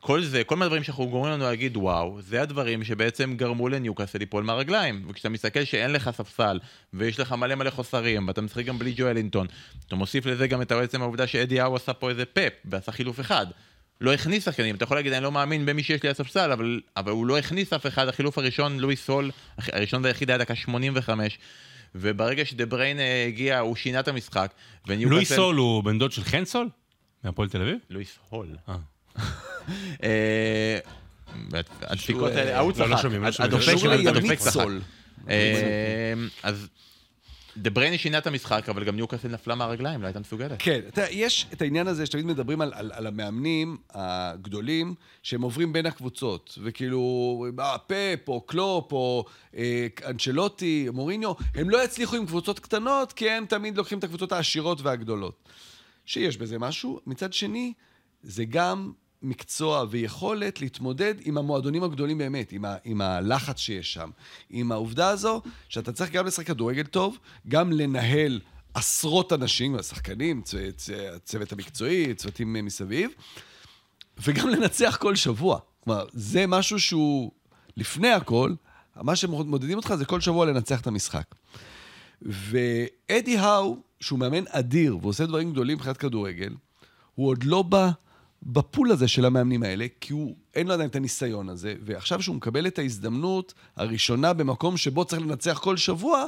כל 0.00 0.22
זה, 0.22 0.44
כל 0.44 0.56
מיני 0.56 0.66
דברים 0.66 0.82
שאנחנו 0.84 1.08
גורמים 1.08 1.32
לנו 1.32 1.44
להגיד 1.44 1.76
וואו, 1.76 2.22
זה 2.22 2.42
הדברים 2.42 2.84
שבעצם 2.84 3.34
גרמו 3.36 3.68
לניוקאסל 3.68 4.18
ליפול 4.18 4.44
מהרגליים. 4.44 5.04
וכשאתה 5.08 5.28
מסתכל 5.28 5.64
שאין 5.64 5.92
לך 5.92 6.10
ספסל, 6.10 6.58
ויש 6.94 7.20
לך 7.20 7.32
מלא 7.32 7.54
מלא 7.54 7.70
חוסרים, 7.70 8.28
ואתה 8.28 8.40
משחק 8.40 8.64
גם 8.64 8.78
בלי 8.78 8.94
ג'ואלינטון, 8.96 9.46
אתה 9.86 9.96
מוסיף 9.96 10.26
לזה 10.26 10.46
גם 10.46 10.62
את 10.62 10.72
עצם 10.72 11.02
העובדה 11.02 11.26
שאדי 11.26 11.60
האו 11.60 11.76
עשה 11.76 11.92
פה 11.92 12.10
איזה 12.10 12.24
פפ, 12.24 12.52
ועשה 12.64 12.92
חילוף 12.92 13.20
אחד. 13.20 13.46
לא 14.00 14.12
הכניס 14.12 14.44
שחקנים, 14.44 14.74
אתה 14.74 14.84
יכול 14.84 14.96
להגיד 14.96 15.12
אני 15.12 15.24
לא 15.24 15.32
מאמין 15.32 15.66
במי 15.66 15.82
שיש 15.82 16.02
לי 16.02 16.08
על 16.08 16.10
הספסל, 16.10 16.52
אבל, 16.52 16.80
אבל 16.96 17.12
הוא 17.12 17.26
לא 17.26 17.38
הכניס 17.38 17.72
אף 17.72 17.86
אחד, 17.86 18.08
החילוף 18.08 18.38
הראשון, 18.38 18.78
לואיס 18.78 19.04
סול, 19.04 19.30
הראשון 19.58 20.04
והיחיד 20.04 20.30
היה 20.30 20.38
דקה 20.38 20.54
85. 20.54 21.38
וברגע 21.94 22.44
שדה-בריין 22.44 22.98
הגיע, 23.28 23.58
הוא 23.58 23.76
שינה 23.76 24.00
את 24.00 24.08
המשחק. 24.08 24.52
לואיס 24.88 25.32
סול 25.32 25.56
הוא 25.56 25.84
בן 25.84 25.98
דוד 25.98 26.12
של 26.12 26.24
חן 26.24 26.44
סול? 26.44 26.68
מהפועל 27.24 27.48
תל 27.48 27.62
אביב? 27.62 27.76
לואיס 27.90 28.18
הול. 28.28 28.56
אה. 30.02 30.78
אה, 31.54 31.60
הדפיקות 31.82 32.32
האלה, 32.32 32.56
ההוא 32.56 32.72
צחק, 32.72 33.04
הדופק 33.38 34.38
צחק. 34.38 34.66
אז 36.42 36.68
דה 37.56 37.70
בריינה 37.70 37.98
שינה 37.98 38.18
את 38.18 38.26
המשחק, 38.26 38.68
אבל 38.68 38.84
גם 38.84 38.96
ניוקאסל 38.96 39.28
נפלה 39.28 39.54
מהרגליים, 39.54 40.02
לא 40.02 40.06
הייתה 40.06 40.20
מסוגלת. 40.20 40.56
כן, 40.58 40.80
אתה, 40.88 41.02
יש 41.10 41.46
את 41.52 41.62
העניין 41.62 41.86
הזה 41.86 42.06
שתמיד 42.06 42.26
מדברים 42.26 42.60
על, 42.60 42.72
על, 42.74 42.90
על 42.94 43.06
המאמנים 43.06 43.76
הגדולים, 43.90 44.94
שהם 45.22 45.42
עוברים 45.42 45.72
בין 45.72 45.86
הקבוצות, 45.86 46.58
וכאילו, 46.62 47.46
אה, 47.58 47.78
פפ, 47.78 48.28
או 48.28 48.40
קלופ, 48.40 48.92
או 48.92 49.24
אה, 49.56 49.86
אנצ'לוטי, 50.06 50.88
מוריניו, 50.92 51.32
הם 51.54 51.70
לא 51.70 51.84
יצליחו 51.84 52.16
עם 52.16 52.26
קבוצות 52.26 52.58
קטנות, 52.58 53.12
כי 53.12 53.30
הם 53.30 53.46
תמיד 53.46 53.76
לוקחים 53.76 53.98
את 53.98 54.04
הקבוצות 54.04 54.32
העשירות 54.32 54.80
והגדולות. 54.80 55.48
שיש 56.06 56.36
בזה 56.36 56.58
משהו. 56.58 57.00
מצד 57.06 57.32
שני, 57.32 57.72
זה 58.22 58.44
גם 58.44 58.92
מקצוע 59.22 59.84
ויכולת 59.90 60.60
להתמודד 60.60 61.14
עם 61.24 61.38
המועדונים 61.38 61.82
הגדולים 61.82 62.18
באמת, 62.18 62.52
עם, 62.52 62.64
ה, 62.64 62.76
עם 62.84 63.00
הלחץ 63.00 63.58
שיש 63.58 63.92
שם, 63.92 64.10
עם 64.50 64.72
העובדה 64.72 65.08
הזו 65.08 65.42
שאתה 65.68 65.92
צריך 65.92 66.10
גם 66.10 66.26
לשחק 66.26 66.46
כדורגל 66.46 66.84
טוב, 66.84 67.18
גם 67.48 67.72
לנהל 67.72 68.40
עשרות 68.74 69.32
אנשים, 69.32 69.74
השחקנים, 69.74 70.42
צ, 70.42 70.54
צ, 70.76 70.90
הצוות 71.14 71.52
המקצועי, 71.52 72.14
צוותים 72.14 72.52
מסביב, 72.52 73.10
וגם 74.18 74.48
לנצח 74.48 74.96
כל 75.00 75.16
שבוע. 75.16 75.58
כלומר, 75.84 76.06
זה 76.12 76.46
משהו 76.46 76.80
שהוא 76.80 77.30
לפני 77.76 78.10
הכל, 78.10 78.52
מה 78.96 79.16
שמודדים 79.16 79.76
אותך 79.76 79.94
זה 79.94 80.04
כל 80.04 80.20
שבוע 80.20 80.46
לנצח 80.46 80.80
את 80.80 80.86
המשחק. 80.86 81.34
ואדי 82.22 83.38
האו, 83.38 83.76
שהוא 84.00 84.18
מאמן 84.18 84.44
אדיר 84.48 84.98
ועושה 85.02 85.26
דברים 85.26 85.52
גדולים 85.52 85.76
מבחינת 85.76 85.96
כדורגל, 85.96 86.54
הוא 87.14 87.28
עוד 87.28 87.44
לא 87.44 87.62
בא 87.62 87.90
בפול 88.42 88.92
הזה 88.92 89.08
של 89.08 89.24
המאמנים 89.24 89.62
האלה, 89.62 89.86
כי 90.00 90.12
הוא, 90.12 90.36
אין 90.54 90.66
לו 90.66 90.72
עדיין 90.72 90.90
את 90.90 90.96
הניסיון 90.96 91.48
הזה, 91.48 91.74
ועכשיו 91.84 92.22
שהוא 92.22 92.36
מקבל 92.36 92.66
את 92.66 92.78
ההזדמנות 92.78 93.54
הראשונה 93.76 94.32
במקום 94.32 94.76
שבו 94.76 95.04
צריך 95.04 95.22
לנצח 95.22 95.58
כל 95.62 95.76
שבוע, 95.76 96.26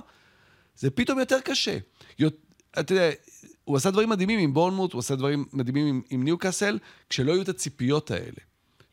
זה 0.76 0.90
פתאום 0.90 1.18
יותר 1.18 1.40
קשה. 1.44 1.78
אתה 2.78 2.92
יודע, 2.92 3.10
הוא 3.64 3.76
עשה 3.76 3.90
דברים 3.90 4.08
מדהימים 4.08 4.38
עם 4.38 4.54
בורנמוט, 4.54 4.92
הוא 4.92 4.98
עשה 4.98 5.16
דברים 5.16 5.44
מדהימים 5.52 5.86
עם, 5.86 6.02
עם 6.10 6.22
ניוקאסל, 6.22 6.78
כשלא 7.10 7.32
היו 7.32 7.42
את 7.42 7.48
הציפיות 7.48 8.10
האלה. 8.10 8.38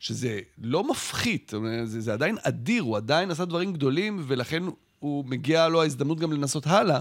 שזה 0.00 0.40
לא 0.58 0.90
מפחית, 0.90 1.52
זה, 1.84 2.00
זה 2.00 2.12
עדיין 2.12 2.36
אדיר, 2.42 2.82
הוא 2.82 2.96
עדיין 2.96 3.30
עשה 3.30 3.44
דברים 3.44 3.72
גדולים, 3.72 4.24
ולכן 4.26 4.62
הוא 4.98 5.24
מגיע 5.24 5.68
לו 5.68 5.82
ההזדמנות 5.82 6.20
גם 6.20 6.32
לנסות 6.32 6.66
הלאה, 6.66 7.00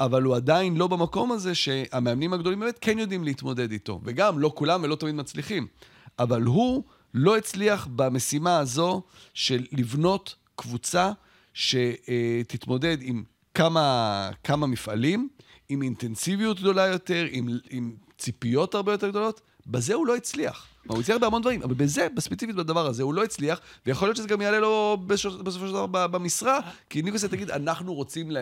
אבל 0.00 0.22
הוא 0.22 0.36
עדיין 0.36 0.76
לא 0.76 0.86
במקום 0.86 1.32
הזה 1.32 1.54
שהמאמנים 1.54 2.32
הגדולים 2.32 2.60
באמת 2.60 2.78
כן 2.80 2.98
יודעים 2.98 3.24
להתמודד 3.24 3.72
איתו. 3.72 4.00
וגם, 4.04 4.38
לא 4.38 4.52
כולם 4.54 4.82
ולא 4.82 4.96
תמיד 4.96 5.14
מצליחים. 5.14 5.66
אבל 6.18 6.42
הוא 6.42 6.82
לא 7.14 7.36
הצליח 7.36 7.88
במשימה 7.96 8.58
הזו 8.58 9.02
של 9.34 9.64
לבנות 9.72 10.34
קבוצה 10.56 11.12
שתתמודד 11.54 12.98
עם 13.00 13.24
כמה, 13.54 14.30
כמה 14.44 14.66
מפעלים, 14.66 15.28
עם 15.68 15.82
אינטנסיביות 15.82 16.60
גדולה 16.60 16.86
יותר, 16.86 17.26
עם, 17.30 17.48
עם 17.70 17.96
ציפיות 18.18 18.74
הרבה 18.74 18.92
יותר 18.92 19.08
גדולות. 19.08 19.40
בזה 19.66 19.94
הוא 19.94 20.06
לא 20.06 20.16
הצליח. 20.16 20.66
הוא 20.86 21.00
הצליח 21.00 21.18
בהמון 21.20 21.42
דברים, 21.42 21.62
אבל 21.62 21.74
בזה, 21.74 22.06
בספציפית 22.14 22.56
בדבר 22.56 22.86
הזה, 22.86 23.02
הוא 23.02 23.14
לא 23.14 23.24
הצליח, 23.24 23.60
ויכול 23.86 24.08
להיות 24.08 24.16
שזה 24.16 24.28
גם 24.28 24.40
יעלה 24.40 24.60
לו 24.60 24.96
בסופו 25.06 25.66
של 25.66 25.72
דבר 25.72 25.86
במשרה, 25.86 26.58
כי 26.90 27.02
ניוקאסל 27.02 27.28
תגיד, 27.28 27.50
אנחנו 27.50 27.94
רוצים 27.94 28.30
ל... 28.30 28.38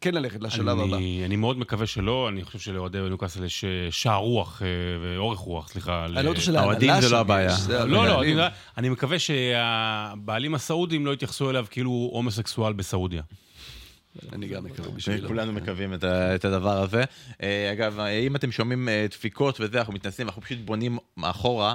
כן 0.00 0.14
ללכת 0.14 0.42
לשלב 0.42 0.68
אני, 0.68 0.82
הבא. 0.82 0.96
אני 1.26 1.36
מאוד 1.36 1.58
מקווה 1.58 1.86
שלא, 1.86 2.28
אני 2.28 2.44
חושב 2.44 2.58
שלאוהדי 2.58 2.98
ניוקאסל 3.10 3.44
יש 3.44 3.64
אה, 3.64 3.70
שער 3.90 4.16
רוח 4.16 4.62
אה, 4.62 4.68
ואורך 5.02 5.38
רוח, 5.38 5.68
סליחה. 5.68 6.06
אני 6.06 6.26
לא 6.26 6.30
חושב 6.30 6.42
שלאוהדים 6.42 7.00
זה 7.00 7.08
לא 7.08 7.16
הבעיה. 7.16 7.56
לא, 7.68 8.06
לא, 8.06 8.44
אני 8.76 8.88
מקווה 8.88 9.18
שהבעלים 9.18 10.54
הסעודים 10.54 11.06
לא 11.06 11.12
יתייחסו 11.12 11.50
אליו 11.50 11.66
כאילו 11.70 11.90
הוא 11.90 12.14
הומוסקסואל 12.14 12.72
בסעודיה. 12.72 13.22
אני 14.32 14.48
גם 14.48 14.64
מקווה 14.64 14.90
בשבילו. 14.90 15.28
כולנו 15.28 15.52
מקווים 15.52 15.94
את 16.04 16.44
הדבר 16.44 16.82
הזה. 16.82 17.04
אה, 17.42 17.72
אגב, 17.72 18.00
אם 18.00 18.36
אתם 18.36 18.52
שומעים 18.52 18.88
אה, 18.88 19.06
דפיקות 19.10 19.60
וזה, 19.60 19.78
אנחנו 19.78 19.92
מתנסים, 19.92 20.26
אנחנו 20.26 20.42
פשוט 20.42 20.58
בונים 20.64 20.98
מאחורה 21.16 21.74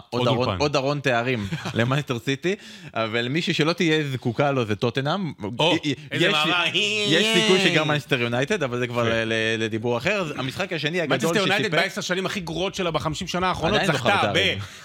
עוד 0.59 0.75
ארון 0.75 0.99
תארים 0.99 1.47
למנצ'סטר 1.73 2.19
סיטי, 2.19 2.55
אבל 2.93 3.27
מישהו 3.27 3.53
שלא 3.53 3.73
תהיה 3.73 4.03
זקוקה 4.11 4.51
לו 4.51 4.65
זה 4.65 4.75
טוטנאם. 4.75 5.33
או, 5.59 5.75
איזה 6.11 6.29
מעבר. 6.31 6.63
יש 7.07 7.27
סיכוי 7.37 7.59
שגם 7.59 7.87
מנצ'סטר 7.87 8.21
יונייטד, 8.21 8.63
אבל 8.63 8.79
זה 8.79 8.87
כבר 8.87 9.11
כן. 9.11 9.29
לדיבור 9.57 9.97
אחר. 9.97 10.31
המשחק 10.35 10.73
השני 10.73 11.01
הגדול 11.01 11.19
שסיפק... 11.19 11.35
מנצ'סטר 11.35 11.51
יונייטד 11.51 11.71
בעשר 11.71 12.01
שנים 12.01 12.25
הכי 12.25 12.39
גרועות 12.39 12.75
שלה 12.75 12.91
בחמישים 12.91 13.27
שנה 13.27 13.47
האחרונות, 13.47 13.81
זכתה 13.85 14.31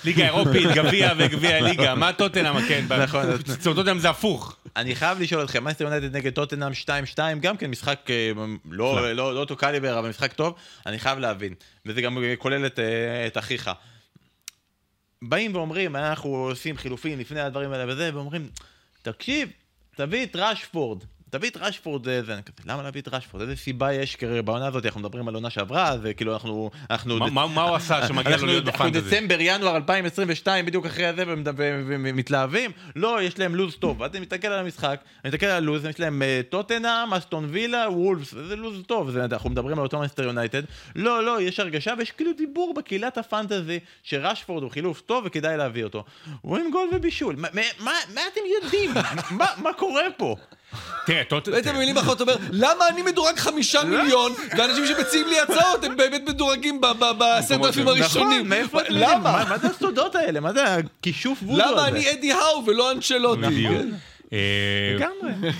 בליגה 0.04 0.24
אירופית, 0.24 0.66
גביע 0.74 1.12
וגביע 1.16 1.60
ליגה. 1.60 1.94
מה 1.94 2.12
טוטנאם, 2.12 2.60
כן? 2.68 2.84
נכון. 3.02 3.24
טוטנאם 3.62 3.98
זה 3.98 4.10
הפוך. 4.10 4.56
אני 4.78 4.94
חייב 4.94 5.20
לשאול 5.20 5.44
אתכם, 5.44 5.64
מנצ'סטר 5.64 5.84
יונייטד 5.84 6.16
נגד 6.16 6.32
טוטנאם 6.32 6.72
2-2, 7.14 7.18
גם 7.40 7.56
כן 7.56 7.70
משחק 7.70 8.10
אה, 8.10 8.32
לא, 8.70 9.14
לא, 9.14 9.34
לא 9.34 9.40
אותו 9.40 9.56
קליבר, 9.56 9.98
אבל 9.98 10.08
משחק 10.08 10.32
טוב, 10.32 10.54
אני 10.86 10.98
חייב 10.98 11.18
להבין, 11.18 11.54
וזה 11.86 12.02
גם 12.02 12.18
כולל 12.38 12.66
את, 12.66 12.78
אה, 12.78 13.26
את 13.26 13.38
אחיך. 13.38 13.70
באים 15.22 15.54
ואומרים, 15.54 15.96
אנחנו 15.96 16.28
עושים 16.28 16.76
חילופים 16.76 17.18
לפני 17.18 17.40
הדברים 17.40 17.72
האלה 17.72 17.92
וזה, 17.92 18.10
ואומרים, 18.14 18.48
תקשיב, 19.02 19.50
תביא 19.96 20.26
את 20.26 20.36
ראשפורד. 20.36 21.04
תביא 21.30 21.50
את 21.50 21.56
רשפורד, 21.56 22.08
אה, 22.08 22.22
זה, 22.22 22.40
למה 22.66 22.82
להביא 22.82 23.00
את 23.00 23.08
רשפורד? 23.08 23.42
איזה 23.42 23.56
סיבה 23.56 23.92
יש 23.92 24.16
כרגע 24.16 24.42
בעונה 24.42 24.66
הזאת? 24.66 24.86
אנחנו 24.86 25.00
מדברים 25.00 25.28
על 25.28 25.34
עונה 25.34 25.50
שעברה, 25.50 25.98
זה 25.98 26.14
כאילו 26.14 26.32
אנחנו... 26.32 26.70
מה 27.30 27.62
הוא 27.62 27.76
עשה 27.76 28.08
שמגיע 28.08 28.36
לו 28.36 28.46
להיות 28.46 28.64
בפנטזי? 28.64 28.98
אנחנו 28.98 29.10
דצמבר, 29.10 29.36
ינואר 29.40 29.76
2022, 29.76 30.66
בדיוק 30.66 30.86
אחרי 30.86 31.12
זה, 31.16 31.24
ומתלהבים? 31.26 32.70
לא, 32.96 33.22
יש 33.22 33.38
להם 33.38 33.54
לוז 33.54 33.74
טוב. 33.74 34.00
ואז 34.00 34.10
אני 34.10 34.20
מסתכל 34.20 34.48
על 34.48 34.58
המשחק, 34.58 35.00
אני 35.24 35.30
מסתכל 35.30 35.46
על 35.46 35.52
הלוז, 35.52 35.84
יש 35.84 36.00
להם 36.00 36.22
אה, 36.22 36.40
טוטנאם, 36.48 37.14
אסטון 37.14 37.46
וילה, 37.50 37.90
וולפס, 37.90 38.34
זה 38.48 38.56
לוז 38.56 38.82
טוב, 38.86 39.16
אנחנו 39.16 39.50
מדברים 39.50 39.78
על 39.78 39.84
אותו 39.84 40.00
מסטר 40.00 40.22
יונייטד. 40.22 40.62
לא, 40.96 41.24
לא, 41.24 41.42
יש 41.42 41.60
הרגשה 41.60 41.94
ויש 41.98 42.10
כאילו 42.10 42.32
דיבור 42.32 42.74
בקהילת 42.74 43.18
הפנטזי, 43.18 43.78
שרשפורד 44.02 44.62
הוא 44.62 44.70
חילוף 44.70 45.00
טוב 45.00 45.24
וכדאי 45.26 45.56
להביא 45.56 45.84
אותו. 45.84 46.04
רואים 46.42 46.70
גול 46.70 46.88
ובישול. 46.94 47.36
מה 47.38 47.92
אתם 48.12 48.40
יודעים? 48.62 48.90
מה 49.64 49.72
קורה 49.72 50.02
פה? 50.16 50.36
תראה, 51.06 51.24
טוטנאם... 51.24 51.56
בעצם 51.56 51.74
במילים 51.74 51.98
אחרות 51.98 52.20
אומר, 52.20 52.36
למה 52.50 52.88
אני 52.88 53.02
מדורג 53.02 53.36
חמישה 53.38 53.84
מיליון, 53.84 54.32
ואנשים 54.58 54.86
שמציעים 54.86 55.28
לי 55.28 55.40
הצעות 55.40 55.84
הם 55.84 55.96
באמת 55.96 56.22
מדורגים 56.28 56.80
בעשרת 57.18 57.64
אלפים 57.64 57.88
הראשונים? 57.88 58.38
נכון, 58.38 58.48
מאיפה... 58.48 58.80
למה? 58.88 59.44
מה 59.48 59.58
זה 59.58 59.66
הסודות 59.66 60.14
האלה? 60.14 60.40
מה 60.40 60.52
זה 60.52 60.64
הכישוף 60.74 61.38
וודו 61.42 61.62
הזה? 61.62 61.72
למה 61.72 61.88
אני 61.88 62.12
אדי 62.12 62.32
האו 62.32 62.66
ולא 62.66 62.92
אנצ'לוטי? 62.92 63.66
כן. 63.68 63.88
אה, 64.32 64.96
לגמרי. 64.96 65.50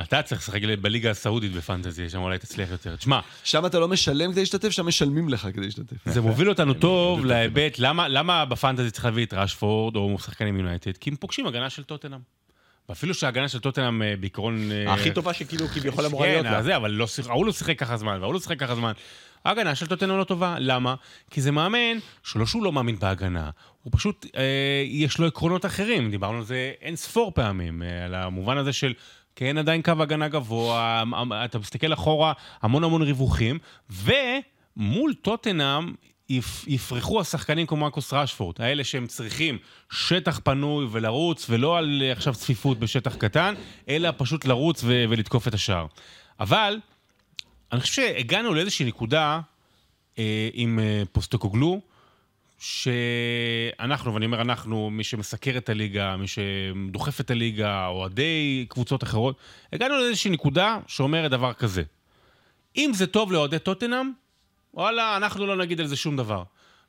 אתה 0.00 0.22
צריך 0.22 0.40
לשחק 0.40 0.60
בליגה 0.80 1.10
הסעודית 1.10 1.52
בפנטזי, 1.52 2.10
שם 2.10 2.22
אולי 2.22 2.38
תצליח 2.38 2.70
יותר. 2.70 2.96
תשמע... 2.96 3.20
שם 3.44 3.66
אתה 3.66 3.78
לא 3.78 3.88
משלם 3.88 4.32
כדי 4.32 4.40
להשתתף, 4.40 4.70
שם 4.70 4.86
משלמים 4.86 5.28
לך 5.28 5.48
כדי 5.54 5.64
להשתתף. 5.64 5.96
זה 6.06 6.20
מוביל 6.20 6.48
אותנו 6.48 6.74
טוב 6.74 7.24
להיבט, 7.24 7.78
למה 7.78 8.44
בפנטזי 8.44 8.90
צריך 8.90 9.04
להביא 9.04 9.26
את 9.26 9.34
ראשפורד 9.34 9.96
או 9.96 10.16
שחקנים 10.18 10.56
יונייטד? 10.56 10.96
כי 10.96 11.10
הם 11.10 11.16
פוגשים 11.16 11.46
הגנה 11.46 11.70
של 11.70 11.82
טוטנאם. 11.82 12.43
ואפילו 12.88 13.14
שההגנה 13.14 13.48
של 13.48 13.58
טוטנאם 13.58 14.02
אה, 14.02 14.14
בעיקרון... 14.20 14.72
אה, 14.72 14.94
הכי 14.94 15.10
טובה 15.10 15.32
שכאילו 15.32 15.68
כביכול 15.68 16.06
אמורה 16.06 16.26
להיות 16.26 16.44
לה. 16.44 16.62
כן, 16.62 16.70
אבל 16.70 16.90
לא 16.90 17.06
ההוא 17.28 17.46
לא 17.46 17.52
שיחק 17.52 17.78
ככה 17.78 17.96
זמן, 17.96 18.18
וההוא 18.20 18.34
לא 18.34 18.40
שיחק 18.40 18.58
ככה 18.58 18.74
זמן. 18.74 18.92
ההגנה 19.44 19.74
של 19.74 19.86
טוטנאם 19.86 20.18
לא 20.18 20.24
טובה, 20.24 20.56
למה? 20.58 20.94
כי 21.30 21.40
זה 21.40 21.50
מאמן 21.50 21.98
שלא 22.22 22.46
שהוא 22.46 22.64
לא 22.64 22.72
מאמין 22.72 22.98
בהגנה, 22.98 23.50
הוא 23.82 23.92
פשוט, 23.96 24.26
אה, 24.36 24.84
יש 24.86 25.18
לו 25.18 25.26
עקרונות 25.26 25.66
אחרים, 25.66 26.10
דיברנו 26.10 26.38
על 26.38 26.44
זה 26.44 26.72
אין 26.80 26.96
ספור 26.96 27.32
פעמים, 27.34 27.82
אה, 27.82 28.04
על 28.04 28.14
המובן 28.14 28.58
הזה 28.58 28.72
של 28.72 28.94
כן 29.36 29.58
עדיין 29.58 29.82
קו 29.82 29.92
הגנה 30.00 30.28
גבוה, 30.28 31.02
אתה 31.44 31.58
מסתכל 31.58 31.92
אחורה, 31.92 32.32
המון 32.62 32.84
המון 32.84 33.02
ריווחים, 33.02 33.58
ומול 33.90 35.14
טוטנאם 35.22 35.94
יפרחו 36.66 37.20
השחקנים 37.20 37.66
כמו 37.66 37.78
מרקוס 37.78 38.12
רשפורד, 38.12 38.54
האלה 38.58 38.84
שהם 38.84 39.06
צריכים 39.06 39.58
שטח 39.92 40.40
פנוי 40.44 40.86
ולרוץ, 40.90 41.46
ולא 41.50 41.78
על 41.78 42.02
אה, 42.02 42.12
עכשיו 42.12 42.34
צפיפות 42.34 42.78
בשטח 42.78 43.16
קטן, 43.16 43.54
אלא 43.88 44.10
פשוט 44.16 44.44
לרוץ 44.44 44.84
ו- 44.84 45.04
ולתקוף 45.08 45.48
את 45.48 45.54
השער. 45.54 45.86
אבל, 46.40 46.78
אני 47.72 47.80
חושב 47.80 47.92
שהגענו 47.92 48.54
לאיזושהי 48.54 48.86
נקודה 48.86 49.40
אה, 50.18 50.48
עם 50.52 50.78
אה, 50.78 51.02
פוסטוקוגלו, 51.12 51.80
שאנחנו, 52.58 54.14
ואני 54.14 54.26
אומר 54.26 54.40
אנחנו, 54.40 54.90
מי 54.90 55.04
שמסקר 55.04 55.56
את 55.56 55.68
הליגה, 55.68 56.16
מי 56.16 56.26
שדוחף 56.26 57.20
את 57.20 57.30
הליגה, 57.30 57.86
אוהדי 57.86 58.66
קבוצות 58.68 59.02
אחרות, 59.02 59.36
הגענו 59.72 59.94
לאיזושהי 59.98 60.30
נקודה 60.30 60.78
שאומרת 60.86 61.30
דבר 61.30 61.52
כזה. 61.52 61.82
אם 62.76 62.90
זה 62.94 63.06
טוב 63.06 63.32
לאוהדי 63.32 63.58
טוטנאם, 63.58 64.12
וואלה, 64.76 65.16
אנחנו 65.16 65.46
לא 65.46 65.56
נגיד 65.56 65.80
על 65.80 65.86
זה 65.86 65.96
שום 65.96 66.16
דבר. 66.16 66.42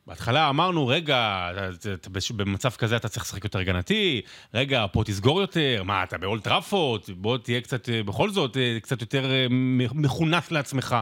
בהתחלה 0.08 0.50
אמרנו, 0.50 0.88
רגע, 0.88 1.50
במצב 2.36 2.70
כזה 2.70 2.96
אתה 2.96 3.10
צריך 3.10 3.26
לשחק 3.26 3.44
יותר 3.44 3.60
הגנתי, 3.60 4.22
רגע, 4.54 4.86
פה 4.92 5.04
תסגור 5.06 5.42
יותר, 5.42 5.84
מה, 5.86 6.04
אתה 6.04 6.18
באולט 6.18 6.44
טראפורד, 6.44 7.02
בוא 7.10 7.38
תהיה 7.38 7.62
קצת, 7.62 7.90
אה, 7.90 8.04
בכל 8.04 8.30
זאת, 8.30 8.58
אה, 8.58 8.78
קצת 8.82 9.02
יותר 9.02 9.32
אה, 9.32 9.48
מכונס 9.94 10.52
לעצמך. 10.52 10.96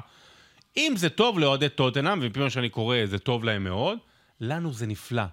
אם 0.78 0.93
זה 0.96 1.10
טוב 1.10 1.39
לאוהדי 1.39 1.69
טוטנאם, 1.69 2.19
ומפי 2.22 2.39
מה 2.39 2.50
שאני 2.50 2.69
קורא, 2.69 2.98
זה 3.06 3.19
טוב 3.19 3.43
להם 3.43 3.63
מאוד, 3.63 3.98
לנו 4.41 4.74
זה 4.74 4.88
נפלא. 4.88 5.24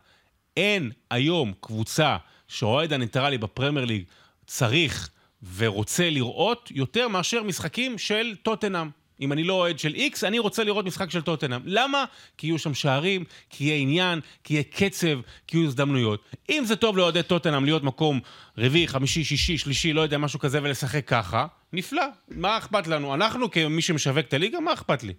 אין 0.56 0.90
היום 1.10 1.52
קבוצה 1.60 2.16
שאוהד 2.48 2.92
הניטרלי 2.92 3.38
בפרמייר 3.38 3.86
ליג 3.86 4.04
צריך 4.46 5.10
ורוצה 5.56 6.10
לראות 6.10 6.70
יותר 6.74 7.08
מאשר 7.08 7.42
משחקים 7.42 7.98
של 7.98 8.34
טוטנאם. 8.42 8.99
אם 9.20 9.32
אני 9.32 9.44
לא 9.44 9.54
אוהד 9.54 9.78
של 9.78 9.94
איקס, 9.94 10.24
אני 10.24 10.38
רוצה 10.38 10.64
לראות 10.64 10.84
משחק 10.84 11.10
של 11.10 11.22
טוטנאם. 11.22 11.60
למה? 11.64 12.04
כי 12.38 12.46
יהיו 12.46 12.58
שם 12.58 12.74
שערים, 12.74 13.24
כי 13.50 13.64
יהיה 13.64 13.76
עניין, 13.76 14.20
כי 14.44 14.54
יהיה 14.54 14.62
קצב, 14.62 15.20
כי 15.46 15.56
יהיו 15.56 15.66
הזדמנויות. 15.66 16.24
אם 16.50 16.62
זה 16.66 16.76
טוב 16.76 16.96
לאוהדי 16.96 17.22
טוטנאם 17.22 17.64
להיות 17.64 17.82
מקום 17.82 18.20
רביעי, 18.58 18.88
חמישי, 18.88 19.24
שישי, 19.24 19.58
שלישי, 19.58 19.92
לא 19.92 20.00
יודע, 20.00 20.18
משהו 20.18 20.38
כזה, 20.38 20.58
ולשחק 20.62 21.08
ככה, 21.08 21.46
נפלא. 21.72 22.02
מה 22.28 22.58
אכפת 22.58 22.86
לנו? 22.86 23.14
אנחנו, 23.14 23.50
כמי 23.50 23.82
שמשווק 23.82 24.26
את 24.28 24.34
הליגה, 24.34 24.60
מה 24.60 24.72
אכפת 24.72 25.02
לי? 25.02 25.12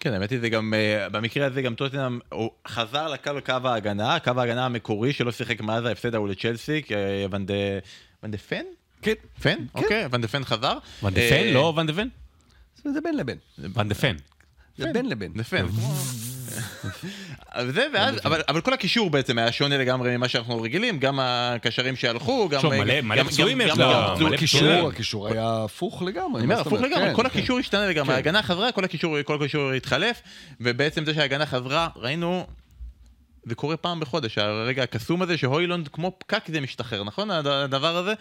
כן, 0.00 0.12
האמת 0.12 0.30
היא 0.30 0.40
זה 0.40 0.48
גם, 0.48 0.74
אה, 0.74 1.08
במקרה 1.08 1.46
הזה 1.46 1.62
גם 1.62 1.74
טוטנאם, 1.74 2.18
הוא 2.32 2.50
חזר 2.68 3.08
לקו 3.08 3.30
קו 3.46 3.52
ההגנה, 3.64 4.18
קו 4.20 4.32
ההגנה 4.36 4.66
המקורי 4.66 5.12
שלא 5.12 5.32
שיחק 5.32 5.60
מאז 5.60 5.84
ההפסד 5.84 6.14
ההוא 6.14 6.28
לצ'לסי, 6.28 6.82
כי, 6.82 6.94
אה, 6.94 7.26
ון 7.30 7.46
דה... 7.46 7.54
ון 8.22 8.30
דה 8.30 8.38
פן? 8.38 8.64
כן. 9.02 9.12
פן? 9.42 9.56
אוקיי, 9.74 10.06
ון 10.12 10.20
דה 10.20 10.28
פן 10.28 10.44
חזר. 10.44 10.78
ון 11.02 11.14
דה 11.14 11.20
אה, 11.20 11.30
פן? 11.30 11.54
לא 11.54 11.74
ון 11.76 11.86
דה 11.86 11.92
ון? 11.96 12.08
זה 12.84 13.00
בין 13.00 13.16
לבין. 13.16 13.36
ון 13.58 13.88
דה 13.88 13.94
פן. 13.94 14.16
זה 14.78 14.86
בין 14.92 15.08
לבין. 15.08 15.32
דה 15.32 15.44
פן. 15.44 15.66
וזה, 17.66 17.86
ואז, 17.94 18.14
אבל, 18.24 18.42
אבל 18.48 18.60
כל 18.60 18.72
הקישור 18.72 19.10
בעצם 19.10 19.38
היה 19.38 19.52
שונה 19.52 19.78
לגמרי 19.78 20.16
ממה 20.16 20.28
שאנחנו 20.28 20.62
רגילים, 20.62 20.98
גם 20.98 21.18
הקשרים 21.22 21.96
שהלכו, 21.96 22.48
גם... 22.48 22.60
שוב, 22.60 22.72
מלא- 22.74 23.22
פצועים 23.24 23.60
יש 23.60 23.70
גם- 23.70 23.78
לה. 23.78 24.14
מלא 24.20 24.34
הקישור, 24.34 24.60
פצועים. 24.60 24.86
הקישור 24.86 25.28
היה 25.28 25.64
הפוך 25.64 26.02
לגמרי. 26.02 26.40
אני 26.42 26.52
אומר, 26.52 26.60
הפוך? 26.60 26.72
לגמרי, 26.72 26.92
כן, 27.08 27.14
כל 27.14 27.22
כן. 27.22 27.26
הקישור 27.26 27.58
השתנה 27.58 27.86
לגמרי, 27.86 28.08
כן. 28.08 28.14
ההגנה 28.14 28.42
חזרה, 28.42 28.72
כל 28.72 28.84
הקישור, 28.84 29.22
כל 29.22 29.34
הקישור 29.36 29.70
התחלף, 29.72 30.22
ובעצם 30.60 31.04
זה 31.04 31.14
שההגנה 31.14 31.46
חזרה, 31.46 31.88
ראינו, 31.96 32.46
זה 33.44 33.54
קורה 33.54 33.76
פעם 33.76 34.00
בחודש, 34.00 34.38
הרגע 34.38 34.82
הקסום 34.82 35.22
הזה 35.22 35.36
שהוילונד 35.38 35.88
כמו 35.88 36.12
פקק 36.18 36.42
זה 36.48 36.60
משתחרר, 36.60 37.04
נכון 37.04 37.30
הד- 37.30 37.46
הדבר 37.46 37.96
הזה? 37.96 38.12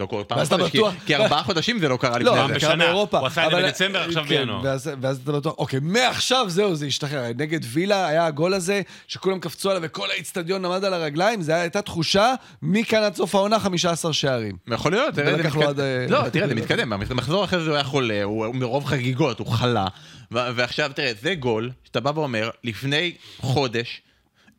לא 0.00 0.06
קורה 0.06 0.24
פעם 0.24 0.38
בחודש, 0.44 0.70
כי- 0.70 0.78
כי 1.06 1.16
ארבעה 1.16 1.42
חודשים 1.42 1.78
זה 1.78 1.88
לא 1.88 1.96
קרה 1.96 2.18
לא, 2.18 2.32
לפני 2.32 2.36
פעם 2.36 2.48
זה. 2.48 2.54
בשנה. 2.54 2.68
קרה 2.70 2.76
באירופה. 2.76 3.18
הוא 3.18 3.26
עשה 3.26 3.46
את 3.46 3.50
זה 3.50 3.56
אבל- 3.56 3.66
בדצמבר, 3.66 3.98
עכשיו 3.98 4.24
כן, 4.28 4.38
בינואר. 4.38 4.60
ואז, 4.64 4.90
ואז 5.00 5.20
אתה 5.22 5.32
בטוח, 5.32 5.54
אוקיי, 5.58 5.80
מעכשיו 5.82 6.44
זהו, 6.48 6.74
זה 6.74 6.86
השתחרר. 6.86 7.24
נגד 7.38 7.60
וילה 7.64 8.06
היה 8.06 8.26
הגול 8.26 8.54
הזה, 8.54 8.82
שכולם 9.08 9.40
קפצו 9.40 9.70
עליו 9.70 9.82
וכל 9.84 10.10
האיצטדיון 10.10 10.64
עמד 10.64 10.84
על 10.84 10.94
הרגליים, 10.94 11.42
זו 11.42 11.52
הייתה 11.52 11.82
תחושה, 11.82 12.34
מכאן 12.62 13.02
עד 13.02 13.14
סוף 13.14 13.34
העונה 13.34 13.60
15 13.60 14.12
שערים. 14.12 14.56
יכול 14.68 14.92
להיות, 14.92 15.14
תראה, 15.14 15.36
זה 15.36 15.42
מתקדם. 15.42 15.80
אה, 15.80 16.06
לא, 16.08 16.28
תראה, 16.28 16.48
זה 16.48 16.54
מתקדם, 16.54 16.92
המחזור 16.92 17.44
אחרי 17.44 17.60
זה 17.60 17.68
הוא 17.70 17.74
היה 17.74 17.84
חולה, 17.84 18.22
הוא 18.22 18.46
הוא 18.46 18.54
מרוב 18.54 18.84
חגיגות, 18.84 19.38
הוא 19.38 19.46
חלה, 19.46 19.86
ו- 20.32 20.38
ועכשיו 20.56 20.90
תראה, 20.94 21.12
זה 21.22 21.34
גול, 21.34 21.70
שאתה 21.84 22.00
בא 22.00 22.10
ואומר, 22.14 22.50
לפני 22.64 23.12
חודש, 23.40 24.00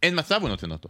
אין 0.03 0.19
מצב 0.19 0.41
הוא 0.41 0.49
נותן 0.49 0.71
אותו. 0.71 0.89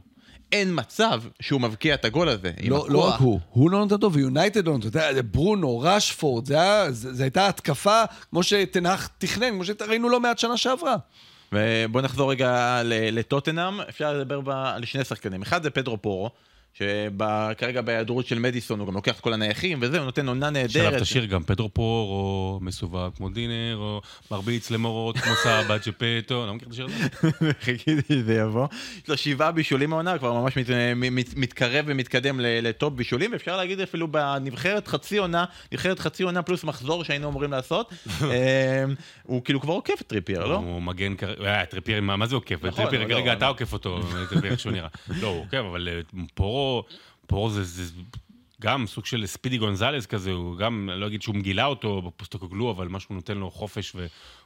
אין 0.52 0.72
מצב 0.76 1.22
שהוא 1.42 1.62
מבקיע 1.62 1.94
את 1.94 2.06
הגול 2.06 2.30
הזה. 2.30 2.52
לא, 2.64 2.86
לא. 2.90 3.08
רק 3.08 3.20
הוא, 3.20 3.40
הוא 3.50 3.72
לא 3.72 3.80
נותן 3.80 3.94
אותו 3.94 4.14
ויונייטד 4.14 4.68
לא 4.68 4.74
נותן 4.74 4.88
אותו. 4.88 5.00
זה 5.14 5.24
ברונו, 5.24 5.80
רשפורד, 5.80 6.46
זה 6.46 6.58
זה 6.92 7.24
הייתה 7.24 7.48
התקפה 7.48 8.04
כמו 8.30 8.44
שתנח 8.44 9.10
תכנן, 9.18 9.50
כמו 9.50 9.66
שראינו 9.66 10.10
לא 10.10 10.20
מעט 10.20 10.38
שנה 10.40 10.58
שעברה. 10.58 10.96
ובוא 11.52 12.02
נחזור 12.02 12.32
רגע 12.32 12.82
לטוטנאם, 12.86 13.82
אפשר 13.82 14.14
לדבר 14.14 14.42
ב- 14.42 14.50
על 14.50 14.86
שני 14.86 15.04
שחקנים. 15.04 15.42
אחד 15.42 15.64
זה 15.64 15.70
פדרו 15.70 16.02
פורו, 16.02 16.30
שכרגע 16.78 17.82
בהיעדרות 17.82 18.28
של 18.28 18.40
מדיסון 18.40 18.80
הוא 18.80 18.88
גם 18.88 18.94
לוקח 18.94 19.16
את 19.16 19.20
כל 19.20 19.34
הנייחים 19.34 19.80
וזה, 19.82 19.98
הוא 19.98 20.06
נותן 20.06 20.28
עונה 20.28 20.50
נהדרת. 20.50 20.72
שלב 20.72 21.00
תשאיר 21.00 21.26
גם 21.26 21.44
פדרו 21.44 21.70
פור, 21.74 22.10
או 22.10 22.60
מסווג 22.62 23.14
כמו 23.18 23.30
דינר, 23.30 23.78
או 23.78 24.02
מרביץ 24.32 24.72
למורות 24.72 25.18
כמו 25.18 25.34
סבא 25.44 25.78
צ'פטו, 25.78 26.44
אני 26.44 26.48
לא 26.48 26.54
מכיר 26.54 26.68
את 26.68 26.74
השיר 26.74 26.86
הזה. 26.86 27.54
חיכיתי 27.66 28.14
שזה 28.14 28.36
יבוא. 28.36 28.68
יש 29.04 29.10
לו 29.10 29.18
שבעה 29.18 29.52
בישולים 29.52 29.94
העונה, 29.94 30.18
כבר 30.18 30.34
ממש 30.34 30.58
מת, 30.58 30.70
מת, 30.96 31.30
מתקרב 31.36 31.86
ומתקדם 31.88 32.40
לטופ 32.40 32.94
בישולים, 32.94 33.32
ואפשר 33.32 33.58
להגיד 33.58 33.80
אפילו 33.80 34.08
בנבחרת 34.08 34.88
חצי 34.88 35.18
עונה, 35.18 35.46
נבחרת 35.72 36.00
חצי 36.00 36.24
עונה 36.24 36.42
פלוס 36.42 36.64
מחזור 36.64 37.04
שהיינו 37.04 37.30
אמורים 37.30 37.52
לעשות, 37.52 37.94
אה, 38.32 38.84
הוא 39.24 39.44
כאילו 39.44 39.62
כבר 39.62 39.74
עוקף 39.74 40.02
את 40.02 40.08
טריפייר, 40.08 40.46
לא? 40.46 40.56
הוא 40.56 40.82
מגן 40.82 41.16
כרגע, 41.16 41.46
אה, 41.46 41.66
טריפייר, 41.66 42.02
מה 42.02 42.28
זה 42.28 42.36
עוקף? 42.36 42.64
נכון, 42.64 42.86
טריפייר, 42.86 43.20
אבל 43.20 43.28
לא, 43.28 43.34
אתה 43.34 43.48
עוקף 43.48 43.74
אותו, 43.74 44.00
טריפייר, 44.30 44.52
איך 44.52 44.60
שהוא 44.60 44.72
נראה. 44.72 44.88
לא, 45.22 45.28
הוא 45.28 45.42
עוקף, 45.42 45.62
אבל 45.72 45.90
אה, 45.92 46.22
פורו 47.28 47.50
זה... 47.50 47.64
זה- 47.64 47.92
גם 48.62 48.88
סוג 48.88 49.06
של 49.06 49.26
ספידי 49.26 49.58
גונזלס 49.58 50.06
כזה, 50.06 50.32
הוא 50.32 50.58
גם, 50.58 50.90
לא 50.94 51.08
אגיד 51.08 51.22
שהוא 51.22 51.36
מגילה 51.36 51.66
אותו 51.66 52.02
בפוסטוקוגלו, 52.02 52.72
אבל 52.72 52.88
משהו 52.88 53.16
נותן 53.16 53.38
לו 53.38 53.52
חופש 53.52 53.96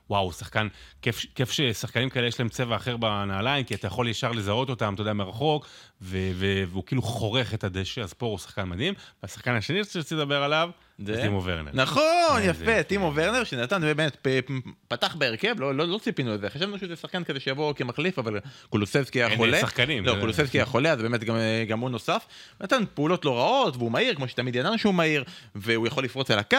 ווואו, 0.10 0.32
שחקן, 0.32 0.68
כיף, 1.02 1.26
כיף 1.36 1.52
ששחקנים 1.52 2.10
כאלה 2.10 2.28
יש 2.28 2.40
להם 2.40 2.50
צבע 2.50 2.76
אחר 2.76 2.98
בנעליים, 2.98 3.64
כי 3.66 3.76
אתה 3.76 3.88
יכול 3.88 4.08
ישר 4.08 4.32
לזהות 4.32 4.70
אותם, 4.70 4.94
אתה 4.94 5.02
יודע, 5.02 5.14
מרחוק, 5.14 5.68
ו- 6.02 6.32
ו- 6.34 6.64
והוא 6.70 6.84
כאילו 6.86 7.02
חורך 7.02 7.54
את 7.54 7.64
הדשא, 7.64 8.02
אז 8.02 8.14
פה 8.14 8.26
הוא 8.26 8.38
שחקן 8.38 8.70
מדהים. 8.70 8.94
והשחקן 9.24 9.56
השני 9.56 9.84
שרציתי 9.84 10.16
לדבר 10.16 10.44
עליו, 10.44 10.70
טימו 11.22 11.44
ורנר. 11.44 11.72
נכון, 11.74 12.04
כן, 12.42 12.50
יפה, 12.50 12.84
טימו 12.84 13.12
ורנר 13.16 13.44
שנתן 13.44 13.82
באמת, 13.82 14.28
פתח 14.88 15.16
בהרכב, 15.16 15.56
לא- 15.60 15.76
לא 15.76 15.88
לא 15.88 15.98
ציפינו 15.98 16.34
לזה, 16.34 16.50
חשבנו 16.50 16.78
שזה 16.78 16.96
שחקן 16.96 17.24
כזה 17.24 17.40
שיבוא 17.40 17.74
כמחליף, 17.74 18.20
אבל 18.20 18.40
קולוסבסקי 18.70 19.20
היה 19.20 19.28
אין 19.28 19.38
חולה. 19.38 19.60
שחקנים, 19.60 20.06
לא, 20.06 20.14
זה- 20.14 20.20
קולוסבסקי 20.20 20.58
היה 20.58 20.66
חולה, 20.66 20.92
אז 20.92 21.02
באמת 21.02 21.24
גם- 21.24 21.36
גם 21.68 21.80
הוא 21.80 21.90
נוסף. 21.90 22.26
נתן 22.62 22.84
פעולות 22.94 23.26
לא 23.26 23.38
רעות, 23.38 23.76
והוא 23.78 23.92
מהיר, 23.92 24.16
כמו 24.16 24.28
שתמיד 24.28 24.56
ידענו 24.56 24.78
שהוא 24.78 24.94
מהיר, 24.94 25.24
והוא 25.56 25.88
יכול 25.88 26.04
לפרוץ 26.04 26.32
על 26.32 26.40
הקו, 26.40 26.58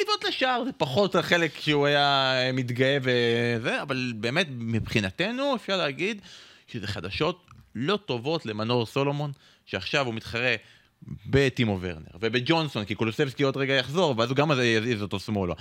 לבעוט 0.00 0.24
לשער, 0.28 0.62
זה 0.64 0.70
פחות 0.76 1.14
החלק 1.14 1.60
שהוא 1.60 1.86
היה 1.86 2.32
מתגאה 2.52 2.98
וזה, 3.02 3.82
אבל 3.82 4.12
באמת, 4.16 4.46
מבחינתנו, 4.50 5.54
אפשר 5.56 5.76
להגיד 5.76 6.20
שזה 6.68 6.86
חדשות 6.86 7.44
לא 7.74 7.98
טובות 8.06 8.46
למנור 8.46 8.86
סולומון, 8.86 9.32
שעכשיו 9.66 10.06
הוא 10.06 10.14
מתחרה 10.14 10.54
בטימו 11.26 11.78
ורנר, 11.80 12.10
ובג'ונסון, 12.20 12.84
כי 12.84 12.94
קולוסבסקי 12.94 13.42
עוד 13.42 13.56
רגע 13.56 13.74
יחזור, 13.74 14.14
ואז 14.18 14.28
הוא 14.28 14.36
גם 14.36 14.50
יזיז 14.64 15.02
אותו 15.02 15.20
שמאלה. 15.20 15.54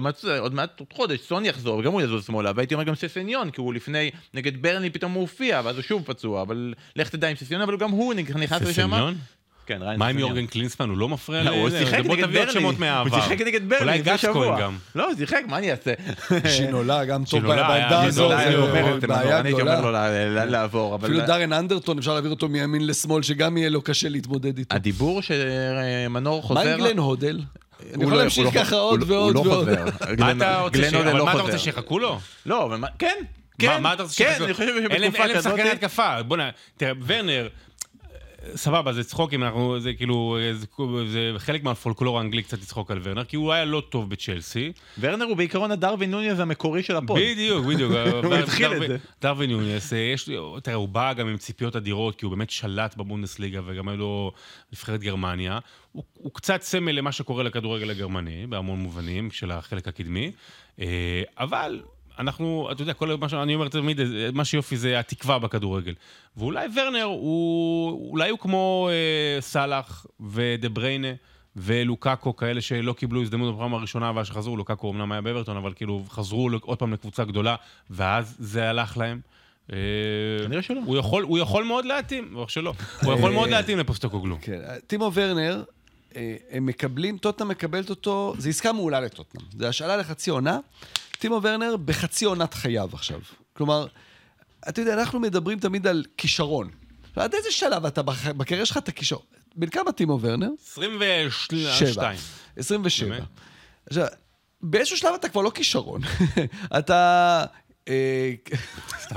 מעט, 0.00 0.24
עוד 0.24 0.54
מעט 0.54 0.80
עוד 0.80 0.92
חודש, 0.92 1.20
סון 1.20 1.44
יחזור, 1.44 1.78
וגם 1.78 1.92
הוא 1.92 2.02
יזוז 2.02 2.26
שמאלה, 2.26 2.52
והייתי 2.56 2.74
אומר 2.74 2.84
גם 2.84 2.94
ססניון, 2.94 3.50
כי 3.50 3.60
הוא 3.60 3.74
לפני, 3.74 4.10
נגד 4.34 4.62
ברני 4.62 4.90
פתאום 4.90 5.12
הוא 5.12 5.20
הופיע, 5.20 5.60
ואז 5.64 5.76
הוא 5.76 5.82
שוב 5.82 6.02
פצוע, 6.06 6.42
אבל 6.42 6.74
לך 6.96 7.08
תדע 7.08 7.28
עם 7.28 7.36
ססניון, 7.36 7.62
אבל 7.62 7.76
גם 7.76 7.90
הוא 7.90 8.14
נכנס 8.14 8.52
לשם. 8.52 8.72
ססניון? 8.72 9.14
כן, 9.66 9.78
ריין 9.82 9.98
מה 9.98 10.06
עם. 10.06 10.18
יורגן 10.18 10.46
קלינסמן? 10.46 10.88
הוא 10.88 10.98
לא 10.98 11.08
מפריע 11.08 11.42
לא, 11.42 11.50
הוא? 11.50 11.70
שיחק 11.70 11.98
נגד 12.04 12.32
ברני, 12.32 12.66
מהעבר. 12.78 13.10
הוא 13.16 13.22
שיחק 13.22 13.40
נגד 13.40 13.68
ברני 13.68 13.82
אולי 13.82 13.98
לפני 13.98 14.18
שבוע. 14.18 14.32
גסקוין 14.46 14.60
גם. 14.60 14.76
לא, 14.94 15.06
הוא 15.06 15.14
שיחק, 15.18 15.40
מה 15.48 15.58
אני 15.58 15.70
אעשה? 15.70 15.92
שינולה 16.56 17.04
גם 17.04 17.24
טוב 17.30 17.46
בעמדה 17.46 18.02
הזו, 18.02 18.22
שינולה 18.22 18.42
אולי 18.92 19.18
היה 19.28 19.40
אני 19.40 19.48
הייתי 19.48 19.62
אומר 19.62 19.80
לו 19.80 19.90
לעבור, 20.50 20.94
אבל... 20.94 21.04
אפילו 21.08 21.26
דארן 21.26 21.52
אנדרטון, 21.52 21.98
אפשר 21.98 22.12
להעביר 22.12 22.30
אותו 22.30 22.48
מימין 22.48 22.86
לשמאל, 22.86 23.22
שגם 23.22 23.56
יהיה 23.56 23.70
לו 23.70 23.82
קשה 23.82 24.08
להתמודד 24.08 24.58
איתו. 24.58 24.74
הדיבור 24.76 25.20
שמנור 25.22 26.42
חוזר... 26.42 26.64
מה 26.64 26.72
עם 26.72 26.78
גלן 26.78 26.98
הודל? 26.98 27.40
אני 27.94 28.02
יכול 28.02 28.12
לא- 28.14 28.18
להמשיך 28.20 28.44
לא- 28.44 28.50
ככה 28.60 28.76
עוד 28.76 29.00
לא- 29.08 29.14
ועוד 29.14 29.36
הוא 29.36 29.46
לא 29.46 29.50
ועוד. 29.50 29.68
חוזר. 29.68 29.84
מה 30.08 30.14
גלן- 30.14 30.36
אתה 30.36 30.60
רוצה 30.60 30.78
גלן 30.78 30.90
ש- 30.90 30.94
הודל 30.94 31.08
אבל 31.08 31.18
לא 31.18 31.24
מה 31.24 31.30
אתה 31.30 31.40
חוזר. 31.40 31.52
רוצה, 31.52 31.64
שיחכו 31.64 31.98
לו? 31.98 32.18
לא, 32.46 32.64
אבל 32.64 32.76
כן, 32.98 33.06
מה- 33.20 33.26
כן, 33.58 33.82
מה 33.82 33.92
אתה 33.92 34.02
רוצה 34.02 34.24
כן, 34.24 34.30
שיחכו? 34.30 34.44
אני 34.44 34.54
חושב 34.54 34.68
אין 34.68 35.02
להם- 35.02 35.10
שבתקופה 35.12 35.22
אין 35.22 35.28
להם 35.30 35.36
כזאת... 35.38 35.52
שחקני 35.52 35.70
התקפה. 35.70 36.22
בוא'נה, 36.22 36.50
תראה, 36.76 36.92
ורנר, 37.06 37.48
סבבה, 38.54 38.92
זה 38.92 39.04
צחוקים, 39.04 39.42
אנחנו, 39.42 39.80
זה 39.80 39.92
כאילו, 39.92 40.38
זה, 40.56 40.66
זה 41.12 41.32
חלק 41.38 41.64
מהפולקלור 41.64 42.18
האנגלי 42.18 42.42
קצת 42.42 42.58
לצחוק 42.58 42.90
על 42.90 43.00
ורנר, 43.02 43.24
כי 43.24 43.36
הוא 43.36 43.52
היה 43.52 43.64
לא 43.64 43.82
טוב 43.88 44.10
בצ'לסי. 44.10 44.72
ורנר 45.00 45.24
הוא 45.24 45.36
בעיקרון 45.36 45.70
הדרווין 45.70 46.10
נוניז 46.10 46.40
המקורי 46.40 46.82
של 46.82 46.96
הפוד. 46.96 47.20
בדיוק, 47.20 47.66
בדיוק. 47.66 47.92
הוא 48.24 48.34
התחיל 48.34 48.72
את 48.72 48.88
זה. 48.88 48.96
דרווין 49.22 49.50
נוניז, 49.50 49.92
אה, 49.92 49.98
יש 49.98 50.30
תראה, 50.62 50.76
הוא 50.76 50.88
בא 50.88 51.12
גם 51.12 51.28
עם 51.28 51.36
ציפיות 51.36 51.76
אדירות, 51.76 52.16
כי 52.16 52.24
הוא 52.24 52.30
באמת 52.30 52.50
שלט 52.50 52.96
בבונדסליגה, 52.96 53.60
וגם 53.66 53.88
היה 53.88 53.96
לו 53.96 54.32
נבחרת 54.72 55.00
גרמניה. 55.00 55.58
הוא, 55.92 56.04
הוא 56.14 56.32
קצת 56.34 56.62
סמל 56.62 56.92
למה 56.92 57.12
שקורה 57.12 57.42
לכדורגל 57.42 57.90
הגרמני, 57.90 58.46
בהמון 58.46 58.78
מובנים, 58.78 59.30
של 59.30 59.50
החלק 59.50 59.88
הקדמי. 59.88 60.32
אה, 60.80 61.22
אבל 61.38 61.82
אנחנו, 62.18 62.68
אתה 62.72 62.82
יודע, 62.82 62.92
כל 62.92 63.16
מה 63.16 63.28
שאני 63.28 63.54
אומר 63.54 63.68
תמיד, 63.68 64.00
אה, 64.00 64.06
מה 64.32 64.44
שיופי 64.44 64.76
זה 64.76 64.98
התקווה 64.98 65.38
בכדורגל. 65.38 65.94
ואולי 66.36 66.68
ורנר 66.76 67.02
הוא, 67.02 68.10
אולי 68.10 68.30
הוא 68.30 68.38
כמו 68.38 68.88
אה, 68.92 69.40
סאלח 69.40 70.06
ודה 70.20 70.68
בריינה. 70.68 71.12
ולוקאקו, 71.56 72.36
כאלה 72.36 72.60
שלא 72.60 72.92
קיבלו 72.92 73.22
הזדמנות 73.22 73.56
בפעם 73.56 73.74
הראשונה, 73.74 74.12
ואז 74.14 74.26
שחזרו, 74.26 74.56
לוקאקו 74.56 74.90
אמנם 74.90 75.12
היה 75.12 75.20
באברטון, 75.20 75.56
אבל 75.56 75.72
כאילו 75.72 76.02
חזרו 76.08 76.50
עוד 76.60 76.78
פעם 76.78 76.92
לקבוצה 76.92 77.24
גדולה, 77.24 77.56
ואז 77.90 78.36
זה 78.38 78.70
הלך 78.70 78.98
להם. 78.98 79.20
אה, 79.72 79.76
כנראה 80.44 80.62
שלא. 80.62 80.80
הוא 80.84 80.96
יכול, 80.96 81.22
הוא 81.22 81.38
יכול 81.38 81.64
מאוד 81.64 81.84
להתאים, 81.84 82.36
או 82.36 82.48
שלא. 82.48 82.72
הוא 83.02 83.12
יכול 83.12 83.32
מאוד 83.32 83.48
להתאים 83.48 83.78
לפוסטוקוגלו. 83.78 84.38
כן, 84.40 84.60
טימו 84.86 85.10
ורנר, 85.14 85.62
אה, 86.16 86.36
הם 86.50 86.66
מקבלים, 86.66 87.18
טוטנאם 87.18 87.48
מקבלת 87.48 87.90
אותו, 87.90 88.34
זו 88.38 88.48
עסקה 88.48 88.72
מעולה 88.72 89.00
לטוטנאם. 89.00 89.44
זה 89.58 89.68
השאלה 89.68 89.96
לחצי 89.96 90.30
עונה. 90.30 90.58
טימו 91.22 91.40
ורנר 91.42 91.76
בחצי 91.76 92.24
עונת 92.24 92.54
חייו 92.54 92.90
עכשיו. 92.92 93.20
כלומר, 93.52 93.86
אתה 94.68 94.80
יודע, 94.80 94.94
אנחנו 94.94 95.20
מדברים 95.20 95.58
תמיד 95.58 95.86
על 95.86 96.04
כישרון. 96.16 96.70
עד 97.16 97.34
איזה 97.34 97.50
שלב 97.50 97.86
אתה 97.86 98.02
בקריירה 98.36 98.66
שלך 98.66 98.76
אתה 98.76 98.92
כישרון? 98.92 99.24
בן 99.56 99.68
כמה 99.68 99.92
טימו 99.92 100.18
ורנר? 100.20 100.48
22. 100.62 102.16
27. 102.56 103.10
באמת? 103.10 103.22
עכשיו, 103.86 104.06
באיזשהו 104.62 104.96
שלב 104.96 105.14
אתה 105.14 105.28
כבר 105.28 105.42
לא 105.42 105.50
כישרון. 105.54 106.00
אתה... 106.78 107.44
אה, 107.88 108.32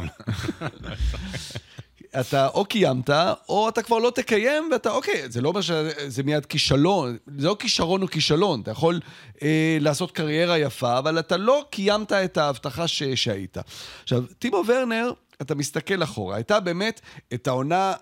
אתה 2.20 2.47
או 2.47 2.66
קיימת, 2.66 3.09
או 3.49 3.70
אתה 3.70 3.82
כבר 3.82 3.97
לא 3.97 4.11
תקיים, 4.16 4.70
ואתה, 4.72 4.91
אוקיי, 4.91 5.32
זה 5.32 5.41
לא 5.41 5.49
אומר 5.49 5.61
שזה 5.61 6.24
מיד 6.24 6.45
כישלון, 6.45 7.18
זה 7.38 7.47
לא 7.47 7.55
כישרון 7.59 8.01
או 8.01 8.07
כישלון, 8.07 8.61
אתה 8.61 8.72
יכול 8.72 8.99
אה, 9.41 9.78
לעשות 9.82 10.11
קריירה 10.11 10.57
יפה, 10.57 10.97
אבל 10.97 11.20
אתה 11.20 11.38
לא 11.38 11.66
קיימת 11.70 12.11
את 12.11 12.38
ההבטחה 12.38 12.88
ש, 12.88 13.03
שהיית. 13.03 13.57
עכשיו, 14.03 14.24
טימו 14.39 14.63
ורנר, 14.68 15.11
אתה 15.41 15.55
מסתכל 15.55 16.03
אחורה, 16.03 16.36
הייתה 16.36 16.59
באמת 16.59 17.01
את 17.34 17.47
העונה 17.47 17.93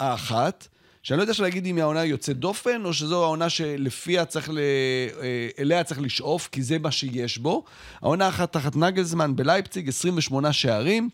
האחת, 0.00 0.68
שאני 1.02 1.18
לא 1.18 1.22
יודע 1.22 1.32
להגיד 1.38 1.66
אם 1.66 1.76
היא 1.76 1.82
העונה 1.82 2.04
יוצאת 2.04 2.38
דופן, 2.38 2.84
או 2.84 2.92
שזו 2.92 3.24
העונה 3.24 3.50
שלפיה 3.50 4.24
צריך, 4.24 4.50
ל... 4.50 4.58
אה, 4.58 5.48
אליה 5.58 5.84
צריך 5.84 6.00
לשאוף, 6.00 6.48
כי 6.52 6.62
זה 6.62 6.78
מה 6.78 6.90
שיש 6.90 7.38
בו. 7.38 7.64
העונה 8.02 8.28
אחת 8.28 8.52
תחת 8.52 8.76
נגלזמן 8.76 9.36
בלייפציג, 9.36 9.88
28 9.88 10.52
שערים. 10.52 11.08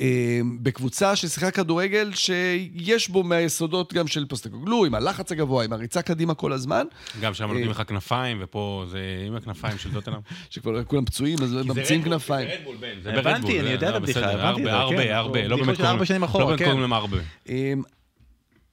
אה, 0.00 0.40
בקבוצה 0.62 1.16
ששיחקה 1.16 1.50
כדורגל 1.50 2.10
שיש 2.14 3.08
בו 3.08 3.22
מהיסודות 3.22 3.92
גם 3.92 4.06
של 4.06 4.26
פוסטקוגלו, 4.26 4.84
עם 4.84 4.94
הלחץ 4.94 5.32
הגבוה, 5.32 5.64
עם 5.64 5.72
הריצה 5.72 6.02
קדימה 6.02 6.34
כל 6.34 6.52
הזמן. 6.52 6.86
גם 7.20 7.34
שם 7.34 7.44
נותנים 7.48 7.70
לך 7.70 7.82
כנפיים, 7.88 8.38
ופה 8.40 8.84
זה 8.90 8.98
עם 9.26 9.34
הכנפיים 9.36 9.78
של 9.78 9.92
טוטנאם. 9.92 10.18
שכבר 10.50 10.84
כולם 10.84 11.04
פצועים, 11.04 11.38
אז 11.42 11.52
ממציאים 11.52 12.02
כנפיים. 12.02 12.48
זה 12.48 12.54
רדבול, 12.54 12.76
בן. 12.80 13.00
זה 13.02 13.12
הבנתי, 13.12 13.60
אני 13.60 13.68
זה- 13.68 13.72
יודע 13.72 13.88
את 13.88 13.92
אה, 13.92 13.96
הבדיחה, 13.96 14.20
הבנתי 14.32 14.60
את 14.60 14.64
זה, 14.66 14.72
הרבה, 14.72 15.02
כן. 15.04 15.12
הרבה, 15.12 15.48
לא 15.48 15.56
בדיחה 15.56 15.72
באמת 15.96 16.30
קוראים- 16.30 16.50
לא 16.50 16.56
כן. 16.56 16.64
קוראים 16.64 16.80
להם 16.80 16.92
הרבה. 16.92 17.16
אמ, 17.48 17.82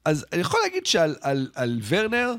אז 0.05 0.25
אני 0.33 0.41
יכול 0.41 0.59
להגיד 0.63 0.85
שעל 0.85 1.15
על, 1.21 1.47
על 1.55 1.79
ורנר, 1.87 2.33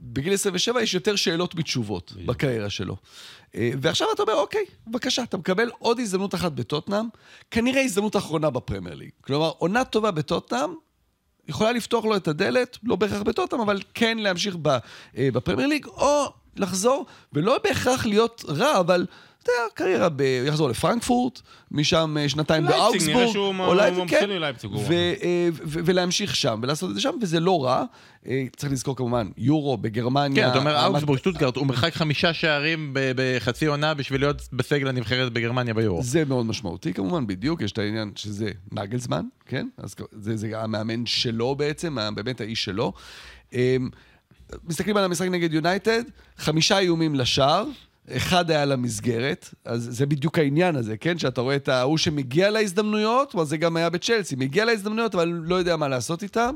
בגיל 0.00 0.32
27 0.32 0.82
יש 0.82 0.94
יותר 0.94 1.16
שאלות 1.16 1.54
מתשובות 1.54 2.12
בקריירה 2.26 2.70
שלו. 2.70 2.96
אה, 3.56 3.70
ועכשיו 3.80 4.08
אתה 4.14 4.22
אומר, 4.22 4.34
אוקיי, 4.34 4.64
בבקשה, 4.86 5.22
אתה 5.22 5.36
מקבל 5.36 5.70
עוד 5.78 6.00
הזדמנות 6.00 6.34
אחת 6.34 6.52
בטוטנאם, 6.52 7.04
כנראה 7.50 7.82
הזדמנות 7.82 8.16
אחרונה 8.16 8.50
בפרמייר 8.50 8.94
ליג. 8.94 9.10
כלומר, 9.20 9.52
עונה 9.58 9.84
טובה 9.84 10.10
בטוטנאם, 10.10 10.70
יכולה 11.48 11.72
לפתוח 11.72 12.04
לו 12.04 12.16
את 12.16 12.28
הדלת, 12.28 12.78
לא 12.82 12.96
בהכרח 12.96 13.22
בטוטנאם, 13.22 13.60
אבל 13.60 13.80
כן 13.94 14.18
להמשיך 14.18 14.56
אה, 15.18 15.28
בפרמייר 15.32 15.68
ליג, 15.68 15.86
או 15.86 16.32
לחזור, 16.56 17.06
ולא 17.32 17.58
בהכרח 17.64 18.06
להיות 18.06 18.44
רע, 18.48 18.80
אבל... 18.80 19.06
אתה 19.44 19.52
יודע, 19.52 19.74
קריירה, 19.74 20.08
ב... 20.08 20.20
יחזור 20.46 20.68
לפרנקפורט, 20.68 21.40
משם 21.70 22.16
אה, 22.20 22.28
שנתיים 22.28 22.66
באוגסבורג. 22.66 23.36
או 23.60 23.74
לייפציג, 23.74 24.08
כן. 24.08 24.30
אה, 24.92 25.48
ולהמשיך 25.64 26.36
שם, 26.36 26.60
ולעשות 26.62 26.90
את 26.90 26.94
זה 26.94 27.00
שם, 27.00 27.10
וזה 27.22 27.40
לא 27.40 27.64
רע. 27.64 27.84
אה, 28.26 28.44
צריך 28.56 28.72
לזכור 28.72 28.96
כמובן, 28.96 29.28
יורו 29.36 29.76
בגרמניה. 29.76 30.44
כן, 30.44 30.50
אתה 30.50 30.58
אומר 30.58 30.84
אאוגסבורג, 30.84 31.18
שטוטגרט, 31.18 31.56
הוא 31.56 31.66
מרחק 31.66 31.94
חמישה 31.94 32.34
שערים 32.34 32.90
בחצי 32.94 33.66
עונה 33.66 33.94
בשביל 33.94 34.20
להיות 34.20 34.48
בסגל 34.52 34.88
הנבחרת 34.88 35.32
בגרמניה 35.32 35.74
ביורו. 35.74 36.02
זה 36.02 36.24
מאוד 36.24 36.46
משמעותי 36.46 36.94
כמובן, 36.94 37.26
בדיוק, 37.26 37.60
יש 37.60 37.72
את 37.72 37.78
העניין 37.78 38.12
שזה 38.16 38.50
נגלסמן, 38.72 39.24
כן? 39.46 39.68
אז 39.76 39.94
זה, 40.12 40.36
זה 40.36 40.50
המאמן 40.54 41.06
שלו 41.06 41.54
בעצם, 41.54 41.96
באמת 42.14 42.40
האיש 42.40 42.64
שלו. 42.64 42.92
אה, 43.54 43.76
מסתכלים 44.64 44.96
על 44.96 45.04
המשחק 45.04 45.26
נגד 45.26 45.52
יונייטד, 45.52 46.02
חמישה 46.38 46.78
איומים 46.78 47.14
לשער. 47.14 47.64
אחד 48.10 48.50
היה 48.50 48.64
למסגרת, 48.64 49.54
אז 49.64 49.88
זה 49.90 50.06
בדיוק 50.06 50.38
העניין 50.38 50.76
הזה, 50.76 50.96
כן? 50.96 51.18
שאתה 51.18 51.40
רואה 51.40 51.56
את 51.56 51.68
ההוא 51.68 51.98
שמגיע 51.98 52.50
להזדמנויות, 52.50 53.30
כלומר 53.30 53.44
זה 53.44 53.56
גם 53.56 53.76
היה 53.76 53.90
בצ'לסי, 53.90 54.36
מגיע 54.36 54.64
להזדמנויות, 54.64 55.14
אבל 55.14 55.28
לא 55.28 55.54
יודע 55.54 55.76
מה 55.76 55.88
לעשות 55.88 56.22
איתם, 56.22 56.54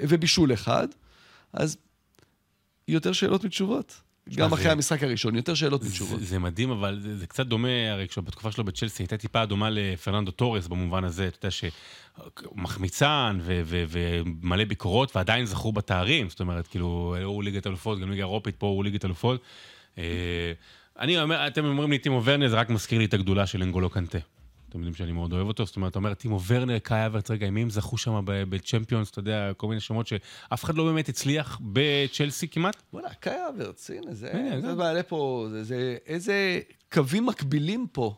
ובישול 0.00 0.52
אחד. 0.52 0.88
אז 1.52 1.76
יותר 2.88 3.12
שאלות 3.12 3.44
מתשובות. 3.44 4.00
גם 4.34 4.48
זה- 4.48 4.54
אחרי 4.54 4.70
המשחק 4.70 5.02
הראשון, 5.02 5.36
יותר 5.36 5.54
שאלות 5.54 5.82
זה, 5.82 5.88
מתשובות. 5.88 6.20
זה 6.22 6.38
מדהים, 6.38 6.70
אבל 6.70 7.00
זה, 7.02 7.16
זה 7.18 7.26
קצת 7.26 7.46
דומה, 7.46 7.92
הרי 7.92 8.08
כשבתקופה 8.08 8.52
שלו 8.52 8.64
בצ'לסי 8.64 9.02
הייתה 9.02 9.16
טיפה 9.16 9.44
דומה 9.46 9.70
לפרננדו 9.70 10.30
טורס 10.30 10.66
במובן 10.66 11.04
הזה, 11.04 11.28
אתה 11.28 11.46
יודע 11.46 11.50
שמחמיץ 11.50 13.38
ומלא 13.44 14.64
ביקורות, 14.64 15.16
ועדיין 15.16 15.46
זכו 15.46 15.72
בתארים, 15.72 16.28
זאת 16.30 16.40
אומרת, 16.40 16.66
כאילו, 16.66 17.16
הוא 17.24 17.44
ליגת 17.44 17.66
אלופות, 17.66 18.00
גם 18.00 18.10
ליגה 18.10 18.22
אירופית, 18.22 18.54
פה 18.58 18.66
הוא 18.66 18.84
ליגת 18.84 19.04
אלופות. 19.04 19.40
אני 20.98 21.22
אומר, 21.22 21.46
אתם 21.46 21.64
אומרים 21.64 21.90
לי 21.90 21.98
טימו 21.98 22.24
ורנר, 22.24 22.48
זה 22.48 22.56
רק 22.56 22.70
מזכיר 22.70 22.98
לי 22.98 23.04
את 23.04 23.14
הגדולה 23.14 23.46
של 23.46 23.62
אנגולו 23.62 23.90
קנטה. 23.90 24.18
אתם 24.68 24.78
יודעים 24.78 24.94
שאני 24.94 25.12
מאוד 25.12 25.32
אוהב 25.32 25.46
אותו, 25.46 25.66
זאת 25.66 25.76
אומרת, 25.76 25.90
אתה 25.90 25.98
אומר, 25.98 26.14
טימו 26.14 26.40
ורנר, 26.46 26.78
קאי 26.78 27.06
אברץ, 27.06 27.30
רגע, 27.30 27.50
מי 27.50 27.62
הם 27.62 27.70
זכו 27.70 27.98
שם 27.98 28.20
בצ'מפיונס, 28.24 29.10
אתה 29.10 29.18
יודע, 29.18 29.52
כל 29.56 29.68
מיני 29.68 29.80
שמות 29.80 30.06
שאף 30.06 30.64
אחד 30.64 30.74
לא 30.74 30.84
באמת 30.84 31.08
הצליח 31.08 31.60
בצ'לסי 31.62 32.48
כמעט. 32.48 32.82
בוא'נה, 32.92 33.08
קאי 33.20 33.36
אברץ, 33.54 33.90
הנה, 33.90 34.14
זה, 34.14 34.30
הנה, 34.32 34.60
זה 34.60 34.66
גם. 34.68 34.78
מעלה 34.78 35.02
פה, 35.02 35.46
זה, 35.50 35.64
זה, 35.64 35.96
איזה 36.06 36.60
קווים 36.92 37.26
מקבילים 37.26 37.86
פה. 37.92 38.14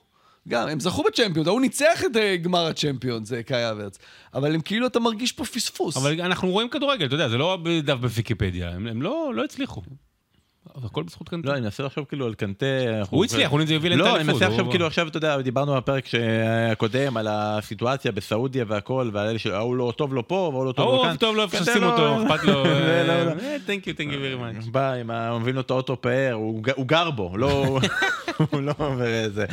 גם, 0.48 0.68
הם 0.68 0.80
זכו 0.80 1.02
בצ'מפיונס, 1.02 1.48
הוא 1.48 1.60
ניצח 1.60 2.04
את 2.06 2.16
אה, 2.16 2.36
גמר 2.36 2.66
הצ'מפיונס, 2.66 3.28
זה 3.28 3.42
קאי 3.42 3.70
אברץ. 3.70 3.98
אבל 4.34 4.54
הם 4.54 4.60
כאילו, 4.60 4.86
אתה 4.86 5.00
מרגיש 5.00 5.32
פה 5.32 5.44
פספוס. 5.44 5.96
אבל 5.96 6.20
אנחנו 6.20 6.50
רואים 6.50 6.68
כדורגל, 6.68 7.06
אתה 7.06 7.14
יודע, 7.14 7.28
זה 7.28 7.38
לא 7.38 7.58
דף 7.84 7.94
בוויקיפדיה, 7.94 8.70
הם, 8.70 8.86
הם 8.86 9.02
לא, 9.02 9.32
לא 9.34 9.44
הצליחו. 9.44 9.82
הכל 10.84 11.02
בזכות 11.02 11.28
קנטה. 11.28 11.48
לא, 11.48 11.52
אני 11.52 11.60
מנסה 11.60 11.82
לחשוב 11.82 12.04
כאילו 12.08 12.26
על 12.26 12.34
קנטה. 12.34 12.66
הוא 13.10 13.24
הצליח, 13.24 13.50
הוא 13.50 13.60
הביא 13.60 13.76
את 13.76 13.96
לא, 13.96 14.16
אני 14.16 14.24
מנסה 14.24 14.48
לחשוב 14.48 14.70
כאילו 14.70 14.86
עכשיו, 14.86 15.08
אתה 15.08 15.16
יודע, 15.16 15.40
דיברנו 15.40 15.76
בפרק 15.76 16.04
הקודם 16.72 17.16
על 17.16 17.26
הסיטואציה 17.30 18.12
בסעודיה 18.12 18.64
והכל, 18.68 19.10
ועל 19.12 19.28
אלה 19.28 19.38
שההוא 19.38 19.76
לא 19.76 19.92
טוב 19.96 20.14
לו 20.14 20.28
פה, 20.28 20.50
והוא 20.52 20.64
לא 20.64 20.72
טוב 20.72 20.86
לו 20.86 20.94
ההוא 20.94 21.06
כאן. 21.06 21.16
טוב 21.16 21.36
לו 21.36 21.42
איפה 21.42 21.56
ששים 21.56 21.82
אותו, 21.82 22.22
אכפת 22.22 22.44
לו. 22.44 22.64
לא, 23.08 23.24
לא. 23.24 23.32
תנק 23.66 23.86
יו, 23.86 23.94
תנק 23.94 24.08
יו 24.12 24.20
very 24.20 24.64
much. 24.64 24.70
בא 24.70 24.92
עם 24.92 25.10
ה... 25.10 25.28
הוא 25.28 25.40
מביא 25.40 25.52
לו 25.52 25.60
את 25.60 25.70
האוטו 25.70 26.00
פאר, 26.00 26.32
הוא 26.76 26.86
גר 26.86 27.10
בו, 27.10 27.36
לא... 27.36 27.78
הוא 28.50 28.60
לא 28.60 28.72
עובר 28.78 29.06
איזה. 29.06 29.46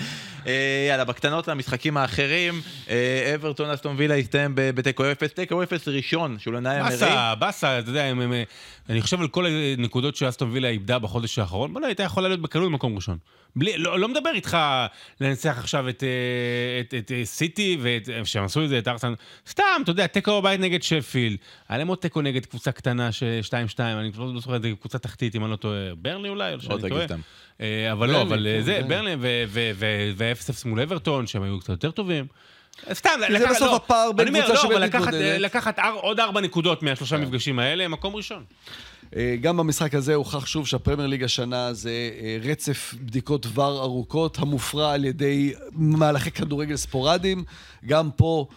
אה, 0.47 0.85
יאללה, 0.89 1.03
בקטנות 1.03 1.47
למשחקים 1.47 1.97
האחרים, 1.97 2.61
אה, 2.89 3.31
אברטון 3.35 3.69
אסטון 3.69 3.95
וילה 3.97 4.15
הסתיים 4.15 4.51
בתיקו 4.55 5.11
אפס, 5.11 5.33
תיקו 5.33 5.63
אפס 5.63 5.87
ראשון, 5.87 6.39
שהוא 6.39 6.53
לנאי 6.53 6.81
אמרי. 6.81 6.89
באסה, 6.89 7.35
באסה, 7.35 7.79
אתה 7.79 7.89
יודע, 7.89 8.05
אה, 8.05 8.43
אני 8.89 9.01
חושב 9.01 9.21
על 9.21 9.27
כל 9.27 9.45
הנקודות 9.45 10.15
שאסטון 10.15 10.51
וילה 10.51 10.67
איבדה 10.67 10.99
בחודש 10.99 11.39
האחרון, 11.39 11.73
בוא'נה, 11.73 11.87
הייתה 11.87 12.03
יכולה 12.03 12.27
להיות 12.27 12.41
בקלות 12.41 12.71
במקום 12.71 12.95
ראשון. 12.95 13.17
בלי, 13.55 13.77
לא, 13.77 13.99
לא 13.99 14.07
מדבר 14.07 14.29
איתך 14.33 14.57
לנצח 15.21 15.57
עכשיו 15.59 15.89
את, 15.89 16.03
את, 16.79 16.93
את, 16.93 17.11
את 17.11 17.23
סיטי, 17.23 17.77
שהם 18.23 18.43
עשו 18.43 18.63
את 18.63 18.69
זה, 18.69 18.79
את 18.79 18.87
ארסן, 18.87 19.13
סתם, 19.49 19.63
אתה 19.83 19.91
יודע, 19.91 20.07
תיקו 20.07 20.41
בבית 20.41 20.59
נגד 20.59 20.83
שפילד. 20.83 21.37
היה 21.69 21.77
להם 21.77 21.87
עוד 21.87 21.97
תיקו 21.97 22.21
נגד 22.21 22.45
קבוצה 22.45 22.71
קטנה, 22.71 23.09
2-2, 23.49 23.53
אני 23.79 24.11
לא 24.17 24.39
זוכר 24.39 24.55
את 24.55 24.61
זה, 24.61 24.71
קבוצה 24.79 24.99
תחתית, 24.99 25.35
אם 25.35 25.43
אני 25.43 25.51
לא 25.51 25.55
טועה, 25.55 25.95
ברני 25.95 26.29
אולי, 26.29 26.53
או 26.53 26.61
שאני 26.61 26.89
טועה. 26.89 27.05
אבל 27.91 28.09
לא, 28.09 28.21
אבל 28.21 28.47
כן, 28.57 28.61
זה, 28.61 28.81
ברני, 28.87 29.15
ה-0-0 30.49 30.67
מול 30.67 30.81
אברטון, 30.81 31.27
שהם 31.27 31.43
היו 31.43 31.59
קצת 31.59 31.69
יותר 31.69 31.91
טובים. 31.91 32.27
סתם, 32.93 33.09
לקחת... 33.29 33.39
זה 33.39 33.55
בסוף 33.55 33.61
לא, 33.61 33.75
הפער 33.75 34.11
בין 34.11 34.27
קבוצה 34.27 34.53
לא, 34.53 34.55
שמתמודדת. 34.55 35.39
לקחת 35.39 35.79
עוד 35.95 36.19
ארבע 36.19 36.41
נקודות 36.41 36.83
מהשלושה 36.83 37.17
כן. 37.17 37.23
מפגשים 37.23 37.59
האלה, 37.59 37.87
מקום 37.87 38.15
ראשון. 38.15 38.43
אה, 39.15 39.35
גם 39.41 39.57
במשחק 39.57 39.95
הזה 39.95 40.15
הוכח 40.15 40.45
שוב 40.45 40.67
שהפרמייר 40.67 41.07
ליג 41.07 41.23
השנה 41.23 41.73
זה 41.73 41.91
אה, 41.91 42.37
רצף 42.41 42.93
בדיקות 43.01 43.45
ור 43.53 43.81
ארוכות, 43.81 44.39
המופרע 44.39 44.93
על 44.93 45.05
ידי 45.05 45.53
מהלכי 45.71 46.31
כדורגל 46.31 46.75
ספורדיים. 46.75 47.43
גם 47.85 48.11
פה 48.11 48.47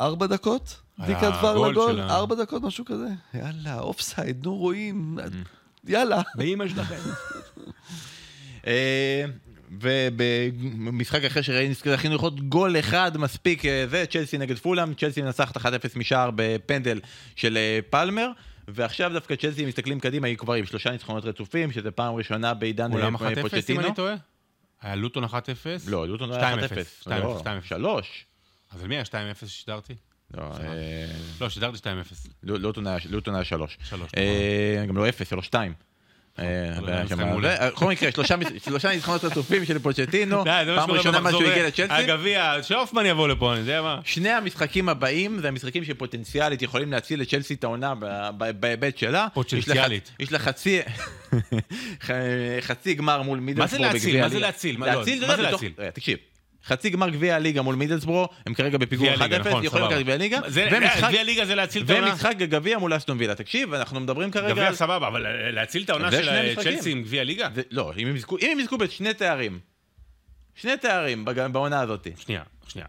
ארבע 0.00 0.26
דקות 0.26 0.80
אה, 1.00 1.06
בדיקת 1.06 1.32
ור 1.42 1.66
לגול, 1.66 2.00
ארבע 2.00 2.34
דקות, 2.34 2.62
משהו 2.62 2.84
כזה. 2.84 3.08
יאללה, 3.34 3.80
אופסייד, 3.80 4.44
נו 4.44 4.56
רואים, 4.56 5.18
mm. 5.18 5.90
יאללה. 5.90 6.22
באימא 6.34 6.68
שלכם. 6.68 7.00
ובמשחק 9.80 11.24
אחר 11.24 11.42
שראינו, 11.42 11.74
זכינו 11.74 12.14
לראות 12.14 12.40
גול 12.48 12.78
אחד 12.78 13.16
מספיק, 13.18 13.64
אה, 13.66 13.84
זה 13.90 14.04
צ'לסי 14.10 14.38
נגד 14.38 14.58
פולאם, 14.58 14.94
צ'לסי 14.94 15.22
מנצחת 15.22 15.56
1-0 15.56 15.60
משער 15.96 16.30
בפנדל 16.34 17.00
של 17.36 17.56
אה, 17.56 17.78
פלמר. 17.90 18.28
ועכשיו 18.68 19.12
דווקא 19.12 19.34
צ'לסי 19.36 19.64
מסתכלים 19.66 20.00
קדימה, 20.00 20.26
היא 20.28 20.36
כבר 20.36 20.54
עם 20.54 20.66
שלושה 20.66 20.90
ניצחונות 20.90 21.24
רצופים, 21.24 21.72
שזה 21.72 21.90
פעם 21.90 22.14
ראשונה 22.14 22.54
בעידן 22.54 22.92
אולם 22.92 23.16
אה, 23.16 23.20
1-0 23.20 23.38
אם 23.38 23.42
פוצ'טינו. 23.42 23.80
אני 23.80 23.94
טועה? 23.94 24.14
היה 24.82 24.94
לוטון 24.94 25.24
1-0? 25.24 25.28
לא, 25.86 26.08
לוטון 26.08 26.28
לא 26.28 26.34
היה 26.36 26.54
2-0. 26.56 26.58
1-0. 26.58 27.04
2-0. 27.04 27.10
לא, 27.10 27.40
2-0. 27.44 27.46
3. 27.64 28.24
אז 28.70 28.82
על 28.82 28.88
מי 28.88 28.94
היה 28.94 29.04
2-0 29.04 29.06
ששידרתי? 29.46 29.94
לא, 30.34 30.50
לא, 31.40 31.48
שידרתי 31.48 31.78
2-0. 31.78 31.82
לא- 32.42 32.58
לוטון 32.60 32.86
היה- 32.86 32.98
לוטון 33.10 33.34
היה 33.34 33.44
3. 33.44 33.78
שלוש, 33.84 34.10
גם 34.88 34.96
לא 34.96 35.08
0, 35.08 35.28
3 35.28 35.48
2. 36.36 36.46
אבל 36.78 36.92
היה 36.92 37.04
משחק 37.04 37.16
שם- 37.18 37.26
מעולה. 37.28 37.56
זה- 37.56 37.70
בכל 37.70 37.88
מקרה, 37.90 38.10
שלושה 38.64 38.90
ניצחונות 38.94 39.24
רצופים 39.24 39.64
של 39.64 39.78
פוצ'טינו, 39.78 40.44
זה 40.44 40.50
מה 40.50 40.76
פעם 40.76 40.82
שקורה 40.84 40.98
ראשונה 40.98 41.20
מאז 41.20 41.32
שהוא 41.34 41.44
הגיע 41.44 41.66
לצ'לסי. 41.66 41.92
הגביע, 41.92 42.54
שהופמן 42.62 43.06
יבוא 43.06 43.28
לפה, 43.28 43.52
אני 43.52 43.60
יודע 43.60 43.82
מה. 43.82 44.00
שני 44.04 44.28
המשחקים 44.30 44.88
הבאים 44.88 45.38
זה 45.40 45.48
המשחקים 45.48 45.84
שפוטנציאלית 45.84 46.62
יכולים 46.62 46.92
להציל 46.92 47.20
לצ'לסי 47.20 47.54
את 47.54 47.64
העונה 47.64 47.94
בהיבט 48.60 48.98
שלה. 48.98 49.26
פוטנציאלית. 49.34 50.10
יש 50.20 50.32
לה 50.32 50.38
חצי, 50.38 50.80
חצי 52.60 52.94
גמר 52.94 53.22
מול 53.22 53.38
מידלסבורו 53.38 53.82
להציל? 53.84 54.00
בגביע 54.00 54.22
מה 54.22 54.28
זה. 54.28 54.38
להציל? 54.38 54.76
מה- 54.76 54.86
לא, 54.86 54.92
להציל, 54.94 55.26
מה 55.26 55.36
זה 55.36 55.42
להציל? 55.42 55.72
תקשיב. 55.94 56.18
חצי 56.66 56.90
גמר 56.90 57.08
גביע 57.10 57.36
הליגה 57.36 57.62
מול 57.62 57.74
מידלסבורו, 57.74 58.28
הם 58.46 58.54
כרגע 58.54 58.78
בפיגור 58.78 59.06
1-0, 59.06 59.14
גביע 59.14 59.24
הליגה, 59.24 59.38
נכון, 59.50 59.64
יכולים. 59.64 59.86
לקחת 59.86 60.00
גביע 60.00 60.40
זה- 60.48 60.68
ומשחק- 60.72 61.08
גביע 61.08 61.20
הליגה 61.20 61.44
זה 61.46 61.54
להציל 61.54 61.82
את 61.84 61.90
העונה? 61.90 62.10
ומשחק 62.10 62.34
גביע 62.38 62.78
מול 62.78 62.96
אסטון 62.96 63.16
וילה. 63.20 63.34
תקשיב, 63.34 63.74
אנחנו 63.74 64.00
מדברים 64.00 64.30
כרגע 64.30 64.48
גביע 64.50 64.66
על... 64.66 64.74
סבבה, 64.74 65.06
אבל 65.08 65.26
להציל 65.52 65.82
את 65.82 65.90
העונה 65.90 66.10
של. 66.10 66.54
צ'לסי 66.62 66.90
עם 66.90 67.02
גביע 67.02 67.24
ליגה? 67.24 67.48
זה- 67.54 67.62
לא, 67.70 67.92
אם 67.98 68.06
הם 68.08 68.16
יזכו- 68.60 68.78
בשני 68.78 69.14
תארים, 69.14 69.58
שני 70.54 70.76
תארים 70.76 71.24
בעונה 71.52 71.80
הזאת. 71.80 72.06
שנייה. 72.18 72.42
שנייה. 72.72 72.86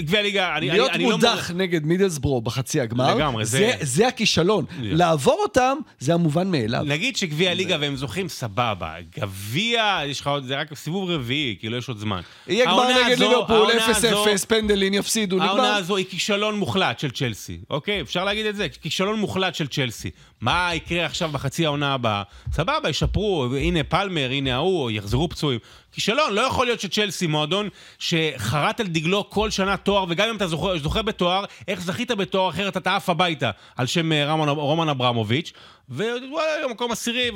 גביע 0.00 0.20
הליגה, 0.20 0.56
אני, 0.56 0.70
להיות 0.70 0.88
אני, 0.90 0.96
אני 0.96 1.04
מודח 1.12 1.50
לא... 1.50 1.56
נגד 1.56 1.86
מידלסבורו 1.86 2.40
בחצי 2.40 2.80
הגמר, 2.80 3.14
לגמרי, 3.14 3.44
זה, 3.44 3.58
זה- 3.58 3.74
זה 3.80 4.08
הכישלון. 4.08 4.64
לעבור 4.80 5.38
אותם, 5.42 5.76
זה 5.98 6.14
המובן 6.14 6.50
מאליו. 6.50 6.82
נגיד 6.86 7.16
שגביע 7.16 7.50
הליגה 7.50 7.76
והם 7.80 7.96
זוכים, 7.96 8.28
סבבה. 8.28 8.94
גביע, 9.18 10.00
יש 10.06 10.20
לך 10.20 10.26
עוד, 10.26 10.44
זה 10.46 10.56
רק 10.60 10.74
סיבוב 10.74 11.10
רביעי, 11.10 11.56
כאילו 11.60 11.76
יש 11.76 11.88
עוד 11.88 11.98
זמן. 11.98 12.20
יהיה 12.46 12.64
גמר 12.66 12.74
העונה 12.82 13.06
נגד 13.08 13.18
ליברפול, 13.18 13.56
העונה 13.70 13.86
הזו- 13.86 14.24
0-0, 14.24 14.46
פנדלים 14.46 14.94
יפסידו, 14.94 15.42
העונה 15.42 15.52
נגמר. 15.62 15.74
הזו 15.76 15.96
היא 15.96 16.06
כישלון 16.06 16.58
מוחלט 16.58 16.98
של 16.98 17.10
צ'לסי, 17.10 17.58
אוקיי? 17.70 18.00
אפשר 18.00 18.24
להגיד 18.24 18.46
את 18.46 18.56
זה? 18.56 18.66
כישלון 18.82 19.18
מוחלט 19.20 19.54
של 19.54 19.66
צ'לסי. 19.66 20.10
מה 20.44 20.70
יקרה 20.74 21.06
עכשיו 21.06 21.28
בחצי 21.32 21.66
העונה 21.66 21.94
הבאה? 21.94 22.22
סבבה, 22.52 22.88
ישפרו, 22.88 23.46
הנה 23.56 23.82
פלמר, 23.84 24.28
הנה 24.30 24.54
ההוא, 24.54 24.90
יחזרו 24.90 25.28
פצועים. 25.28 25.58
כישלון, 25.92 26.32
לא 26.32 26.40
יכול 26.40 26.66
להיות 26.66 26.80
שצ'לסי, 26.80 27.26
מועדון 27.26 27.68
שחרט 27.98 28.80
על 28.80 28.86
דגלו 28.86 29.30
כל 29.30 29.50
שנה 29.50 29.76
תואר, 29.76 30.04
וגם 30.08 30.28
אם 30.28 30.36
אתה 30.36 30.46
זוכה, 30.46 30.78
זוכה 30.78 31.02
בתואר, 31.02 31.44
איך 31.68 31.80
זכית 31.80 32.10
בתואר 32.10 32.50
אחרת 32.50 32.76
אתה 32.76 32.96
עף 32.96 33.08
הביתה 33.08 33.50
על 33.76 33.86
שם 33.86 34.12
אה, 34.12 34.26
רמן, 34.26 34.48
רומן 34.48 34.88
אברמוביץ', 34.88 35.52
ווואלה, 35.90 36.28
מקום 36.70 36.92
עשירי, 36.92 37.30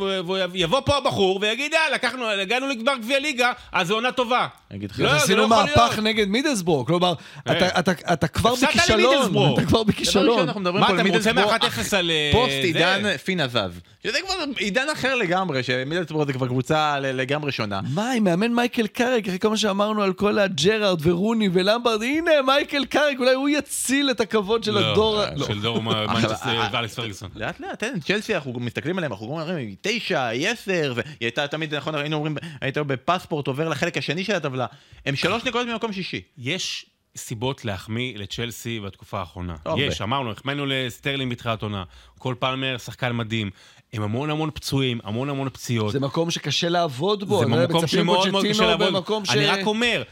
ויבוא 0.52 0.80
פה 0.80 0.96
הבחור 0.96 1.38
ויגיד, 1.42 1.72
יאללה, 1.72 1.94
לקחנו, 1.94 2.26
הגענו 2.28 2.66
לגמר 2.68 2.96
גביע 2.96 3.18
ליגה, 3.18 3.52
אז 3.72 3.86
זו 3.88 3.94
עונה 3.94 4.12
טובה. 4.12 4.46
אגיד 4.74 4.90
לך, 4.90 5.00
לא, 5.00 5.08
זה 5.10 5.16
עשינו 5.16 5.40
לא. 5.42 5.48
מהפך 5.48 5.98
נגד 6.02 6.28
מידלסבורג, 6.28 6.86
כלומר, 6.86 7.12
אתה- 7.50 7.78
אתה- 7.80 8.12
אתה 8.12 8.28
כבר 8.28 8.54
בכישלון. 8.62 9.54
אתה 9.54 9.66
כבר 9.66 9.82
בכישלון. 9.82 10.46
מה, 10.46 10.52
אתה 10.86 10.92
רוצה 10.92 11.02
מידלסברו 11.02 11.46
1-0 11.50 11.96
על, 11.96 12.10
אה, 12.10 12.30
פוסט? 12.32 12.52
עידן 12.62 13.16
פינה 13.16 13.48
זה. 13.48 13.80
שזה 14.02 14.18
כבר 14.24 14.34
עידן 14.56 14.86
אחר 14.92 15.14
לגמרי, 15.14 15.62
שמידלסברו 15.62 16.24
זה 16.26 16.32
כבר 16.32 16.46
קבוצה 16.46 16.98
ל- 17.00 17.06
לגמרי 17.20 17.52
שונה. 17.52 17.80
מה, 17.94 18.10
עם 18.12 18.24
מאמן 18.24 18.52
מייקל 18.52 18.86
קאריק, 18.86 19.26
אחרי 19.26 19.38
כל 19.38 19.48
מה 19.48 19.56
שאמרנו 19.56 20.02
על 20.02 20.12
כל 20.12 20.38
הג'רארד 20.38 21.06
ורוני 21.06 21.48
ולמפארד, 21.52 22.02
הנה 22.02 22.30
מייקל 22.46 22.84
קאריק, 22.84 23.16
אולי 23.18 23.34
הוא 23.34 23.48
יציל 23.48 24.10
את 24.10 24.20
הכבוד 24.20 24.64
של 24.64 24.78
הדור... 24.78 25.20
לא, 25.36 25.46
של 25.46 25.60
דור 25.60 25.82
מנצ'סטר 25.82 26.48
אה, 26.50 26.68
ואלכס 26.72 26.94
פרגוסון. 26.94 27.28
לאט 27.36 27.60
לאט, 27.60 27.78
תן, 27.84 28.00
צ'לסי, 28.00 28.37
אנחנו 28.38 28.60
מסתכלים 28.60 28.98
עליהם, 28.98 29.12
אנחנו 29.12 29.26
אומרים, 29.26 29.56
היא 29.56 29.76
תשע, 29.80 30.26
היא 30.26 30.48
עשר, 30.48 30.92
והיא 30.96 31.16
הייתה 31.20 31.46
תמיד, 31.46 31.74
נכון, 31.74 31.94
היינו 31.94 32.16
אומרים, 32.16 32.36
היית 32.60 32.78
בפספורט, 32.78 33.46
עובר 33.46 33.68
לחלק 33.68 33.96
השני 33.96 34.24
של 34.24 34.34
הטבלה. 34.34 34.66
הם 35.06 35.16
שלוש 35.16 35.44
נקודות 35.44 35.68
ממקום 35.68 35.92
שישי. 35.92 36.22
יש 36.38 36.86
סיבות 37.16 37.64
להחמיא 37.64 38.18
לצ'לסי 38.18 38.80
בתקופה 38.80 39.18
האחרונה. 39.20 39.56
הרבה. 39.64 39.82
יש, 39.82 40.00
אמרנו, 40.00 40.30
החמאנו 40.30 40.66
לסטרלינג 40.66 41.32
בתחילת 41.32 41.62
עונה. 41.62 41.84
קול 42.18 42.34
פלמר, 42.38 42.78
שחקן 42.78 43.16
מדהים. 43.16 43.50
הם 43.92 44.02
המון 44.02 44.30
המון 44.30 44.50
פצועים, 44.54 45.00
המון 45.04 45.30
המון 45.30 45.48
פציעות. 45.48 45.92
זה 45.92 46.00
מקום 46.00 46.30
שקשה 46.30 46.68
לעבוד 46.68 47.28
בו. 47.28 47.38
זה 47.40 47.46
מקום 47.46 47.86
שמאוד 47.86 48.30
מאוד 48.30 48.44
קשה 48.50 48.66
לעבוד. 48.66 48.86
במקום 48.88 49.24
ש... 49.24 49.30
אני 49.30 49.46
רק 49.46 49.66
אומר, 49.66 50.02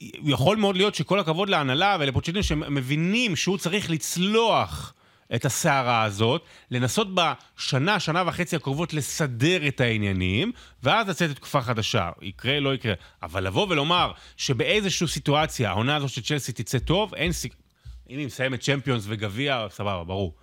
יכול 0.00 0.56
מאוד 0.56 0.76
להיות 0.76 0.94
שכל 0.94 1.20
הכבוד 1.20 1.48
להנהלה 1.48 1.96
ולפוצ'טינו 2.00 2.42
שהם 2.42 2.74
מבינים 2.74 3.36
שהוא 3.36 3.58
צריך 3.58 3.90
לצלוח 3.90 4.94
את 5.34 5.44
הסערה 5.44 6.02
הזאת, 6.02 6.42
לנסות 6.70 7.08
בשנה, 7.14 8.00
שנה 8.00 8.22
וחצי 8.26 8.56
הקרובות 8.56 8.94
לסדר 8.94 9.68
את 9.68 9.80
העניינים, 9.80 10.52
ואז 10.82 11.08
לצאת 11.08 11.30
לתקופה 11.30 11.62
חדשה. 11.62 12.10
יקרה, 12.22 12.60
לא 12.60 12.74
יקרה. 12.74 12.94
אבל 13.22 13.46
לבוא 13.46 13.66
ולומר 13.70 14.12
שבאיזושהי 14.36 15.08
סיטואציה 15.08 15.70
העונה 15.70 15.96
הזאת 15.96 16.10
של 16.10 16.22
צ'לסי 16.22 16.52
תצא 16.52 16.78
טוב, 16.78 17.14
אין 17.14 17.32
סיכ... 17.32 17.54
אם 18.10 18.18
היא 18.18 18.26
מסיימת 18.26 18.60
צ'מפיונס 18.60 19.04
וגביע, 19.06 19.66
סבבה, 19.70 20.04
ברור. 20.04 20.34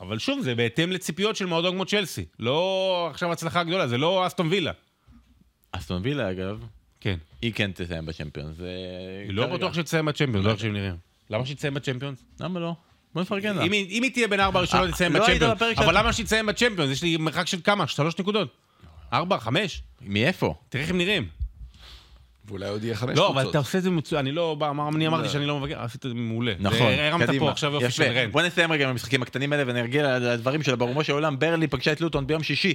אבל 0.00 0.18
שוב, 0.18 0.40
זה 0.42 0.54
בהתאם 0.54 0.92
לציפיות 0.92 1.36
של 1.36 1.46
מועדון 1.46 1.74
כמו 1.74 1.84
צ'לסי. 1.84 2.24
לא 2.38 3.08
עכשיו 3.10 3.32
הצלחה 3.32 3.64
גדולה, 3.64 3.88
זה 3.88 3.98
לא 3.98 4.26
אסטון 4.26 4.48
וילה. 4.48 4.72
אסטון 5.72 6.02
וילה, 6.04 6.30
אגב, 6.30 6.64
כן. 7.00 7.18
היא 7.42 7.52
כן 7.52 7.70
תסיים 7.72 8.06
בצ'מפיונס. 8.06 8.56
היא 9.26 9.34
לא. 9.34 9.46
בטוח 9.46 9.74
שתסיים 9.74 10.04
בצ'מפיונס, 10.04 10.46
לא 10.46 10.50
איך 10.50 10.60
שהם 10.60 10.72
נראים. 10.72 10.96
למה 11.30 11.46
שתסיים 11.46 11.74
בצ'מפיונס? 11.74 12.24
למה 12.40 12.60
לא? 12.60 12.74
בוא 13.14 13.22
נפרגן 13.22 13.56
לה. 13.56 13.62
אם 13.64 13.72
היא 13.72 13.86
אם 13.90 14.02
היא 14.02 14.12
תהיה 14.12 14.28
בין 14.28 14.40
ארבע 14.40 14.58
הראשונות, 14.58 14.86
אה, 14.86 14.92
תסיים 14.92 15.12
לא 15.16 15.26
היית 15.26 15.42
בצ'מפיונס. 15.42 15.56
בפרק 15.56 15.78
אבל 15.78 15.98
למה 15.98 16.12
שהיא 16.12 16.26
תסיים 16.26 16.46
בצ'מפיונס? 16.46 16.90
יש 16.92 17.02
לי 17.02 17.16
מרחק 17.16 17.46
של 17.46 17.58
כמה? 17.64 17.86
שלוש 17.86 18.18
נקודות? 18.18 18.48
ארבע? 19.12 19.38
חמש? 19.38 19.82
מאיפה? 20.00 20.54
תראה 20.68 20.82
איך 20.82 20.90
הם 20.90 20.98
נראים. 20.98 21.26
ואולי 22.48 22.68
עוד 22.68 22.84
יהיה 22.84 22.94
חמש 22.94 23.10
לא, 23.18 23.22
קבוצות. 23.24 23.36
אבל 23.42 23.50
אתה 23.50 23.58
עושה 23.58 23.78
את 23.78 23.82
זה 23.82 23.90
מצוין. 23.90 24.18
אני 24.26 24.32
לא... 24.32 24.56
מה- 24.74 24.88
אני 24.94 25.06
אמרתי 25.06 25.28
שאני 25.28 25.46
לא 25.46 25.60
מבקר, 25.60 25.82
עשית 25.82 26.06
את 26.06 26.10
זה 26.10 26.14
מעולה. 26.14 26.52
נכון, 26.60 26.78
זה- 26.78 27.08
הרמת 27.08 27.26
קדימה. 27.26 27.44
פה 27.46 27.50
עכשיו 27.50 27.72
יופי 27.72 27.90
של 27.90 28.02
יפה. 28.02 28.12
רן. 28.12 28.30
בוא 28.32 28.42
נסיים 28.42 28.72
רגע 28.72 28.84
עם 28.84 28.90
המשחקים 28.90 29.22
הקטנים 29.22 29.52
האלה 29.52 29.64
ונרגיע 29.66 30.18
לדברים 30.18 30.62
של 30.62 30.74
ברומו 30.74 31.04
של 31.04 31.12
עולם. 31.12 31.38
ברלי 31.38 31.66
פגשה 31.66 31.92
את 31.92 32.00
לוטון 32.00 32.26
ביום 32.26 32.42
שישי. 32.42 32.74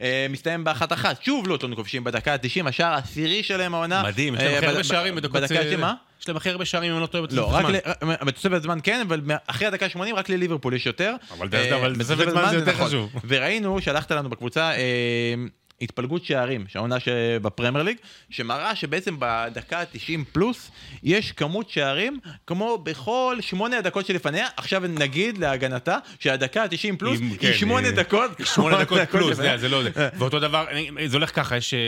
אה, 0.00 0.26
מסתיים 0.30 0.64
באחת 0.64 0.92
אחת. 0.92 1.22
שוב 1.22 1.48
לוטון 1.48 1.74
כובשים 1.74 2.04
בדקה 2.04 2.32
ה-90, 2.32 2.68
השער 2.68 2.92
העשירי 2.94 3.42
שלהם 3.42 3.74
העונה. 3.74 4.02
מדהים, 4.02 4.34
יש 4.34 4.40
אה, 4.40 4.46
להם 4.46 4.54
הכי 4.56 4.66
בד- 4.66 4.70
הרבה 4.72 4.84
שערים 4.84 5.14
בדקות... 5.14 5.42
בדקה 5.42 5.54
אה, 5.60 5.70
שמה? 5.72 5.94
יש 6.22 6.28
להם 6.28 6.36
הכי 6.36 6.50
הרבה 6.50 6.64
שערים, 6.64 6.90
אם 6.90 6.96
אני 6.96 7.02
לא 7.02 7.06
טועה, 7.06 7.24
לא, 7.30 7.46
בתוספת 7.46 7.62
זמן. 8.00 8.12
ל- 8.22 8.24
בתוספת 8.24 8.62
זמן 8.62 8.78
כן, 8.82 9.00
אבל 9.08 9.20
אחרי 9.46 9.66
הדקה 9.66 9.86
ה-80 9.86 10.14
רק 10.14 10.28
לליברפול 10.28 10.74
יש 10.74 10.86
יותר. 10.86 11.14
אבל 11.38 11.48
אה, 11.52 11.88
בתוספת 11.88 11.98
תוספת 11.98 12.30
זמן 12.30 12.46
זה 12.50 12.56
יותר 12.56 12.72
נכון. 12.72 12.86
חשוב. 12.86 13.10
וראינו, 13.28 13.80
שלחת 13.80 14.12
לנו 14.12 14.30
בקבוצה 14.30 14.70
אה, 14.72 15.34
התפלגות 15.80 16.24
שערים, 16.24 16.64
שהעונה 16.68 17.00
שבפרמייר 17.00 17.84
ליג, 17.84 17.96
שמראה 18.30 18.76
שבעצם 18.76 19.16
בדקה 19.18 19.80
ה-90 19.80 20.24
פלוס, 20.32 20.70
יש 21.02 21.32
כמות 21.32 21.70
שערים 21.70 22.18
כמו 22.46 22.78
בכל 22.78 23.36
שמונה 23.40 23.78
הדקות 23.78 24.06
שלפניה. 24.06 24.46
עכשיו 24.56 24.82
נגיד 24.88 25.38
להגנתה 25.38 25.98
שהדקה 26.18 26.62
ה-90 26.62 26.96
פלוס 26.98 27.20
עם- 27.20 27.28
היא 27.28 27.38
כן, 27.38 27.52
שמונה 27.54 27.86
אה, 27.86 27.92
דקות. 27.92 28.30
שמונה 28.44 28.84
דקות 28.84 29.00
פלוס. 29.10 29.36
זה, 29.36 29.58
זה 29.58 29.68
לא 29.68 29.82
זה. 29.82 29.90
ואותו 30.18 30.40
דבר, 30.40 30.66
זה 31.06 31.16
הולך 31.16 31.36
ככה, 31.36 31.56
יש 31.56 31.74
אה, 31.74 31.78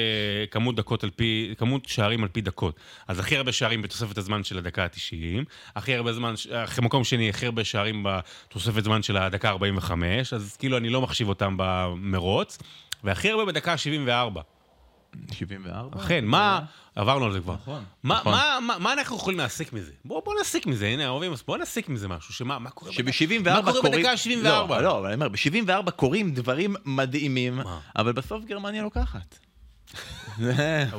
כמות 0.50 0.76
דקות 0.76 1.04
על 1.04 1.10
פי, 1.16 1.54
כמות 1.58 1.88
שערים 1.88 2.22
על 2.22 2.28
פי 2.28 2.40
דקות. 2.40 2.76
אז 3.08 3.18
הכי 3.18 3.36
הרבה 3.36 3.52
שערים 3.52 3.82
בתוספת 3.82 4.18
הזמן 4.18 4.44
של 4.44 4.58
הדקה 4.58 4.84
ה-90, 4.84 5.44
הכי 5.76 5.94
הרבה 5.94 6.12
זמן, 6.12 6.34
אחרי 6.64 6.84
מקום 6.84 7.04
שני, 7.04 7.28
הכי 7.30 7.46
הרבה 7.46 7.64
שערים 7.64 8.06
בתוספת 8.06 8.84
זמן 8.84 9.02
של 9.02 9.16
הדקה 9.16 9.50
ה-45, 9.50 9.92
אז 10.32 10.56
כאילו 10.58 10.76
אני 10.76 10.88
לא 10.88 11.00
מחשיב 11.00 11.28
אותם 11.28 11.54
במרוץ, 11.58 12.58
והכי 13.04 13.30
הרבה 13.30 13.44
בדקה 13.44 13.72
ה-74. 13.72 14.40
74? 15.32 16.00
אכן, 16.04 16.24
מה... 16.24 16.60
עברנו 16.96 17.24
על 17.24 17.32
זה 17.32 17.40
כבר. 17.40 17.54
נכון, 17.54 17.84
מה- 18.02 18.14
נכון. 18.20 18.32
מה- 18.32 18.58
מה- 18.66 18.78
מה 18.78 18.92
אנחנו 18.92 19.16
יכולים 19.16 19.38
להסיק 19.38 19.72
מזה? 19.72 19.92
בואו 20.04 20.22
בוא 20.24 20.34
נסיק 20.40 20.66
מזה, 20.66 20.86
הנה, 20.86 21.08
אוהבים, 21.08 21.32
בואו 21.46 21.58
נסיק 21.58 21.88
מזה 21.88 22.08
משהו, 22.08 22.34
שמה 22.34 22.58
מה 22.58 22.70
קורה 22.70 22.90
בדקה- 22.92 23.12
שב-74 23.12 23.50
מה 23.50 23.72
קורה 23.72 23.90
בדקה 23.90 24.10
ה-74? 24.10 24.28
לא, 24.42 24.82
לא, 24.82 24.98
אבל 24.98 25.06
אני 25.06 25.14
אומר, 25.14 25.28
ב-74 25.28 25.90
קורים 25.90 26.34
דברים 26.34 26.74
מדהימים, 26.84 27.56
מה? 27.56 27.80
אבל 27.96 28.12
בסוף 28.12 28.44
גרמניה 28.44 28.82
לוקחת. 28.82 29.38
זה 30.38 30.52
ה-74. 30.52 30.94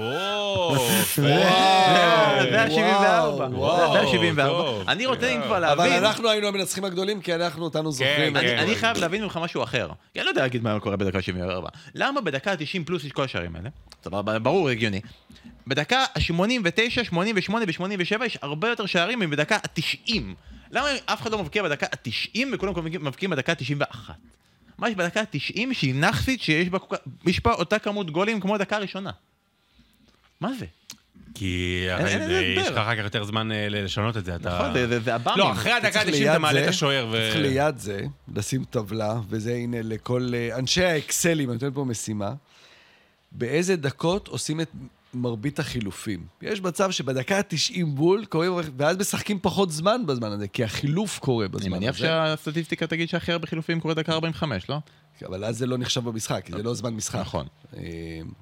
וואו, 3.54 3.94
זה 3.94 4.02
ה-74. 4.02 4.48
טוב. 4.48 4.90
אני 4.90 5.06
רוצה 5.06 5.28
אם 5.28 5.42
כבר 5.42 5.58
אבל 5.58 5.88
להבין... 5.88 6.04
אנחנו 6.04 6.30
היינו 6.30 6.48
המנצחים 6.48 6.86
הגדולים, 6.86 7.22
כי 7.22 7.36
אנחנו 7.36 7.64
אותנו 7.64 7.92
זוכרים. 7.92 8.38
אני, 8.38 8.48
כן. 8.48 8.58
אני 8.58 8.76
חייב 8.76 8.98
להבין 8.98 9.24
ממך 9.24 9.40
משהו 9.44 9.64
אחר. 9.64 9.90
אני 10.16 10.24
לא 10.24 10.30
יודע 10.30 10.42
להגיד 10.42 10.64
מה 10.64 10.80
קורה 10.80 10.96
בדקה 10.96 11.22
74. 11.22 11.70
למה 11.96 12.22
בדקה 12.22 12.52
ה-90 12.52 12.86
פלוס 12.86 13.04
יש 13.04 13.12
כל 13.12 13.24
השערים 13.24 13.56
האלה? 13.56 13.70
סבבה, 14.04 14.40
ברור, 14.40 14.70
הגיוני. 14.70 15.02
בדקה 15.68 16.00
ה-89, 16.00 17.04
88 17.04 17.66
ו-87 17.68 18.26
יש 18.26 18.38
הרבה 18.42 18.70
יותר 18.70 18.86
שערים 18.86 19.20
מבדקה 19.20 19.56
ה-90. 19.56 20.22
למה 20.72 20.88
אף 21.06 21.22
אחד 21.22 21.32
לא 21.32 21.38
מבקיע 21.38 21.64
בדקה 21.64 21.86
ה-90 21.86 22.40
וכולם 22.54 22.74
מבקיעים 22.86 23.32
בדקה 23.32 23.52
ה-91? 23.52 24.12
מה 24.82 24.90
יש 24.90 24.96
בדקה 24.96 25.22
ה-90 25.22 25.38
שהיא 25.74 25.96
נכסית 25.96 26.42
שיש 26.42 26.70
בה, 26.70 26.80
כל 26.80 26.96
כך- 26.96 27.04
יש 27.26 27.44
בה 27.44 27.52
אותה 27.54 27.80
כמות 27.80 28.12
גולים 28.12 28.40
כמו 28.40 28.56
הדקה 28.56 28.76
הראשונה? 28.76 29.12
מה 30.42 30.54
זה? 30.60 30.66
כי 31.36 31.86
אין- 31.90 32.06
אין 32.08 32.22
הרי. 32.22 32.56
יש 32.62 32.68
לך 32.68 32.78
אחר 32.78 32.96
כך 32.96 33.04
יותר 33.04 33.24
זמן 33.24 33.52
אה, 33.52 33.68
לשנות 33.70 34.18
את 34.18 34.26
זה. 34.26 34.36
אתה- 34.36 34.58
נכון, 34.60 34.74
זה- 34.74 34.88
זה- 34.88 35.00
זה 35.00 35.16
הבאמים. 35.16 35.40
לא, 35.40 35.52
אחרי 35.52 35.72
הדקה 35.72 35.92
צריך 35.92 36.06
ה-90 36.08 36.12
ליד 36.20 36.28
אתה 36.30 36.40
מעלה 36.40 36.60
זה- 36.60 36.64
את 36.64 36.70
השוער 36.70 37.08
ו... 37.08 37.12
צריך 37.12 37.36
ליד 37.36 37.78
זה 37.78 38.02
לשים 38.36 38.64
טבלה, 38.64 39.20
וזה 39.30 39.54
הנה 39.54 39.78
לכל 39.82 40.32
אה, 40.34 40.58
אנשי 40.60 40.84
האקסלים, 40.84 41.50
אני 41.50 41.58
נותן 41.62 41.74
פה 41.74 41.86
משימה. 41.86 42.34
באיזה 43.32 43.76
דקות 43.76 44.28
עושים 44.28 44.62
את 44.62 44.70
מרבית 45.14 45.60
החילופים. 45.60 46.26
יש 46.42 46.62
מצב 46.62 46.92
שבדקה 46.92 47.38
ה-90 47.38 47.86
בול 47.86 48.26
קוראים, 48.26 48.54
ואז 48.78 48.98
משחקים 48.98 49.40
פחות 49.42 49.72
זמן 49.72 50.06
בזמן 50.06 50.32
הזה, 50.32 50.48
כי 50.48 50.64
החילוף 50.64 51.20
קורה 51.20 51.48
בזמן 51.48 51.62
אני 51.62 51.68
הזה. 51.68 51.80
מניח 51.80 51.98
שהסטטיסטיקה 51.98 52.88
תגיד 52.88 53.10
שהכי 53.10 53.32
הרבה 53.32 53.48
חילופים 53.48 53.80
קורה 53.80 53.94
דקה 53.94 54.14
45, 54.14 54.70
לא? 54.70 54.78
אבל 55.24 55.46
אז 55.46 55.58
זה 55.58 55.66
לא 55.66 55.78
נחשב 55.78 56.04
במשחק, 56.04 56.50
זה 56.52 56.64
לא 56.64 56.74
זמן 56.74 56.94
משחק. 56.94 57.20
נכון. 57.20 57.46
אה, 57.78 57.82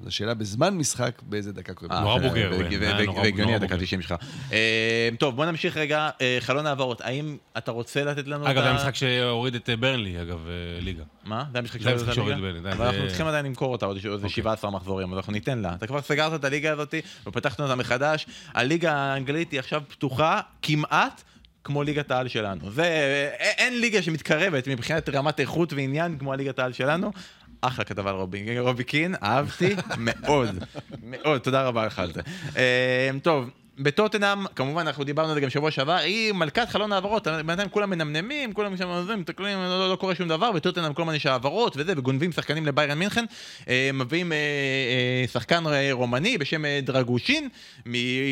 זו 0.03 0.11
שאלה 0.11 0.33
בזמן 0.33 0.77
משחק, 0.77 1.21
באיזה 1.21 1.53
דקה 1.53 1.73
קוראים. 1.73 1.91
אה, 1.91 2.01
נורא 2.01 2.19
בוגר, 2.19 2.51
והגיוני 2.59 3.05
נורא 3.05 3.55
הדקה 3.55 3.75
בוגר. 3.75 3.85
90 3.85 4.01
שלך. 4.01 4.15
אה, 4.51 5.09
טוב, 5.19 5.35
בוא 5.35 5.45
נמשיך 5.45 5.77
רגע, 5.77 6.09
אה, 6.21 6.37
חלון 6.39 6.65
העברות. 6.67 7.01
האם 7.01 7.37
אתה 7.57 7.71
רוצה 7.71 8.03
לתת 8.03 8.27
לנו 8.27 8.45
את 8.45 8.49
אגב, 8.49 8.61
ה... 8.61 8.63
זה 8.63 8.69
המשחק 8.69 8.95
שהוריד 8.95 9.55
את 9.55 9.69
אה, 9.69 9.75
ברנלי, 9.75 10.21
אגב, 10.21 10.47
אה, 10.47 10.81
ליגה. 10.81 11.03
מה? 11.25 11.43
זה 11.51 11.59
המשחק 11.59 11.81
שהוריד 11.81 12.37
את? 12.37 12.41
בליגה, 12.41 12.71
אבל 12.71 12.85
אנחנו 12.85 13.07
צריכים 13.07 13.27
עדיין 13.27 13.45
למכור 13.45 13.71
אותה 13.71 13.85
עוד 13.85 13.97
איזה 14.13 14.29
17 14.29 14.71
מחזורים, 14.71 15.11
אז 15.11 15.17
אנחנו 15.17 15.33
ניתן 15.33 15.59
לה. 15.59 15.73
אתה 15.73 15.87
כבר 15.87 16.01
סגרת 16.01 16.33
את 16.39 16.43
הליגה 16.43 16.71
הזאת, 16.71 16.95
ופתחנו 17.27 17.65
אותה 17.65 17.75
מחדש. 17.75 18.25
הליגה 18.53 18.93
האנגלית 18.93 19.51
היא 19.51 19.59
עכשיו 19.59 19.81
פתוחה 19.87 20.39
כמעט. 20.61 21.23
כמו 21.63 21.83
ליגת 21.83 22.11
העל 22.11 22.27
שלנו. 22.27 22.71
זה, 22.71 22.83
אה, 22.83 23.49
אין 23.57 23.79
ליגה 23.79 24.01
שמתקרבת 24.01 24.67
מבחינת 24.67 25.09
רמת 25.09 25.39
איכות 25.39 25.73
ועניין 25.73 26.17
כמו 26.17 26.33
הליגת 26.33 26.59
העל 26.59 26.73
שלנו. 26.73 27.11
אחלה 27.61 27.85
כתבה 27.85 28.09
על 28.09 28.15
רובי, 28.15 28.59
רובי 28.59 28.83
קין, 28.83 29.15
אהבתי 29.23 29.75
מאוד, 29.97 30.63
מאוד, 31.03 31.41
תודה 31.41 31.63
רבה 31.63 31.85
לך 31.85 31.99
על 31.99 32.13
זה. 32.13 32.21
אה, 32.57 33.09
טוב, 33.23 33.49
בטוטנאם, 33.79 34.45
כמובן, 34.55 34.87
אנחנו 34.87 35.03
דיברנו 35.03 35.29
על 35.29 35.35
זה 35.35 35.41
גם 35.41 35.49
שבוע 35.49 35.71
שעבר, 35.71 35.93
היא 35.95 36.33
מלכת 36.33 36.69
חלון 36.69 36.91
העברות, 36.91 37.27
בינתיים 37.45 37.69
כולם 37.69 37.89
מנמנמים, 37.89 38.53
כולם 38.53 38.77
שם 38.77 38.87
עוזבים, 38.87 39.19
מתקלים, 39.19 39.57
לא, 39.59 39.89
לא 39.91 39.95
קורה 39.95 40.15
שום 40.15 40.27
דבר, 40.27 40.51
בטוטנאם 40.51 40.93
כל 40.93 41.01
הזמן 41.01 41.15
יש 41.15 41.25
העברות 41.25 41.73
וזה, 41.77 41.93
וגונבים 41.97 42.31
שחקנים 42.31 42.65
לביירן 42.65 42.97
מינכן, 42.99 43.25
אה, 43.69 43.89
מביאים 43.93 44.31
אה, 44.31 44.37
אה, 44.37 45.27
שחקן 45.27 45.63
אה, 45.67 45.89
רומני 45.91 46.37
בשם 46.37 46.65
אה, 46.65 46.79
דרגושין 46.83 47.49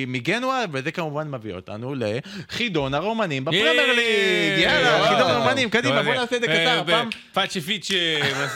מגנואה, 0.08 0.64
וזה 0.72 0.92
כמובן 0.92 1.32
מביא 1.32 1.54
אותנו 1.54 1.96
לחידון 1.98 2.94
הרומנים 2.94 3.46
בפרמייר 3.46 3.94
ליג, 3.94 4.60
יאללה. 4.64 5.08
חידון 5.08 5.32
הרומנים, 5.32 5.70
קדימה, 5.70 6.04
בוא 6.04 6.14
נעשה 6.14 6.36
את 6.36 6.42
זה 6.42 6.48
קצר, 6.48 6.80
הפעם. 6.80 7.10
פאצ'י 7.34 7.60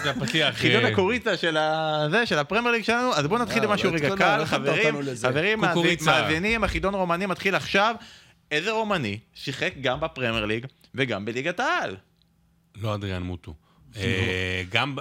הפתיח? 0.10 0.56
חידון 0.58 0.86
אה, 0.86 0.90
הקוריצה 0.92 1.38
של 1.38 1.58
ה- 1.58 2.08
זה, 2.12 2.26
של 2.26 2.38
הפרמייר 2.40 2.72
ליג 2.72 2.84
שלנו, 2.84 3.14
אז 3.16 3.28
בואו 3.28 3.42
נתחיל 3.42 3.62
אה, 3.64 3.68
במשהו 3.68 3.90
לא 3.92 3.96
רגע 3.96 4.16
קל, 4.16 4.38
לא 4.38 4.46
חברים. 4.46 4.96
חברים. 5.22 5.60
מאזינים, 6.06 6.64
החידון 6.82 6.96
רומני 6.96 7.26
מתחיל 7.26 7.56
עכשיו. 7.56 7.96
איזה 8.52 8.72
רומני 8.72 9.20
שיחק 9.34 9.74
גם 9.82 10.00
בפרמייר 10.00 10.46
ליג 10.46 10.66
וגם 10.96 11.26
בליגת 11.26 11.60
העל? 11.60 11.96
לא 12.76 12.96
אדריאן 12.96 13.24
מוטו. 13.24 13.54
גם 14.70 14.96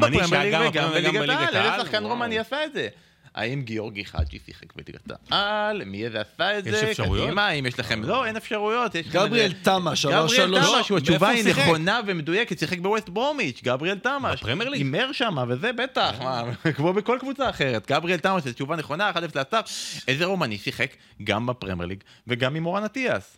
בפרמייר 0.00 0.62
ליג 0.62 0.72
גם 0.72 0.90
וגם 0.94 1.12
בליגת 1.12 1.54
העל, 1.54 1.72
איזה 1.72 1.84
שחקן. 1.84 2.04
רומני 2.04 2.38
עשה 2.38 2.64
את 2.64 2.72
זה? 2.72 2.88
האם 3.36 3.62
גיאורגי 3.62 4.04
חאג'י 4.04 4.38
שיחק 4.46 4.66
בליגת 4.76 5.10
העל? 5.30 5.84
מי 5.84 6.10
זה 6.10 6.20
עשה 6.20 6.58
את 6.58 6.66
יש 6.66 6.74
זה? 6.74 6.90
אפשרויות? 6.90 7.26
קדימה, 7.26 7.50
אם 7.50 7.66
יש 7.66 7.78
לכם... 7.78 8.02
לא, 8.04 8.26
אין 8.26 8.36
אפשרויות. 8.36 8.94
יש 8.94 9.08
גבריאל 9.08 9.44
איזה- 9.52 9.64
תמש, 9.64 10.06
עבר 10.06 10.14
גבריאל 10.24 10.46
שלוש... 10.46 10.58
תמש, 10.76 10.90
לא, 10.90 10.96
התשובה 10.98 11.28
היא? 11.28 11.44
נכונה 11.44 12.00
ומדויקת, 12.06 12.58
שיחק 12.58 12.78
בווסט 12.78 13.08
ברומיץ', 13.08 13.60
גבריאל 13.64 13.98
תמש. 13.98 14.42
בפרמייר 14.42 14.68
ליג? 14.70 14.80
הימר 14.80 15.12
שמה, 15.12 15.44
וזה 15.48 15.72
בטח, 15.72 16.14
כמו 16.76 16.92
בכל 16.92 17.16
קבוצה 17.20 17.50
אחרת. 17.50 17.86
גבריאל 17.92 18.18
תמש, 18.18 18.42
זו 18.42 18.52
תשובה 18.52 18.76
נכונה, 18.76 19.10
1-0 19.10 19.16
לאסף. 19.34 19.70
איזה 20.08 20.24
רומני 20.24 20.58
שיחק 20.58 20.90
גם 21.24 21.46
בפרמייר 21.46 21.86
ליג 21.88 21.98
וגם 22.26 22.54
עם 22.54 22.66
אורן 22.66 22.84
אטיאס. 22.84 23.36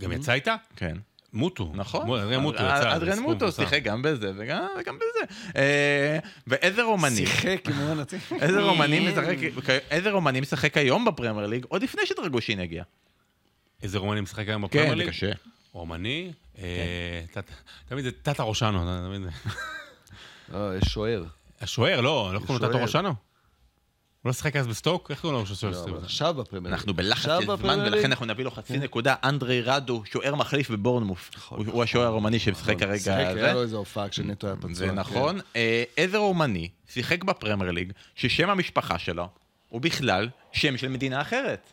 גם 0.00 0.12
יצא 0.12 0.32
איתה? 0.32 0.56
כן. 0.76 0.96
מוטו. 1.36 1.72
נכון. 1.74 2.10
אדריאן 2.20 2.40
מוטו 2.40 2.56
יצא. 2.62 2.96
אדריאן 2.96 3.18
מוטו. 3.18 3.52
שיחק 3.52 3.82
גם 3.82 4.02
בזה 4.02 4.32
וגם 4.36 4.96
בזה. 4.96 5.34
אה, 5.56 6.18
ואיזה 6.46 6.82
רומני, 6.82 7.16
שיחק 7.16 7.62
עם 7.68 8.00
עציף. 8.00 8.32
איזה 8.42 8.60
רומני 8.62 9.08
משחק, 9.08 9.36
איזה 9.90 10.10
רומני 10.10 10.40
משחק 10.40 10.76
היום 10.76 11.04
בפרמייר 11.04 11.46
ליג, 11.46 11.64
עוד 11.68 11.82
לפני 11.82 12.06
שדרגושין 12.06 12.60
הגיע. 12.60 12.82
איזה 13.82 13.98
רומני 13.98 14.20
משחק 14.20 14.48
היום 14.48 14.62
בפרמייר 14.62 14.84
כן, 14.90 14.96
זה 14.98 15.04
ליג? 15.04 15.08
קשה. 15.08 15.30
רומני, 15.72 16.32
אה, 16.58 16.64
תת- 17.32 17.50
תמיד 17.88 18.04
זה 18.04 18.10
טאטה 18.12 18.42
תמיד 19.06 19.22
זה. 19.22 19.50
לא, 20.52 20.76
יש 20.76 20.84
שוער. 20.88 21.24
השוער, 21.60 22.00
לא, 22.00 22.30
לא 22.34 22.38
קוראים 22.38 22.62
לו 22.62 22.68
טאטה 22.68 22.78
שוער. 22.78 23.12
הוא 24.26 24.30
לא 24.30 24.32
שיחק 24.32 24.56
אז 24.56 24.66
בסטוק? 24.66 25.10
איך 25.10 25.20
קוראים 25.20 25.38
לו 25.38 25.44
לא, 25.50 25.54
של 25.54 25.66
אבל 25.66 25.76
סטוק? 25.76 25.96
עכשיו 26.02 26.34
בפרמייר. 26.34 26.74
אנחנו 26.74 26.94
בלחץ 26.94 27.40
של 27.40 27.56
זמן? 27.56 27.80
ולכן 27.80 28.04
אנחנו 28.04 28.26
נביא 28.26 28.44
לו 28.44 28.50
חצי 28.50 28.78
נקודה. 28.78 29.14
אנדריי 29.24 29.62
ראדו, 29.62 30.02
שוער 30.04 30.34
מחליף 30.34 30.70
בבורנמות'. 30.70 31.30
הוא 31.48 31.64
הוא 31.66 31.82
השוער 31.82 32.06
הרומני 32.06 32.38
שמשחק 32.38 32.78
כרגע. 32.78 32.98
שיחק, 32.98 33.34
זה. 33.34 33.44
היה 33.44 33.54
לו 33.54 33.62
איזה 33.62 33.76
הופעה 33.76 34.08
כשנטו 34.08 34.46
היה 34.46 34.56
פצוע. 34.56 34.74
זה 34.74 34.86
כן. 34.86 34.94
נכון. 34.94 35.40
אה, 35.56 35.84
איזה 35.96 36.18
רומני 36.18 36.68
שיחק 36.88 37.24
בפרמייר 37.24 37.70
ליג, 37.70 37.92
ששם 38.14 38.50
המשפחה 38.50 38.98
שלו 38.98 39.28
הוא 39.68 39.80
בכלל 39.80 40.28
שם 40.52 40.76
של 40.76 40.88
מדינה 40.88 41.20
אחרת. 41.20 41.72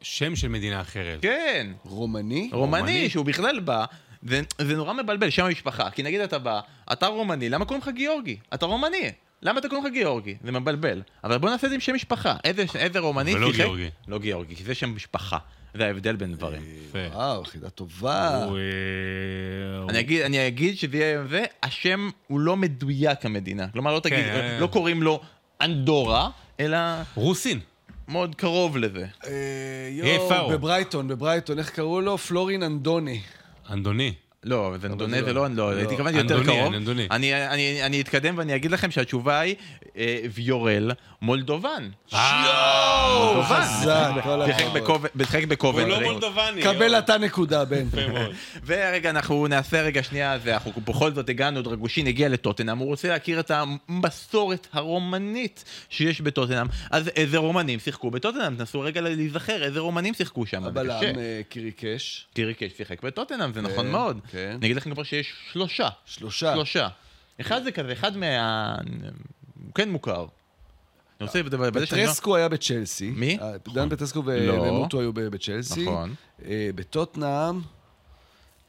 שם 0.00 0.36
של 0.36 0.48
מדינה 0.48 0.80
אחרת. 0.80 1.22
כן. 1.22 1.72
רומני? 1.84 2.50
רומני, 2.52 2.80
רומני. 2.80 3.10
שהוא 3.10 3.24
בכלל 3.24 3.60
בא, 3.60 3.84
זה, 4.22 4.40
זה 4.58 4.76
נורא 4.76 4.92
מבלבל, 4.92 5.30
שם 5.30 5.44
המשפחה. 5.44 5.90
כי 5.90 6.02
נגיד 6.02 6.20
אתה 6.20 6.38
בא, 6.38 6.60
אתה 6.92 7.06
רומני, 7.06 7.48
למה 7.48 7.64
קוראים 7.64 7.82
לך 7.82 7.88
גיאורגי? 7.88 8.36
אתה 8.54 8.66
רומני. 8.66 9.12
למה 9.42 9.58
אתה 9.58 9.68
קוראים 9.68 9.86
לך 9.86 9.92
גיאורגי? 9.92 10.36
זה 10.44 10.52
מבלבל. 10.52 11.02
אבל 11.24 11.38
בוא 11.38 11.50
נעשה 11.50 11.66
את 11.66 11.70
זה 11.70 11.74
עם 11.74 11.80
שם 11.80 11.94
משפחה. 11.94 12.36
איזה, 12.44 12.64
איזה 12.74 12.98
רומני 12.98 13.34
ולא 13.34 13.46
שיחק? 13.46 13.58
גיאורגי. 13.58 13.90
לא 14.08 14.18
גיאורגי, 14.18 14.56
כי 14.56 14.64
זה 14.64 14.74
שם 14.74 14.94
משפחה. 14.94 15.38
זה 15.74 15.86
ההבדל 15.86 16.16
בין 16.16 16.34
דברים. 16.34 16.62
יפה. 16.88 16.98
וואו, 17.12 17.44
חידה 17.44 17.70
טובה. 17.70 18.44
הוא, 18.44 18.58
אה, 18.58 19.88
אני 19.88 20.00
אגיד, 20.00 20.22
אני 20.22 20.46
אגיד 20.46 20.76
שזה 20.78 20.96
יהיה 20.96 21.24
זה, 21.30 21.44
השם 21.62 22.10
הוא 22.26 22.40
לא 22.40 22.56
מדויק 22.56 23.26
המדינה. 23.26 23.68
כלומר, 23.68 23.94
לא 23.94 24.00
תגיד, 24.00 24.18
אה. 24.18 24.58
לא 24.60 24.66
קוראים 24.66 25.02
לו 25.02 25.20
אנדורה, 25.60 26.30
אלא 26.60 26.78
רוסין. 27.14 27.60
מאוד 28.08 28.34
קרוב 28.34 28.76
לזה. 28.76 29.06
אה, 29.26 29.32
יואו? 29.90 30.50
בברייטון, 30.50 31.08
בברייטון, 31.08 31.58
איך 31.58 31.70
קראו 31.70 32.00
לו? 32.00 32.18
פלורין 32.18 32.62
אנדוני. 32.62 33.20
אנדוני. 33.70 34.14
לא, 34.46 34.74
זה 34.80 34.88
נדונה 34.88 35.22
זה 35.22 35.32
לא. 35.32 35.48
לא, 35.48 35.72
לא. 35.72 35.76
הייתי 35.76 35.94
התכוונתי 35.94 36.18
יותר 36.18 36.38
אנדוני, 36.38 36.58
קרוב. 36.58 36.74
אנדוני. 36.74 37.06
אני- 37.10 37.46
אני 37.46 37.82
אני 37.82 38.00
אתקדם 38.00 38.38
ואני 38.38 38.54
אגיד 38.56 38.70
לכם 38.70 38.90
שהתשובה 38.90 39.40
היא 39.40 39.54
אה, 39.96 40.18
ויורל 40.34 40.90
מולדובן. 41.22 41.88
יואו, 42.12 43.42
שיחק. 44.46 44.64
בקוב- 44.74 45.06
שיחק 45.18 45.44
הוא. 45.44 45.88
לא 45.88 46.00
מולדובני. 46.00 46.62
קבל 46.62 46.98
אתה 46.98 47.18
נקודה, 47.18 47.64
בן. 47.64 47.84
ורגע, 48.66 49.10
אנחנו 49.10 49.46
נעשה 49.46 49.82
רגע 49.82 50.02
שנייה, 50.02 50.38
זה, 50.38 50.54
אנחנו 50.54 50.72
בכל 50.84 51.12
זאת 51.14 51.28
הגענו, 51.28 51.62
דרגושין 51.62 52.06
הגיע 52.06 52.28
לטוטנאם, 52.28 52.78
הוא 52.78 52.86
רוצה 52.88 53.08
להכיר 53.08 53.40
את 53.40 53.50
המסורת 53.50 54.66
הרומנית 54.72 55.64
שיש 55.88 56.20
בטוטנאם. 56.20 56.66
אז 56.90 57.08
איזה 57.08 57.38
רומנים 57.38 57.78
שיחקו 57.78 58.10
בטוטנאם? 58.10 58.56
תנסו 58.56 58.80
רגע 58.80 59.00
להיזכר, 59.00 59.62
איזה 59.64 59.80
רומנים 59.80 60.14
שיחקו 60.14 60.46
שם, 60.46 60.64
הבלם. 60.64 61.00
אה, 61.18 61.40
קיריקש, 61.48 62.26
קיריקש 62.34 62.72
שיחק 62.76 63.02
בטוטנאם, 63.02 63.52
זה 63.52 63.60
כן, 63.60 63.66
נכון 63.66 63.90
מאוד. 63.90 64.20
כן. 64.32 64.50
אני 64.58 64.66
אגיד 64.66 64.76
לכם 64.76 64.94
כבר 64.94 65.02
שיש 65.02 65.32
שלושה. 65.52 65.88
שלושה. 66.06 66.52
שלושה. 66.54 66.88
אחד 67.40 67.62
זה 67.64 67.72
כזה, 67.72 67.92
אחד 67.92 68.16
מה... 68.16 68.74
הוא 69.64 69.74
כן 69.74 69.90
מוכר. 69.90 70.26
אני 71.20 71.26
רוצה... 71.26 71.42
בזה 71.42 71.86
שאני 71.86 72.00
לא- 72.00 72.06
פטרסקו 72.06 72.36
היה 72.36 72.48
בצ'לסי. 72.48 73.10
מי? 73.10 73.38
אה, 73.40 73.52
דן 73.74 73.88
פטרסקו 73.88 74.22
ו- 74.26 74.46
לא. 74.46 74.52
ומוטו 74.52 75.00
היו 75.00 75.12
בצ'לסי. 75.12 75.82
נכון. 75.82 76.14
אה, 76.44 76.70
בטוטנאם. 76.74 77.60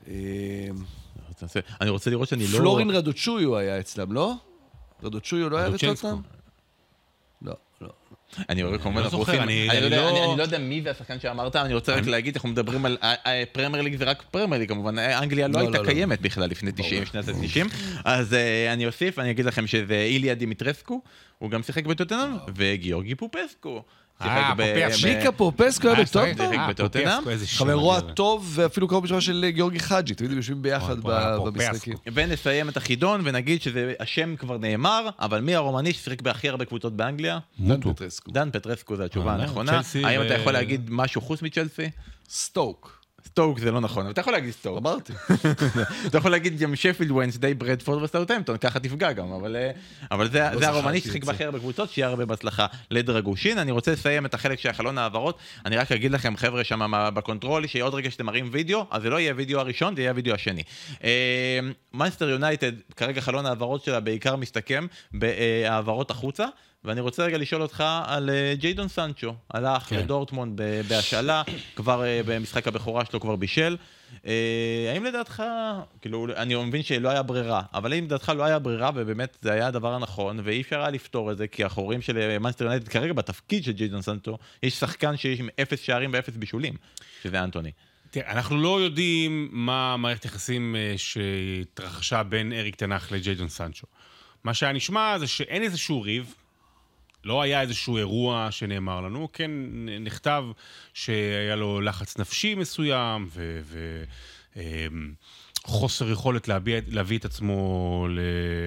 אה, 0.08 0.14
אני 1.82 1.90
רוצה 1.90 2.10
לראות 2.10 2.28
שאני 2.28 2.48
לא... 2.48 2.58
פלורין 2.58 2.90
רדוצ'ויו 2.90 3.58
היה 3.58 3.80
אצלם, 3.80 4.12
לא? 4.12 4.34
רדוצ'ויו 5.04 5.50
לא 5.50 5.58
היה. 5.58 5.70
בטוטנאם? 5.70 6.16
אני 8.50 8.64
רואה 8.64 8.78
כמובן, 8.78 9.02
לא 9.02 9.06
אנחנו. 9.06 9.26
אני- 9.34 9.70
אני 9.70 9.80
לא 9.80 9.86
יודע- 9.86 9.98
לא- 10.02 10.30
אני- 10.30 10.38
לא 10.38 10.44
יודע 10.44 10.58
מי 10.58 10.82
זה 10.82 10.92
השחקן 10.92 11.20
שאמרת, 11.20 11.56
אני 11.56 11.74
רוצה 11.74 11.96
רק 11.96 12.06
להגיד, 12.08 12.36
אנחנו 12.36 12.50
מדברים 12.50 12.86
על... 12.86 12.98
ה- 13.02 13.30
ה- 13.30 13.46
פרמייר 13.52 13.84
ליג 13.84 13.96
זה 13.96 14.04
רק 14.06 14.24
פרמייר 14.32 14.60
ליג, 14.60 14.70
כמובן. 14.70 15.00
אנגליה 15.00 15.48
לא 15.48 15.60
הייתה. 15.60 15.78
קיימת 15.86 16.22
בכלל 16.22 16.50
לפני 16.50 16.72
90, 16.72 17.06
שנת 17.06 17.28
ה-90. 17.28 17.68
אז 18.06 18.34
אה, 18.34 18.74
אני 18.74 18.86
אוסיף, 18.86 19.20
אני 19.20 19.32
אגיד 19.32 19.46
לכם 19.46 19.68
שזה 19.68 19.96
איליה 19.96 20.36
דימיטרסקו, 20.36 21.02
הוא 21.38 21.50
גם 21.50 21.64
שיחק 21.64 21.86
בטוטנאם, 21.86 22.30
וגיאורגי 22.56 23.16
פופסקו. 23.16 23.84
אה, 24.22 24.54
ב- 24.58 24.64
פופסקו. 24.84 25.00
שיקה 25.00 25.32
פופסקו 25.32 25.88
היה 25.88 25.98
אה, 26.40 26.68
בטוטנאם? 26.70 27.08
אה, 27.08 27.38
חברו. 27.48 27.96
הטוב 27.96 28.52
ואפילו 28.56 28.88
קרוב 28.88 29.04
משפחה 29.04 29.22
של 29.22 29.46
גיאורגי 29.50 29.80
חאג'י, 29.80 30.16
תמיד 30.16 30.32
הם 30.32 30.38
יושבים 30.38 30.62
ביחד. 30.62 31.00
במשחקים. 31.00 31.94
ונסיים 32.14 32.70
את 32.70 32.78
החידון 32.78 33.22
ונגיד 33.24 33.62
שהשם 33.62 34.36
כבר 34.36 34.58
נאמר, 34.58 35.10
אבל 35.20 35.42
מי 35.42 35.56
הרומני 35.56 35.94
ששיחק 35.94 36.22
בהכי 36.22 36.50
הרבה 36.50 36.66
קבוצות 36.66 36.94
באנגליה? 36.94 37.40
דן. 37.60 37.82
פטרסקו. 37.82 38.32
דן 38.32 38.50
פטרסקו 38.52 38.96
זה 38.96 39.06
התשובה 39.06 39.32
אה, 39.36 39.36
הנכונה. 39.36 39.82
האם 40.04 40.22
אתה 40.22 40.34
יכול 40.34 40.54
להגיד 40.54 40.88
משהו 40.90 41.22
חוץ 41.22 41.42
מצ'לסי? 41.42 41.90
סטוק. 42.30 42.97
סטוק 43.38 43.60
זה 43.60 43.72
לא 43.72 43.82
נכון, 43.82 44.04
אבל 44.04 44.12
אתה 44.12 44.22
יכול 44.22 44.34
להגיד 44.34 44.52
סטוק. 44.52 44.78
אמרתי. 44.78 45.14
אתה 46.08 46.18
יכול 46.18 46.32
להגיד 46.32 46.60
גם 46.60 46.76
שפילד 46.76 47.12
וונסדיי, 47.12 47.54
ברדפורד 47.54 48.04
וסאוטהמפטון, 48.04 48.58
ככה 48.58 48.80
תפגע 48.80 49.12
גם, 49.12 49.32
אבל, 49.32 49.56
אה, 49.56 49.72
אבל 50.12 50.30
זה, 50.30 50.50
לא 50.54 50.60
זה 50.60 50.68
הרומני 50.68 51.00
ששיחק. 51.00 51.24
בהכי 51.24 51.44
הרבה 51.44 51.60
קבוצות, 51.60 51.90
שיהיה 51.90 52.08
הרבה 52.08 52.26
בהצלחה 52.26 52.66
לדראגושין. 52.92 53.58
אני 53.58 53.72
רוצה 53.72 53.92
לסיים 53.92 54.26
את 54.26 54.34
החלק 54.34 54.60
של 54.60 54.72
חלון 54.72 54.98
העברות, 54.98 55.38
אני 55.66 55.78
רק 55.78 55.92
אגיד 55.92 56.12
לכם, 56.12 56.38
חבר'ה 56.38 56.64
שם 56.64 56.92
ב 57.14 57.20
control, 57.20 57.68
שעוד 57.68 57.94
רגע 57.94 58.12
שאתם 58.12 58.26
מראים 58.26 58.50
וידאו, 58.52 58.86
אז 58.92 59.02
זה 59.02 59.10
לא 59.10 59.20
יהיה 59.20 59.32
הוידאו 59.32 59.60
הראשון, 59.60 59.96
זה 59.96 60.02
יהיה 60.02 60.12
הוידאו 60.12 60.34
השני. 60.34 60.64
מנצ'סטר 61.94 62.30
יונייטד, 62.30 62.72
כרגע 62.96 63.22
חלון 63.22 63.46
העברות 63.46 63.84
שלה 63.84 64.00
בעיקר 64.00 64.36
מסתכם 64.36 64.88
בהעברות 65.14 66.12
החוצה. 66.12 66.46
ואני 66.84 67.02
רוצה 67.02 67.24
רגע 67.24 67.38
לשאול 67.38 67.62
אותך 67.62 67.84
על 68.06 68.30
אה, 68.30 68.54
ג'יידון 68.58 68.88
סנצ'ו, 68.88 69.36
הלך 69.52 69.84
כן. 69.84 70.00
לדורטמונד 70.00 70.62
בהשאלה, 70.88 71.44
כבר 71.76 72.06
אה, 72.06 72.22
במשחק 72.26 72.68
הבכורה 72.68 73.06
שלו 73.06 73.20
כבר 73.20 73.36
בישל. 73.36 73.78
אה, 74.26 74.92
האם 74.94 75.04
לדעתך, 75.04 75.44
כאילו, 76.02 76.28
אני 76.36 76.56
מבין 76.56 76.84
שלא 76.84 77.10
היה 77.10 77.24
ברירה, 77.24 77.62
אבל 77.74 77.94
האם 77.94 78.04
לדעתך 78.04 78.32
לא 78.38 78.44
היה 78.44 78.60
ברירה 78.60 78.92
ובאמת 78.96 79.38
זה 79.42 79.54
היה 79.54 79.68
הדבר 79.68 79.94
הנכון, 79.94 80.40
ואי 80.44 80.62
אפשר 80.62 80.80
היה 80.80 80.90
לפתור 80.90 81.32
את 81.32 81.38
זה, 81.38 81.48
כי 81.48 81.64
החורים 81.64 82.02
של 82.02 82.38
מנסטר 82.38 82.66
יונייטד 82.66 82.88
כרגע 82.88 83.14
בתפקיד 83.14 83.64
של 83.64 83.72
ג'יידון 83.72 84.02
סנטו, 84.02 84.38
יש 84.64 84.74
שחקן 84.74 85.18
שיש 85.18 85.40
עם 85.40 85.50
אפס 85.62 85.80
שערים 85.80 86.10
ואפס 86.14 86.36
בישולים, 86.36 86.74
שזה 87.24 87.44
אנטוני. 87.44 87.72
תראה, 88.12 88.32
אנחנו 88.32 88.58
לא 88.58 88.82
יודעים 88.82 89.50
מה 89.52 89.98
מערכת 89.98 90.26
יחסים 90.26 90.76
אה, 90.76 90.94
שהתרחשה 90.98 92.24
בין 92.24 92.54
אריק 92.54 92.76
תנח 92.76 93.12
לג'יידון 93.12 93.50
סנצ'ו. 93.50 93.88
מה 94.44 94.54
שהיה 94.54 94.74
נשמע 94.74 95.18
זה 95.20 95.28
שאין 95.28 95.64
איזשהו 95.64 96.02
ריב, 96.02 96.36
לא 97.28 97.42
היה 97.42 97.62
איזשהו 97.62 97.98
אירוע 97.98 98.48
שנאמר 98.52 99.02
לנו, 99.02 99.30
כן 99.34 99.52
נכתב 100.00 100.44
שהיה 100.94 101.56
לו 101.56 101.82
לחץ 101.82 102.18
נפשי 102.18 102.56
מסוים, 102.56 103.28
ו... 103.30 103.60
ו 103.64 104.04
אמ, 104.56 105.14
יכולת 106.12 106.48
להביע, 106.48 106.80
להביא 106.88 107.18
את 107.18 107.26
עצמו 107.26 108.08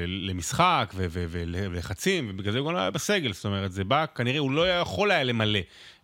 למשחק 0.06 0.94
ולחצים, 0.96 2.30
ובגלל 2.30 2.52
זה 2.52 2.58
הוא 2.58 2.68
גם 2.68 2.74
לא 2.74 2.78
היה 2.78 2.90
בסגל, 2.90 3.32
זאת 3.32 3.44
אומרת, 3.44 3.72
זה 3.72 3.84
בא, 3.84 4.04
כנראה 4.14 4.38
הוא 4.38 4.50
לא 4.50 4.70
יכול 4.70 5.11
היה 5.11 5.24
למלא 5.24 5.58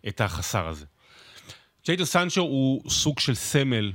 את 0.07 0.21
החסר 0.21 0.67
הזה. 0.67 0.85
ג'יידו 1.85 2.05
סנצ'ו 2.05 2.41
הוא 2.41 2.89
סוג 2.89 3.19
של 3.19 3.35
סמל, 3.35 3.91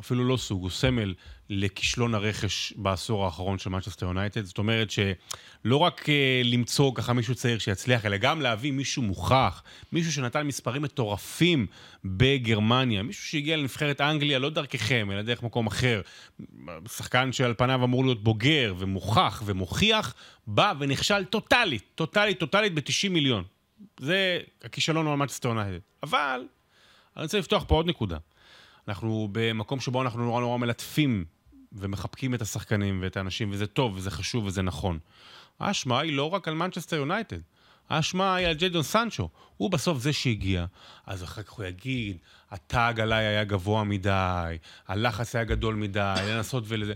אפילו 0.00 0.24
לא 0.24 0.36
סוג, 0.36 0.62
הוא 0.62 0.70
סמל 0.70 1.14
לכישלון 1.50 2.14
הרכש 2.14 2.72
בעשור 2.76 3.24
האחרון 3.24 3.58
של 3.58 3.70
מנצ'סטר 3.70 4.06
יונייטד. 4.06 4.44
זאת 4.44 4.58
אומרת 4.58 4.90
שלא 4.90 5.76
רק 5.76 6.02
uh, 6.02 6.08
למצוא 6.44 6.92
ככה 6.94 7.12
מישהו 7.12 7.34
צעיר 7.34 7.58
שיצליח, 7.58 8.06
אלא 8.06 8.16
גם 8.16 8.40
להביא 8.40 8.72
מישהו 8.72 9.02
מוכח, 9.02 9.62
מישהו 9.92 10.12
שנתן 10.12 10.46
מספרים 10.46 10.82
מטורפים 10.82 11.66
בגרמניה, 12.04 13.02
מישהו 13.02 13.24
שהגיע 13.26 13.56
לנבחרת 13.56 14.00
אנגליה 14.00 14.38
לא 14.38 14.50
דרככם, 14.50 15.08
אלא 15.12 15.22
דרך 15.22 15.42
מקום 15.42 15.66
אחר. 15.66 16.00
שחקן 16.88 17.32
שעל 17.32 17.54
פניו 17.54 17.84
אמור 17.84 18.04
להיות 18.04 18.24
בוגר 18.24 18.74
ומוכח 18.78 19.42
ומוכיח, 19.46 20.14
בא 20.46 20.72
ונכשל 20.78 21.24
טוטאלית, 21.24 21.84
טוטאלית, 21.94 22.38
טוטאלית 22.38 22.74
ב-90 22.74 23.10
מיליון. 23.10 23.44
זה 24.00 24.40
הכישלון 24.64 25.06
על 25.06 25.14
מנצ'סטר 25.14 25.48
יונייטד. 25.48 25.78
אבל, 26.02 26.40
אני 27.16 27.22
רוצה 27.22 27.38
לפתוח 27.38 27.64
פה 27.68 27.74
עוד 27.74 27.86
נקודה. 27.86 28.18
אנחנו 28.88 29.28
במקום 29.32 29.80
שבו 29.80 30.02
אנחנו 30.02 30.24
נורא 30.24 30.40
נורא 30.40 30.58
מלטפים 30.58 31.24
ומחבקים 31.72 32.34
את 32.34 32.42
השחקנים 32.42 32.98
ואת 33.02 33.16
האנשים, 33.16 33.50
וזה 33.52 33.66
טוב, 33.66 33.96
וזה 33.96 34.10
חשוב, 34.10 34.44
וזה 34.44 34.62
נכון. 34.62 34.98
האשמה 35.60 36.00
היא 36.00 36.16
לא 36.16 36.30
רק 36.30 36.48
על 36.48 36.54
מנצ'סטר 36.54 36.96
יונייטד. 36.96 37.40
האשמה 37.88 38.34
היא 38.34 38.46
על 38.46 38.54
ג'יידון 38.54 38.82
סנצ'ו. 38.82 39.28
הוא 39.56 39.70
בסוף 39.70 39.98
זה 39.98 40.12
שהגיע, 40.12 40.64
אז 41.06 41.24
אחר 41.24 41.42
כך 41.42 41.50
הוא 41.50 41.64
יגיד, 41.64 42.16
הטאג 42.50 43.00
עליי 43.00 43.24
היה 43.24 43.44
גבוה 43.44 43.84
מדי, 43.84 44.56
הלחץ 44.88 45.34
היה 45.34 45.44
גדול 45.44 45.74
מדי, 45.74 46.14
לנסות 46.26 46.64
ולזה. 46.66 46.92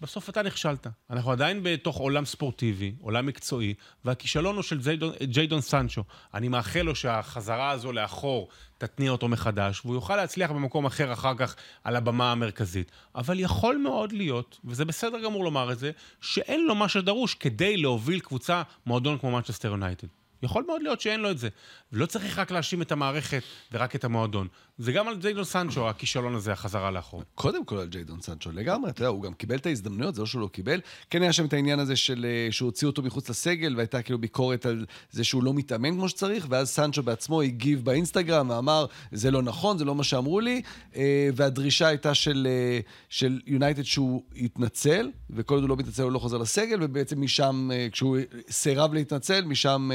בסוף 0.00 0.28
אתה 0.28 0.42
נכשלת. 0.42 0.86
אנחנו 1.10 1.32
עדיין 1.32 1.60
בתוך 1.62 1.96
עולם 1.96 2.24
ספורטיבי, 2.24 2.94
עולם 3.00 3.26
מקצועי, 3.26 3.74
והכישלון 4.04 4.54
הוא 4.54 4.62
של 4.62 4.80
ג'יידון, 5.22 5.60
סנצ'ו. 5.60 6.04
אני 6.34 6.48
מאחל 6.48 6.82
לו 6.82 6.94
שהחזרה 6.94 7.70
הזו 7.70 7.92
לאחור 7.92 8.48
תתניע 8.78 9.10
אותו 9.10 9.28
מחדש, 9.28 9.80
והוא 9.84 9.94
יוכל 9.94 10.16
להצליח 10.16 10.50
במקום 10.50 10.86
אחר 10.86 11.12
אחר 11.12 11.34
כך 11.36 11.56
על 11.84 11.96
הבמה 11.96 12.32
המרכזית. 12.32 12.90
אבל 13.14 13.40
יכול 13.40 13.76
מאוד 13.76 14.12
להיות, 14.12 14.60
וזה 14.64 14.84
בסדר 14.84 15.24
גמור 15.24 15.44
לומר 15.44 15.72
את 15.72 15.78
זה, 15.78 15.90
שאין 16.20 16.66
לו 16.66 16.74
מה 16.74 16.88
שדרוש 16.88 17.34
כדי 17.34 17.76
להוביל 17.76 18.20
קבוצה, 18.20 18.62
מועדון 18.86 19.18
כמו 19.18 19.30
מנצ'סטר 19.30 19.68
יונייטד. 19.68 20.08
יכול 20.44 20.64
מאוד 20.66 20.82
להיות 20.82 21.00
שאין 21.00 21.20
לו 21.20 21.30
את 21.30 21.38
זה. 21.38 21.48
ולא 21.92 22.06
צריך 22.06 22.38
רק 22.38 22.50
להאשים 22.50 22.82
את 22.82 22.92
המערכת 22.92 23.42
ורק 23.72 23.96
את 23.96 24.04
המועדון. 24.04 24.48
זה 24.78 24.92
גם 24.92 25.08
על 25.08 25.16
ג'יידון 25.16 25.44
סנצ'ו, 25.44 25.88
הכישלון 25.88 26.34
הזה, 26.34 26.52
החזרה 26.52 26.90
לאחור. 26.90 27.22
קודם 27.34 27.64
כל 27.64 27.78
על 27.78 27.88
ג'יידון 27.88 28.20
סנצ'ו, 28.20 28.52
לגמרי, 28.52 28.90
אתה 28.90 29.00
יודע, 29.00 29.08
הוא 29.08 29.22
גם 29.22 29.34
קיבל 29.34 29.56
את 29.56 29.66
ההזדמנויות, 29.66 30.14
זה 30.14 30.22
לא 30.22 30.26
שהוא 30.26 30.40
לא 30.40 30.46
קיבל. 30.46 30.80
כן 31.10 31.22
היה 31.22 31.32
שם 31.32 31.44
את 31.44 31.52
העניין 31.52 31.78
הזה 31.78 31.96
של 31.96 32.26
אה, 32.28 32.52
שהוא 32.52 32.66
הוציא 32.66 32.86
אותו 32.86 33.02
מחוץ 33.02 33.30
לסגל, 33.30 33.76
והייתה 33.76 34.02
כאילו 34.02 34.18
ביקורת 34.18 34.66
על 34.66 34.86
זה 35.10 35.24
שהוא 35.24 35.44
לא 35.44 35.54
מתאמן 35.54 35.94
כמו 35.94 36.08
שצריך, 36.08 36.46
ואז 36.48 36.68
סנצ'ו 36.68 37.02
בעצמו 37.02 37.42
הגיב 37.42 37.84
באינסטגרם 37.84 38.50
ואמר, 38.50 38.86
זה 39.12 39.30
לא 39.30 39.42
נכון, 39.42 39.78
זה 39.78 39.84
לא 39.84 39.94
מה 39.94 40.04
שאמרו 40.04 40.40
לי, 40.40 40.62
אה, 40.96 41.28
והדרישה 41.34 41.86
הייתה 41.86 42.12
אה, 42.46 42.80
של 43.08 43.40
יונייטד 43.46 43.82
שהוא 43.82 44.22
יתנצל, 44.34 45.10
וכל 45.30 45.54
עוד 45.54 45.62
הוא 45.62 45.68
לא 45.68 45.76
מתנצל 45.76 46.02
הוא 46.02 46.12
לא 46.12 46.18
חוזר 46.18 46.38
לסגל, 46.38 46.78
ובעצם 46.82 47.20
משם, 47.20 47.70
כשהוא 47.92 48.18
סירב 48.50 48.94
להתנצל, 48.94 49.44
משם 49.44 49.90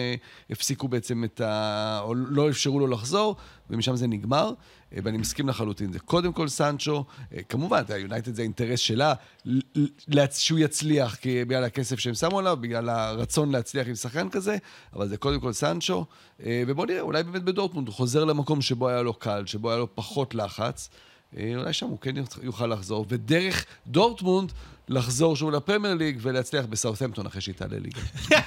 הפסיקו 0.50 0.88
בעצם 0.88 1.24
את 1.24 1.42
ה... 1.42 2.00
או 2.04 2.16
לא 2.16 2.50
אפשרו 2.50 2.80
לו 2.80 2.88
לחזור, 2.88 3.36
ומשם 3.70 3.96
זה 3.96 4.08
נגמר, 4.08 4.54
אה, 4.94 5.00
ואני 5.04 5.18
מסכים 5.18 5.50
לחלוטין. 5.50 5.94
זה 5.94 6.00
קודם 6.00 6.34
כל 6.34 6.48
סנצ'ו, 6.48 7.06
אה, 7.34 7.44
כמובן, 7.50 7.84
יונייטד 7.98 8.36
זה 8.36 8.42
האינטרס 8.42 8.80
שלה, 8.80 9.14
שהוא 10.32 10.60
יצליח 10.60 11.18
בגלל 11.48 11.64
הכסף 11.64 12.00
שהם 12.00 12.14
שמו 12.14 12.40
עליו, 12.40 12.58
בגלל 12.62 12.90
הרצון 12.90 13.52
להצליח 13.52 13.88
עם 13.88 13.96
שחקן 13.96 14.30
כזה, 14.30 14.58
אבל 14.94 15.08
זה 15.08 15.18
קודם 15.18 15.40
כל 15.40 15.54
סנצ'ו, 15.54 16.06
אה, 16.46 16.64
ובוא 16.68 16.86
נראה, 16.86 17.02
אולי 17.02 17.24
באמת 17.24 17.44
בדורטמונד 17.44 17.88
הוא 17.88 17.96
חוזר 17.96 18.26
למקום 18.26 18.62
שבו 18.62 18.90
היה 18.90 19.02
לו 19.02 19.14
קל, 19.14 19.46
שבו 19.46 19.70
היה 19.70 19.78
לו 19.78 19.96
פחות 19.96 20.36
לחץ. 20.36 20.90
אולי 21.56 21.74
שם 21.74 21.88
הוא 21.88 22.00
כן 22.00 22.16
יוכל 22.42 22.68
לחזור, 22.68 23.06
ודרך 23.10 23.66
דורטמונד 23.88 24.52
לחזור 24.90 25.36
שוב 25.36 25.52
לפרמייר 25.52 25.96
ליג 25.96 26.18
ולהצליח 26.22 26.66
בסאות'מפטון 26.66 27.26
אחרי 27.26 27.42
שהיא 27.42 27.56
תעלה 27.56 27.78
ליגה. 27.80 28.02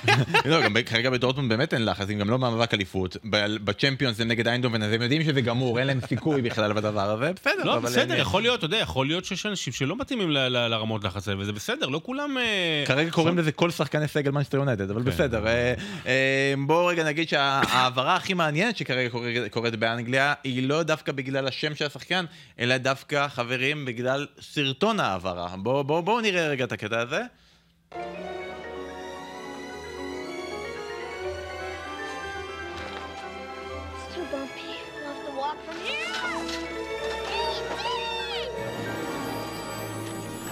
לא, 0.50 0.62
גם 0.62 0.76
כרגע 0.86 1.10
בדורטמונד 1.10 1.48
באמת 1.48 1.74
אין 1.74 1.84
לחץ, 1.84 2.10
אם 2.10 2.18
גם 2.18 2.30
לא 2.30 2.36
במאבק 2.36 2.74
אליפות. 2.74 3.16
בצ'מפיונס 3.64 4.16
זה 4.16 4.24
נגד 4.24 4.48
איינדובן, 4.48 4.82
אז 4.82 4.92
הם 4.92 5.02
יודעים 5.02 5.24
שזה 5.24 5.40
גמור, 5.40 5.78
אין 5.78 5.86
להם 5.86 6.00
סיכוי 6.08 6.42
בכלל 6.42 6.72
בדבר 6.72 7.10
הזה, 7.10 7.32
בסדר. 7.32 7.64
לא, 7.64 7.78
בסדר, 7.78 8.14
יכול 8.14 8.42
להיות, 8.42 8.58
אתה 8.58 8.66
יודע, 8.66 8.76
יכול 8.76 9.06
להיות 9.06 9.24
שיש 9.24 9.46
אנשים 9.46 9.72
שלא 9.72 9.96
מתאימים 9.96 10.30
לרמות 10.30 11.04
לחץ 11.04 11.28
האלה, 11.28 11.40
וזה 11.40 11.52
בסדר, 11.52 11.86
לא 11.86 12.00
כולם... 12.04 12.38
אה, 12.38 12.84
כרגע 12.86 13.10
קוראים 13.10 13.38
לזה 13.38 13.52
כל 13.52 13.70
שחקני 13.70 14.08
סגל 14.08 14.30
מנצ'סטר 14.30 14.58
יונייטד, 14.58 14.90
אבל 14.90 15.02
כן. 15.02 15.10
בסדר. 15.10 15.46
אה, 15.46 15.74
אה, 16.06 16.54
בואו 16.66 16.86
רגע 16.86 17.04
נגיד 17.04 17.28
שההעברה 17.28 18.16
הכי 18.16 18.34
מעניינת 18.34 18.76
שכרגע 18.76 19.08
קורית 19.50 19.76
באנגליה, 19.76 20.34
היא 20.44 20.68
לא 20.68 20.82
דווקא 20.82 21.12
בגלל 21.12 21.48
השם 21.48 21.74
של 21.74 21.86
השחקן, 21.86 22.24
אלא 22.58 22.76
דווקא, 22.76 23.28
חברים, 23.28 23.84
בגלל 23.84 24.26
סרטון 24.40 25.00
ההעברה. 25.00 25.56
בואו 25.56 26.20
נראה 26.20 26.31
נראה 26.32 26.48
רגע 26.48 26.64
את 26.64 26.72
הקטע 26.72 27.00
הזה. 27.00 27.22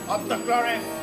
Up 0.09 0.23
the 0.29 0.39
Flores! 0.45 1.00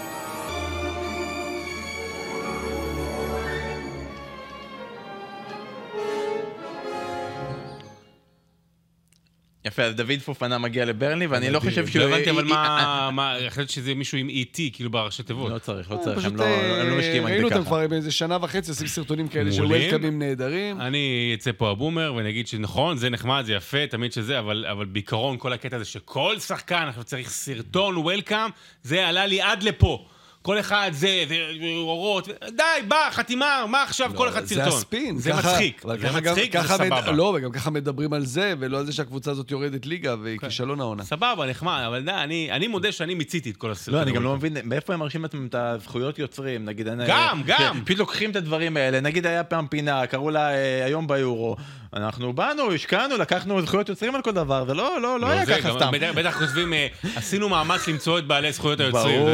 יפה, 9.68 9.84
אז 9.84 9.95
דוד 9.95 10.20
פופנה 10.26 10.57
מגיע 10.57 10.86
לברני, 10.86 11.28
ואני 11.28 11.49
לא 11.49 11.59
חושב 11.59 11.88
שהוא... 11.88 12.03
לא 12.03 12.15
הבנתי, 12.15 12.30
אבל 12.30 12.43
מה... 12.43 13.38
החלטתי 13.47 13.74
שזה 13.74 13.95
מישהו 13.95 14.18
עם 14.18 14.30
ET, 14.30 14.59
כאילו 14.74 14.89
בראשי 14.89 15.24
תיבות. 15.24 15.51
לא 15.51 15.59
צריך, 15.59 15.91
לא 15.91 15.97
צריך, 15.97 16.26
הם 16.26 16.36
לא, 16.36 16.45
לא 16.84 16.97
משקיעים 16.97 17.24
רק 17.24 17.30
ככה. 17.30 17.34
ראינו 17.34 17.47
אותם 17.47 17.63
כבר 17.65 17.88
באיזה 17.88 18.11
שנה 18.11 18.38
וחצי 18.41 18.72
עושים 18.72 18.88
סרטונים 18.88 19.28
כאלה 19.28 19.51
של 19.51 19.65
וולקאמים 19.65 20.20
נהדרים. 20.20 20.82
אני 20.82 21.32
אצא 21.34 21.51
פה 21.57 21.72
הבומר 21.72 22.13
ואני 22.15 22.30
אגיד 22.30 22.47
שנכון, 22.47 22.97
זה 22.97 23.09
נחמד, 23.09 23.43
זה 23.45 23.53
יפה, 23.53 23.88
תמיד 23.89 24.11
שזה, 24.11 24.39
אבל 24.39 24.86
בעיקרון 24.91 25.38
כל 25.38 25.53
הקטע 25.53 25.76
הזה 25.76 25.86
שכל 25.86 26.39
שחקן 26.39 26.86
עכשיו 26.88 27.03
צריך 27.03 27.30
סרטון 27.30 27.97
וולקאם, 27.97 28.49
זה 28.84 29.07
עלה 29.07 29.26
לי 29.26 29.41
עד 29.41 29.63
לפה. 29.63 30.07
כל 30.48 30.60
אחד 30.60 30.91
זה, 30.93 31.24
ואורות, 31.62 32.28
די, 32.56 32.64
בא, 32.88 33.10
חתימה, 33.12 33.66
מה 33.70 33.84
עכשיו 33.84 34.12
לא, 34.14 34.18
כל 34.18 34.30
אחד 34.30 34.45
סרטון? 34.45 34.70
זה 34.72 34.78
הספין. 34.78 35.18
זה 35.18 35.32
ככה, 35.32 35.52
מצחיק, 35.52 35.82
זה 36.02 36.12
מצחיק, 36.12 36.62
זה 36.62 36.68
סבבה. 36.68 37.12
לא, 37.12 37.34
וגם 37.38 37.52
ככה 37.52 37.70
מדברים 37.70 38.14
על 38.14 38.26
זה, 38.26 38.54
ולא 38.60 38.80
על 38.80 38.86
זה 38.86 38.93
שהקבוצה 38.93 39.32
הזאת 39.32 39.52
יורדת 39.52 39.86
ליגה, 39.86 40.16
והיא 40.22 40.39
כן. 40.39 40.48
כישלון 40.48 40.80
העונה. 40.80 41.04
סבבה, 41.04 41.45
נחמד, 41.50 41.84
אבל 41.88 42.04
די, 42.04 42.12
אני, 42.12 42.52
אני 42.52 42.68
מודה 42.68 42.91
שאני 42.91 43.16
מיציתי 43.16 43.50
את 43.50 43.58
כל 43.58 43.72
הסרטון. 43.72 44.00
לא, 44.00 44.04
אני 44.04 44.12
גם 44.12 44.24
לא 44.24 44.36
מבין, 44.36 44.58
מאיפה 44.64 44.93
הם 44.93 45.00
מרשים 45.00 45.22
לעצמם 45.22 45.48
את 45.48 45.56
הזכויות 45.56 46.20
יוצרים, 46.20 46.66
נגיד... 46.66 46.88
גם, 47.08 47.41
גם. 47.45 47.82
פשוט 47.86 48.00
לוקחים 48.00 48.32
את 48.32 48.36
הדברים 48.36 48.78
האלה, 48.78 49.00
נגיד 49.00 49.26
היה 49.26 49.43
פעם 49.43 49.68
פינה, 49.68 50.08
קראו 50.08 50.30
לה 50.30 50.50
אה, 50.50 50.86
היום 50.86 51.08
ביורו. 51.08 51.56
אנחנו 51.94 52.34
באנו, 52.34 52.74
השקענו, 52.74 53.18
לקחנו 53.18 53.62
זכויות 53.62 53.90
יוצרים 53.90 54.16
על 54.16 54.22
כל 54.22 54.32
דבר, 54.32 54.66
זה 54.68 54.74
לא, 54.74 55.02
לא, 55.02 55.20
לא 55.20 55.28
היה 55.28 55.46
ככה 55.46 55.74
סתם. 55.76 55.92
בטח 56.16 56.40
כותבים, 56.40 56.74
אה, 56.74 56.88
עשינו 57.16 57.50
מאמץ 57.50 57.88
למצוא 57.88 58.20
את 58.20 58.26
בעלי 58.28 58.52
זכויות 58.52 58.80
היוצרים. 58.80 59.20
ברור. 59.20 59.30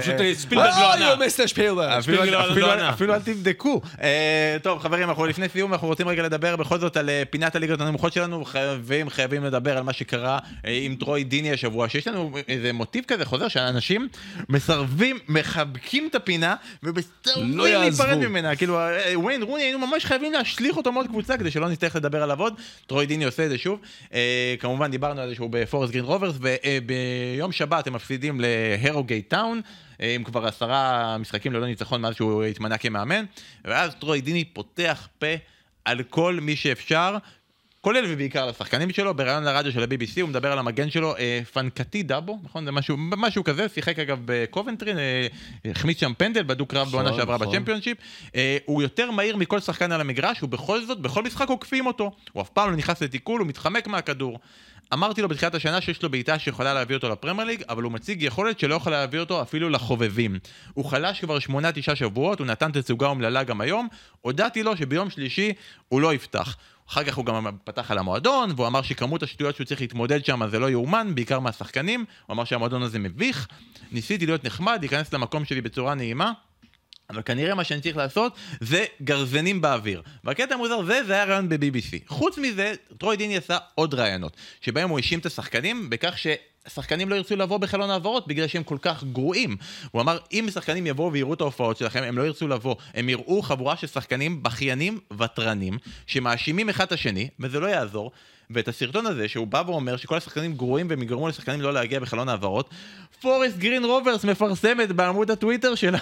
פשוט 0.00 0.14
אה, 0.20 0.34
ספילברג 0.34 0.72
לא 2.56 2.72
ענה. 2.72 2.90
אפילו 2.90 3.14
אל 3.14 3.20
תבדקו. 3.20 3.80
אה, 4.02 4.56
טוב, 4.62 4.78
חברים, 4.78 5.08
אנחנו 5.08 5.26
לפני 5.26 5.48
סיום, 5.48 5.72
אנחנו 5.72 5.88
רוצים 5.88 6.08
רגע 6.08 6.22
לדבר 6.22 6.56
בכל 6.56 6.78
זאת 6.78 6.96
על 6.96 7.10
פינת 7.30 7.56
הליגות 7.56 7.80
הנמוכות 7.80 8.12
שלנו, 8.12 8.44
חייבים, 8.44 9.10
חייבים 9.10 9.44
לדבר 9.44 9.76
על 9.76 9.82
מה 9.82 9.92
שקרה 9.92 10.38
עם 10.64 10.94
טרוי 10.94 11.24
דיני 11.24 11.52
השבוע, 11.52 11.88
שיש 11.88 12.08
לנו 12.08 12.32
איזה 12.48 12.72
מוטיב 12.72 13.04
כזה 13.08 13.24
חוזר, 13.24 13.48
שאנשים 13.48 14.08
מסרבים, 14.48 15.18
מחבקים 15.28 16.08
את 16.10 16.14
הפינה, 16.14 16.54
ומסרבים 16.82 17.58
לא 17.58 17.68
להיפרד 17.68 18.18
ממנה. 18.18 18.56
כאילו, 18.56 18.78
וויין 19.14 19.42
רוני, 19.42 19.62
היינו 19.62 19.86
ממש 19.86 20.04
חייבים 20.04 20.32
להשליך 20.32 20.76
אותו 20.76 20.92
מאוד 20.92 21.06
קבוצה, 21.06 21.36
כדי 21.38 21.50
שלא 21.50 21.69
נצטרך 21.70 21.96
לדבר 21.96 22.22
עליו 22.22 22.40
עוד. 22.40 22.54
טרוי 22.86 23.06
דיני 23.06 23.24
עושה 23.24 23.44
את 23.44 23.50
זה 23.50 23.58
שוב. 23.58 23.80
אה, 24.14 24.54
כמובן 24.58 24.90
דיברנו 24.90 25.20
על 25.20 25.28
זה 25.28 25.34
שהוא 25.34 25.50
בפורסט 25.50 25.92
גרין 25.92 26.04
רוברס, 26.04 26.36
וביום 26.40 27.52
שבת 27.52 27.86
הם 27.86 27.92
מפסידים 27.92 28.40
להרוגייט 28.40 29.30
טאון. 29.30 29.60
אה, 30.00 30.14
עם 30.14 30.24
כבר 30.24 30.46
עשרה 30.46 31.16
משחקים 31.18 31.52
ללא 31.52 31.66
ניצחון 31.66 32.00
מאז 32.00 32.14
שהוא 32.14 32.44
התמנה 32.44 32.78
כמאמן, 32.78 33.24
ואז 33.64 33.94
טרוי 33.94 34.20
דיני 34.20 34.44
פותח 34.44 35.08
פה 35.18 35.26
על 35.84 36.02
כל 36.02 36.38
מי 36.42 36.56
שאפשר, 36.56 37.16
כולל 37.80 38.04
ובעיקר 38.08 38.46
לשחקנים 38.46 38.90
שלו, 38.90 39.14
בריאיון 39.14 39.44
לרדיו 39.44 39.72
של 39.72 39.82
ה-BBC 39.82 40.20
הוא 40.20 40.28
מדבר 40.28 40.52
על 40.52 40.58
המגן 40.58 40.90
שלו, 40.90 41.16
אה, 41.16 41.40
פנקטי 41.52 42.02
דאבו, 42.02 42.38
נכון? 42.42 42.64
זה 42.64 42.72
משהו, 42.72 42.96
משהו 42.98 43.44
כזה, 43.44 43.66
שיחק 43.74 43.98
אגב 43.98 44.18
בקובנטרי, 44.24 44.98
אה, 44.98 45.26
החמיץ 45.64 46.00
שם 46.00 46.12
פנדל 46.18 46.42
בדו-קרב 46.42 46.88
נכון, 46.88 47.04
בעונה 47.04 47.16
שעברה 47.16 47.36
נכון. 47.36 47.48
בצ'מפיונשיפ. 47.48 47.98
אה, 48.34 48.58
הוא 48.64 48.82
יותר 48.82 49.10
מהיר 49.10 49.36
מכל 49.36 49.60
שחקן 49.60 49.92
על 49.92 50.00
המגרש, 50.00 50.42
ובכל 50.42 50.84
זאת, 50.84 51.00
בכל 51.00 51.22
משחק 51.22 51.48
עוקפים 51.48 51.86
אותו. 51.86 52.10
הוא 52.32 52.42
אף 52.42 52.48
פעם 52.48 52.70
לא 52.70 52.76
נכנס 52.76 53.02
לתיקול, 53.02 53.40
הוא 53.40 53.48
מתחמק 53.48 53.86
מהכדור. 53.86 54.38
אמרתי 54.92 55.22
לו 55.22 55.28
בתחילת 55.28 55.54
השנה 55.54 55.80
שיש 55.80 56.02
לו 56.02 56.10
בעיטה 56.10 56.38
שיכולה 56.38 56.74
להביא 56.74 56.96
אותו 56.96 57.08
לפרמייר 57.08 57.48
ליג, 57.48 57.62
אבל 57.68 57.82
הוא 57.82 57.92
מציג 57.92 58.22
יכולת 58.22 58.58
שלא 58.58 58.74
יכולה 58.74 59.00
להביא 59.00 59.20
אותו 59.20 59.42
אפילו 59.42 59.68
לחובבים. 59.68 60.38
הוא 60.74 60.84
חלש 60.84 61.20
כבר 61.20 61.38
שמונה 61.38 61.72
תשעה 61.72 61.96
שבועות, 61.96 62.38
הוא 62.38 62.46
נתן 62.46 62.72
תצוגה 62.72 63.06
אומללה 63.06 63.42
גם 63.42 63.60
היום, 63.60 63.88
הודעתי 64.20 64.62
לו 64.62 64.76
שביום 64.76 65.10
שלישי 65.10 65.52
הוא 65.88 66.00
לא 66.00 66.14
יפתח. 66.14 66.56
אחר 66.90 67.04
כך 67.04 67.16
הוא 67.16 67.24
גם 67.24 67.46
פתח 67.64 67.90
על 67.90 67.98
המועדון, 67.98 68.50
והוא 68.56 68.66
אמר 68.66 68.82
שכמות 68.82 69.22
השטויות 69.22 69.56
שהוא 69.56 69.64
צריך 69.64 69.80
להתמודד 69.80 70.24
שם 70.24 70.48
זה 70.50 70.58
לא 70.58 70.70
יאומן, 70.70 71.14
בעיקר 71.14 71.38
מהשחקנים, 71.38 72.04
הוא 72.26 72.34
אמר 72.34 72.44
שהמועדון 72.44 72.82
הזה 72.82 72.98
מביך. 72.98 73.48
ניסיתי 73.92 74.26
להיות 74.26 74.44
נחמד, 74.44 74.78
להיכנס 74.80 75.12
למקום 75.12 75.44
שלי 75.44 75.60
בצורה 75.60 75.94
נעימה, 75.94 76.32
אבל 77.10 77.22
כנראה 77.22 77.54
מה 77.54 77.64
שאני 77.64 77.80
צריך 77.80 77.96
לעשות 77.96 78.32
זה 78.60 78.84
גרזנים 79.02 79.60
באוויר. 79.60 80.02
והקטע 80.24 80.54
המוזר 80.54 80.84
זה, 80.84 81.04
זה 81.06 81.12
היה 81.12 81.24
רעיון 81.24 81.48
ב-BBC. 81.48 81.96
חוץ 82.06 82.38
מזה, 82.38 82.72
טרוי 82.98 83.16
דיני 83.16 83.36
עשה 83.36 83.58
עוד 83.74 83.94
רעיונות, 83.94 84.36
שבהם 84.60 84.88
הוא 84.88 84.98
האשים 84.98 85.18
את 85.18 85.26
השחקנים 85.26 85.90
בכך 85.90 86.14
ששחקנים 86.18 87.08
לא 87.08 87.14
ירצו 87.14 87.36
לבוא 87.36 87.58
בחלון 87.58 87.90
העברות 87.90 88.28
בגלל 88.28 88.46
שהם 88.46 88.62
כל 88.62 88.78
כך 88.82 89.04
גרועים. 89.04 89.56
הוא 89.90 90.02
אמר, 90.02 90.18
אם 90.32 90.48
שחקנים 90.54 90.86
יבואו 90.86 91.12
ויראו 91.12 91.34
את 91.34 91.40
ההופעות 91.40 91.76
שלכם, 91.76 92.02
הם 92.02 92.18
לא 92.18 92.22
ירצו 92.22 92.48
לבוא. 92.48 92.74
הם 92.94 93.08
יראו 93.08 93.42
חבורה 93.42 93.76
של 93.76 93.86
שחקנים 93.86 94.42
בכיינים 94.42 94.98
ותרנים, 95.18 95.78
שמאשימים 96.06 96.68
אחד 96.68 96.84
את 96.84 96.92
השני, 96.92 97.28
וזה 97.40 97.60
לא 97.60 97.66
יעזור. 97.66 98.10
ואת 98.50 98.68
הסרטון 98.68 99.06
הזה, 99.06 99.28
שהוא 99.28 99.46
בא 99.46 99.62
ואומר 99.66 99.96
שכל 99.96 100.16
השחקנים 100.16 100.52
גרועים 100.52 100.86
והם 100.90 101.02
יגרמו 101.02 101.28
לשחקנים 101.28 101.60
לא 101.60 101.72
להגיע 101.72 102.00
בחלון 102.00 102.28
העברות, 102.28 102.70
פורסט 103.20 103.56
גרין 103.58 103.84
רוברס 103.84 104.24
מפרסמת 104.24 104.92
בעמוד 104.92 105.30
הטוויטר 105.30 105.74
שלה. 105.74 105.98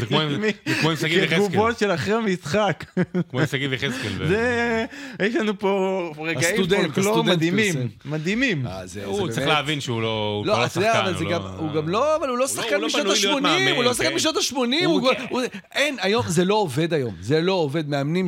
זה 0.00 0.06
כמו 0.08 0.20
עם- 0.20 0.40
זה 0.66 0.74
כמו 0.80 0.90
עם 0.90 0.96
שגיב 0.96 1.18
יחזקאל. 1.22 1.46
כתגובות 1.48 1.78
של 1.78 1.90
אחרי 1.94 2.14
המשחק. 2.14 2.84
כמו 3.30 3.40
עם 3.40 3.46
שגיב 3.46 3.72
יחזקאל. 3.72 4.28
זה, 4.28 4.84
יש 5.22 5.34
לנו 5.34 5.58
פה 5.58 6.12
רגעים 6.18 6.66
פולקלור 6.68 7.22
מדהימים. 7.24 7.74
מדהימים. 8.04 8.66
אה, 8.66 8.80
הוא 9.04 9.28
צריך 9.28 9.46
להבין 9.46 9.80
שהוא 9.80 10.02
לא 10.02 10.34
הוא 10.38 10.46
לא, 10.46 10.52
כבר 10.52 10.62
לא 10.62 10.68
שחקן. 10.68 11.12
הוא 11.20 11.30
גם, 11.30 11.42
לא- 11.42 11.48
הוא 11.58 11.72
גם 11.74 11.88
לא, 11.88 12.16
אבל 12.16 12.28
הוא 12.28 12.38
לא 12.38 12.46
שחקן 12.46 12.84
משנות 12.84 13.04
בנוי 13.04 13.18
להיות 13.20 13.36
ה-80, 13.36 13.42
מאמן, 13.42 13.76
הוא 13.76 13.84
לא 13.84 13.94
שחקן 13.94 14.08
כן. 14.08 14.14
משנות 14.14 14.36
ה-80, 14.36 14.56
הוא 14.86 15.10
הוא 15.30 15.40
כן. 15.52 15.58
אין, 15.74 15.96
היום, 16.00 16.22
זה 16.28 16.44
לא 16.44 16.54
עובד 16.54 16.92
היום, 16.94 17.14
זה 17.20 17.40
לא 17.40 17.52
עובד. 17.52 17.88
מאמנים 17.88 18.26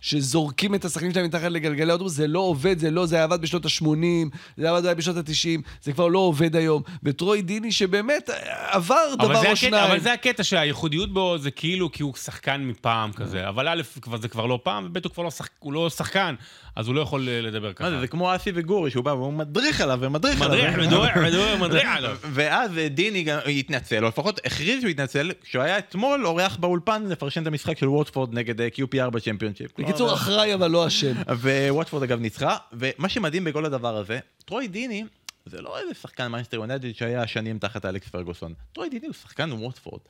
שזורקים 0.00 0.74
את 0.74 0.84
השחקנים 0.84 1.12
שלהם 1.12 1.24
מתחת 1.26 1.50
לגלגלי 1.50 1.90
האוטובוס, 1.90 2.12
זה 2.12 2.26
לא 2.26 2.38
עובד, 2.40 2.73
זה 2.78 2.90
לא, 2.90 3.06
זה 3.06 3.24
עבד 3.24 3.40
בשנות 3.40 3.64
ה-80, 3.66 4.36
זה 4.56 4.70
עבד 4.70 4.84
אולי 4.84 4.94
בשנות 4.94 5.16
ה-90, 5.16 5.60
זה 5.82 5.92
כבר 5.92 6.08
לא 6.08 6.18
עובד 6.18 6.56
היום. 6.56 6.82
וטרוי 7.02 7.42
דיני 7.42 7.72
שבאמת 7.72 8.30
עבר 8.70 9.14
דבר 9.18 9.50
או 9.50 9.56
שניים. 9.56 9.90
אבל 9.90 10.00
זה 10.00 10.12
הקטע 10.12 10.44
שהייחודיות 10.44 11.12
בו 11.12 11.38
זה 11.38 11.50
כאילו 11.50 11.92
כי 11.92 12.02
הוא 12.02 12.14
שחקן 12.14 12.60
מפעם 12.60 13.12
כזה, 13.12 13.48
אבל 13.48 13.68
א', 13.68 13.82
זה 14.20 14.28
כבר 14.28 14.46
לא 14.46 14.58
פעם, 14.62 14.86
וב', 14.86 14.98
הוא 15.04 15.12
כבר 15.12 15.22
לא 15.22 15.30
לא 15.64 15.90
שחקן, 15.90 16.34
אז 16.76 16.86
הוא 16.86 16.94
לא 16.94 17.00
יכול 17.00 17.28
אה, 17.28 17.40
לדבר 17.40 17.72
ככה. 17.72 17.84
מה 17.84 17.90
זה, 17.90 18.00
זה 18.00 18.06
כמו 18.06 18.36
אסי 18.36 18.50
וגורי, 18.54 18.90
שהוא 18.90 19.04
בא 19.04 19.10
והוא 19.10 19.32
מדריך 19.32 19.80
עליו 19.80 19.98
ומדריך 20.02 20.40
עליו. 20.40 20.56
מדריך, 20.56 20.78
מדריך, 20.78 21.16
מדריך, 21.16 21.60
מדריך 21.60 21.88
עליו. 21.96 22.16
ואז 22.22 22.78
אה, 22.78 22.88
דיני 22.88 23.22
גם 23.22 23.38
התנצל, 23.46 24.04
או 24.04 24.08
לפחות 24.08 24.40
הכריז 24.46 24.80
שהוא 24.80 24.90
התנצל, 24.90 25.30
כשהוא 25.42 25.62
היה 25.62 25.78
אתמול 25.78 26.26
אורח 26.26 26.56
באולפן 26.56 27.06
לפרשן 27.06 27.42
את 27.42 27.46
המשחק 27.46 27.78
של 27.78 27.88
ווטפורד 27.88 28.34
נגד 28.34 28.60
אה, 28.60 28.68
QPR 28.76 29.10
בצ'מפיונשיפ. 29.10 29.70
בקיצור, 29.78 30.14
אחראי 30.14 30.54
אבל 30.54 30.70
לא 30.70 30.86
אשם. 30.86 31.12
וווטפורד 31.42 32.02
אגב 32.02 32.20
ניצחה, 32.20 32.56
ומה 32.72 33.08
שמדהים 33.08 33.44
בכל 33.44 33.64
הדבר 33.64 33.96
הזה, 33.96 34.18
טרוי 34.44 34.68
דיני 34.68 35.04
זה 35.46 35.62
לא 35.62 35.78
איזה 35.78 35.94
שחקן 35.94 36.28
מנצ'סטר 36.28 36.56
יונייטד 36.56 36.94
שהיה 36.94 37.26
שנים 37.26 37.58
תחת 37.58 37.84
אלכס 37.84 38.08
פרגוסון. 38.08 38.54
טרוי 38.72 38.88
דיני 38.88 39.06
הוא 39.06 39.14
שחקן 39.14 39.52
ווטפורד. 39.52 40.00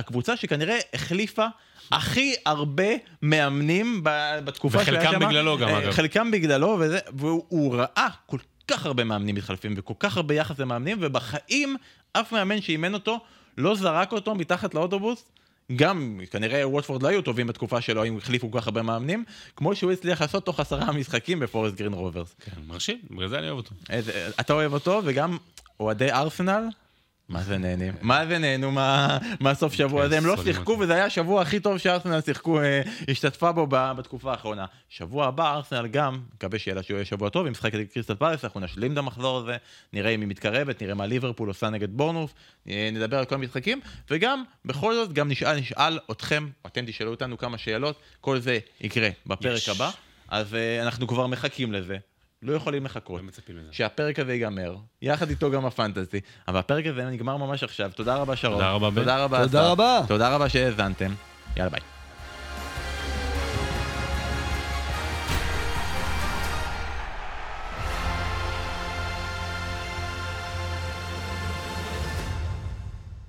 הקבוצה 0.00 0.36
שכנראה 0.36 0.78
החליפה 0.94 1.46
הכי 1.92 2.34
הרבה 2.46 2.84
מאמנים 3.22 4.00
בתקופה 4.44 4.84
שהיה 4.84 5.00
וחלקם 5.00 5.20
שם. 5.20 5.28
בגללו 5.28 5.58
גם, 5.58 5.68
אה, 5.68 5.78
אגב. 5.78 5.90
חלקם 5.90 6.30
בגללו, 6.30 6.76
וזה, 6.80 6.98
והוא 7.16 7.44
הוא 7.48 7.74
ראה 7.76 8.08
כל 8.26 8.38
כך 8.68 8.86
הרבה 8.86 9.04
מאמנים 9.04 9.34
מתחלפים 9.34 9.74
וכל 9.76 9.94
כך 9.98 10.16
הרבה 10.16 10.34
יחס 10.34 10.58
למאמנים, 10.58 10.98
ובחיים 11.00 11.76
אף 12.12 12.32
מאמן 12.32 12.60
שאימן 12.60 12.94
אותו 12.94 13.20
לא 13.58 13.74
זרק 13.74 14.12
אותו 14.12 14.34
מתחת 14.34 14.74
לאוטובוס. 14.74 15.24
גם, 15.76 16.20
כנראה 16.30 16.68
ווטפורד 16.68 17.02
לא 17.02 17.08
היו 17.08 17.22
טובים 17.22 17.46
בתקופה 17.46 17.80
שלו, 17.80 18.04
אם 18.04 18.16
החליפו 18.18 18.50
כל 18.50 18.60
כך 18.60 18.66
הרבה 18.66 18.82
מאמנים, 18.82 19.24
כמו 19.56 19.74
שהוא 19.76 19.92
הצליח 19.92 20.20
לעשות 20.22 20.46
תוך 20.46 20.60
עשרה 20.60 20.92
משחקים 20.92 21.40
בפורסט 21.40 21.74
גרין 21.74 21.92
רוברס. 21.92 22.34
כן, 22.44 22.50
מרשים, 22.66 22.98
בגלל 23.10 23.28
זה 23.28 23.38
אני 23.38 23.46
אוהב 23.46 23.56
אותו. 23.56 23.70
איזה- 23.90 24.30
אתה 24.40 24.52
אוהב 24.52 24.72
אותו, 24.72 25.00
וגם 25.04 25.36
אוהדי 25.80 26.12
ארסנל, 26.12 26.62
מה 27.30 27.42
זה 27.42 27.58
נהנים? 27.58 27.94
מה 28.00 28.26
זה 28.26 28.38
נהנו 28.38 28.70
מה- 28.72 29.18
מהסוף 29.40 29.72
שבוע 29.72 30.00
כן, 30.00 30.06
הזה? 30.06 30.18
הם 30.18 30.26
לא 30.26 30.36
שיחקו. 30.44 30.76
וזה 30.80 30.94
היה 30.94 31.04
השבוע 31.04 31.42
הכי 31.42 31.60
טוב 31.60 31.78
שארסנל 31.78 32.20
שיחקו, 32.20 32.60
אה, 32.60 32.82
השתתפה 33.08 33.52
בו 33.52 33.66
בתקופה 33.70 34.30
האחרונה. 34.30 34.64
שבוע 34.88 35.26
הבא 35.26 35.54
ארסנל 35.54 35.86
גם, 35.86 36.20
מקווה 36.34 36.58
שיהיה 36.58 36.74
לה 36.74 36.82
שהוא 36.82 36.94
יהיה 36.94 37.04
שבוע 37.04 37.28
טוב, 37.28 37.44
היא 37.44 37.50
משחקת 37.50 37.74
נגד 37.74 37.86
קריסטל 37.88 38.14
פאלאס, 38.14 38.44
אנחנו 38.44 38.60
נשלים 38.60 38.92
את 38.92 38.98
המחזור 38.98 39.38
הזה, 39.38 39.56
נראה 39.92 40.10
אם 40.10 40.20
היא 40.20 40.28
מתקרבת, 40.28 40.82
נראה 40.82 40.94
מה 40.94 41.06
ליברפול 41.06 41.48
עושה 41.48 41.70
נגד 41.70 41.88
בורנמות', 41.90 42.34
אה, 42.68 42.90
נדבר 42.92 43.18
על 43.18 43.24
כל 43.24 43.34
המשחקים, 43.34 43.80
וגם, 44.10 44.42
בכל 44.64 44.94
זאת, 44.94 45.12
גם 45.12 45.28
נשאל, 45.28 45.58
נשאל 45.60 45.98
אתכם, 46.10 46.48
אתם 46.66 46.84
תשאלו 46.86 47.10
אותנו 47.10 47.38
כמה 47.38 47.58
שאלות, 47.58 48.00
כל 48.20 48.38
זה 48.38 48.58
יקרה 48.80 49.08
בפרק. 49.26 49.62
הבא, 49.68 49.90
אז 50.28 50.54
אה, 50.54 50.82
אנחנו 50.82 51.06
כבר 51.06 51.26
מחכים 51.26 51.72
לזה. 51.72 51.96
לא 52.42 52.52
יכולים 52.52 52.84
לחכות. 52.84 53.20
לא 53.20 53.26
מצפים 53.26 53.56
לזה. 53.56 53.68
שהפרק 53.72 54.18
הזה 54.18 54.32
ייגמר, 54.32 54.76
יחד 55.02 55.30
איתו 55.30 55.50
גם 55.50 55.66
הפנטזי, 55.66 56.20
אבל 56.48 56.58
הפרק 56.58 56.86
הזה 56.86 57.04
נגמר 57.04 57.36
ממש 57.36 57.62
עכשיו. 57.62 57.90
תודה 57.94 58.16
רבה 58.16 58.36
שרון. 58.36 58.54
תודה 58.54 58.72
רבה, 58.72 58.90
בן. 58.90 58.96
תודה 59.00 59.24
רבה 59.24 59.42
תודה. 59.42 59.70
רבה. 59.70 60.00
תודה 60.08 60.34
רבה 60.34 60.48
שהאזנתם. 60.48 61.12
יאללה 61.56 61.70
ביי. 61.70 61.99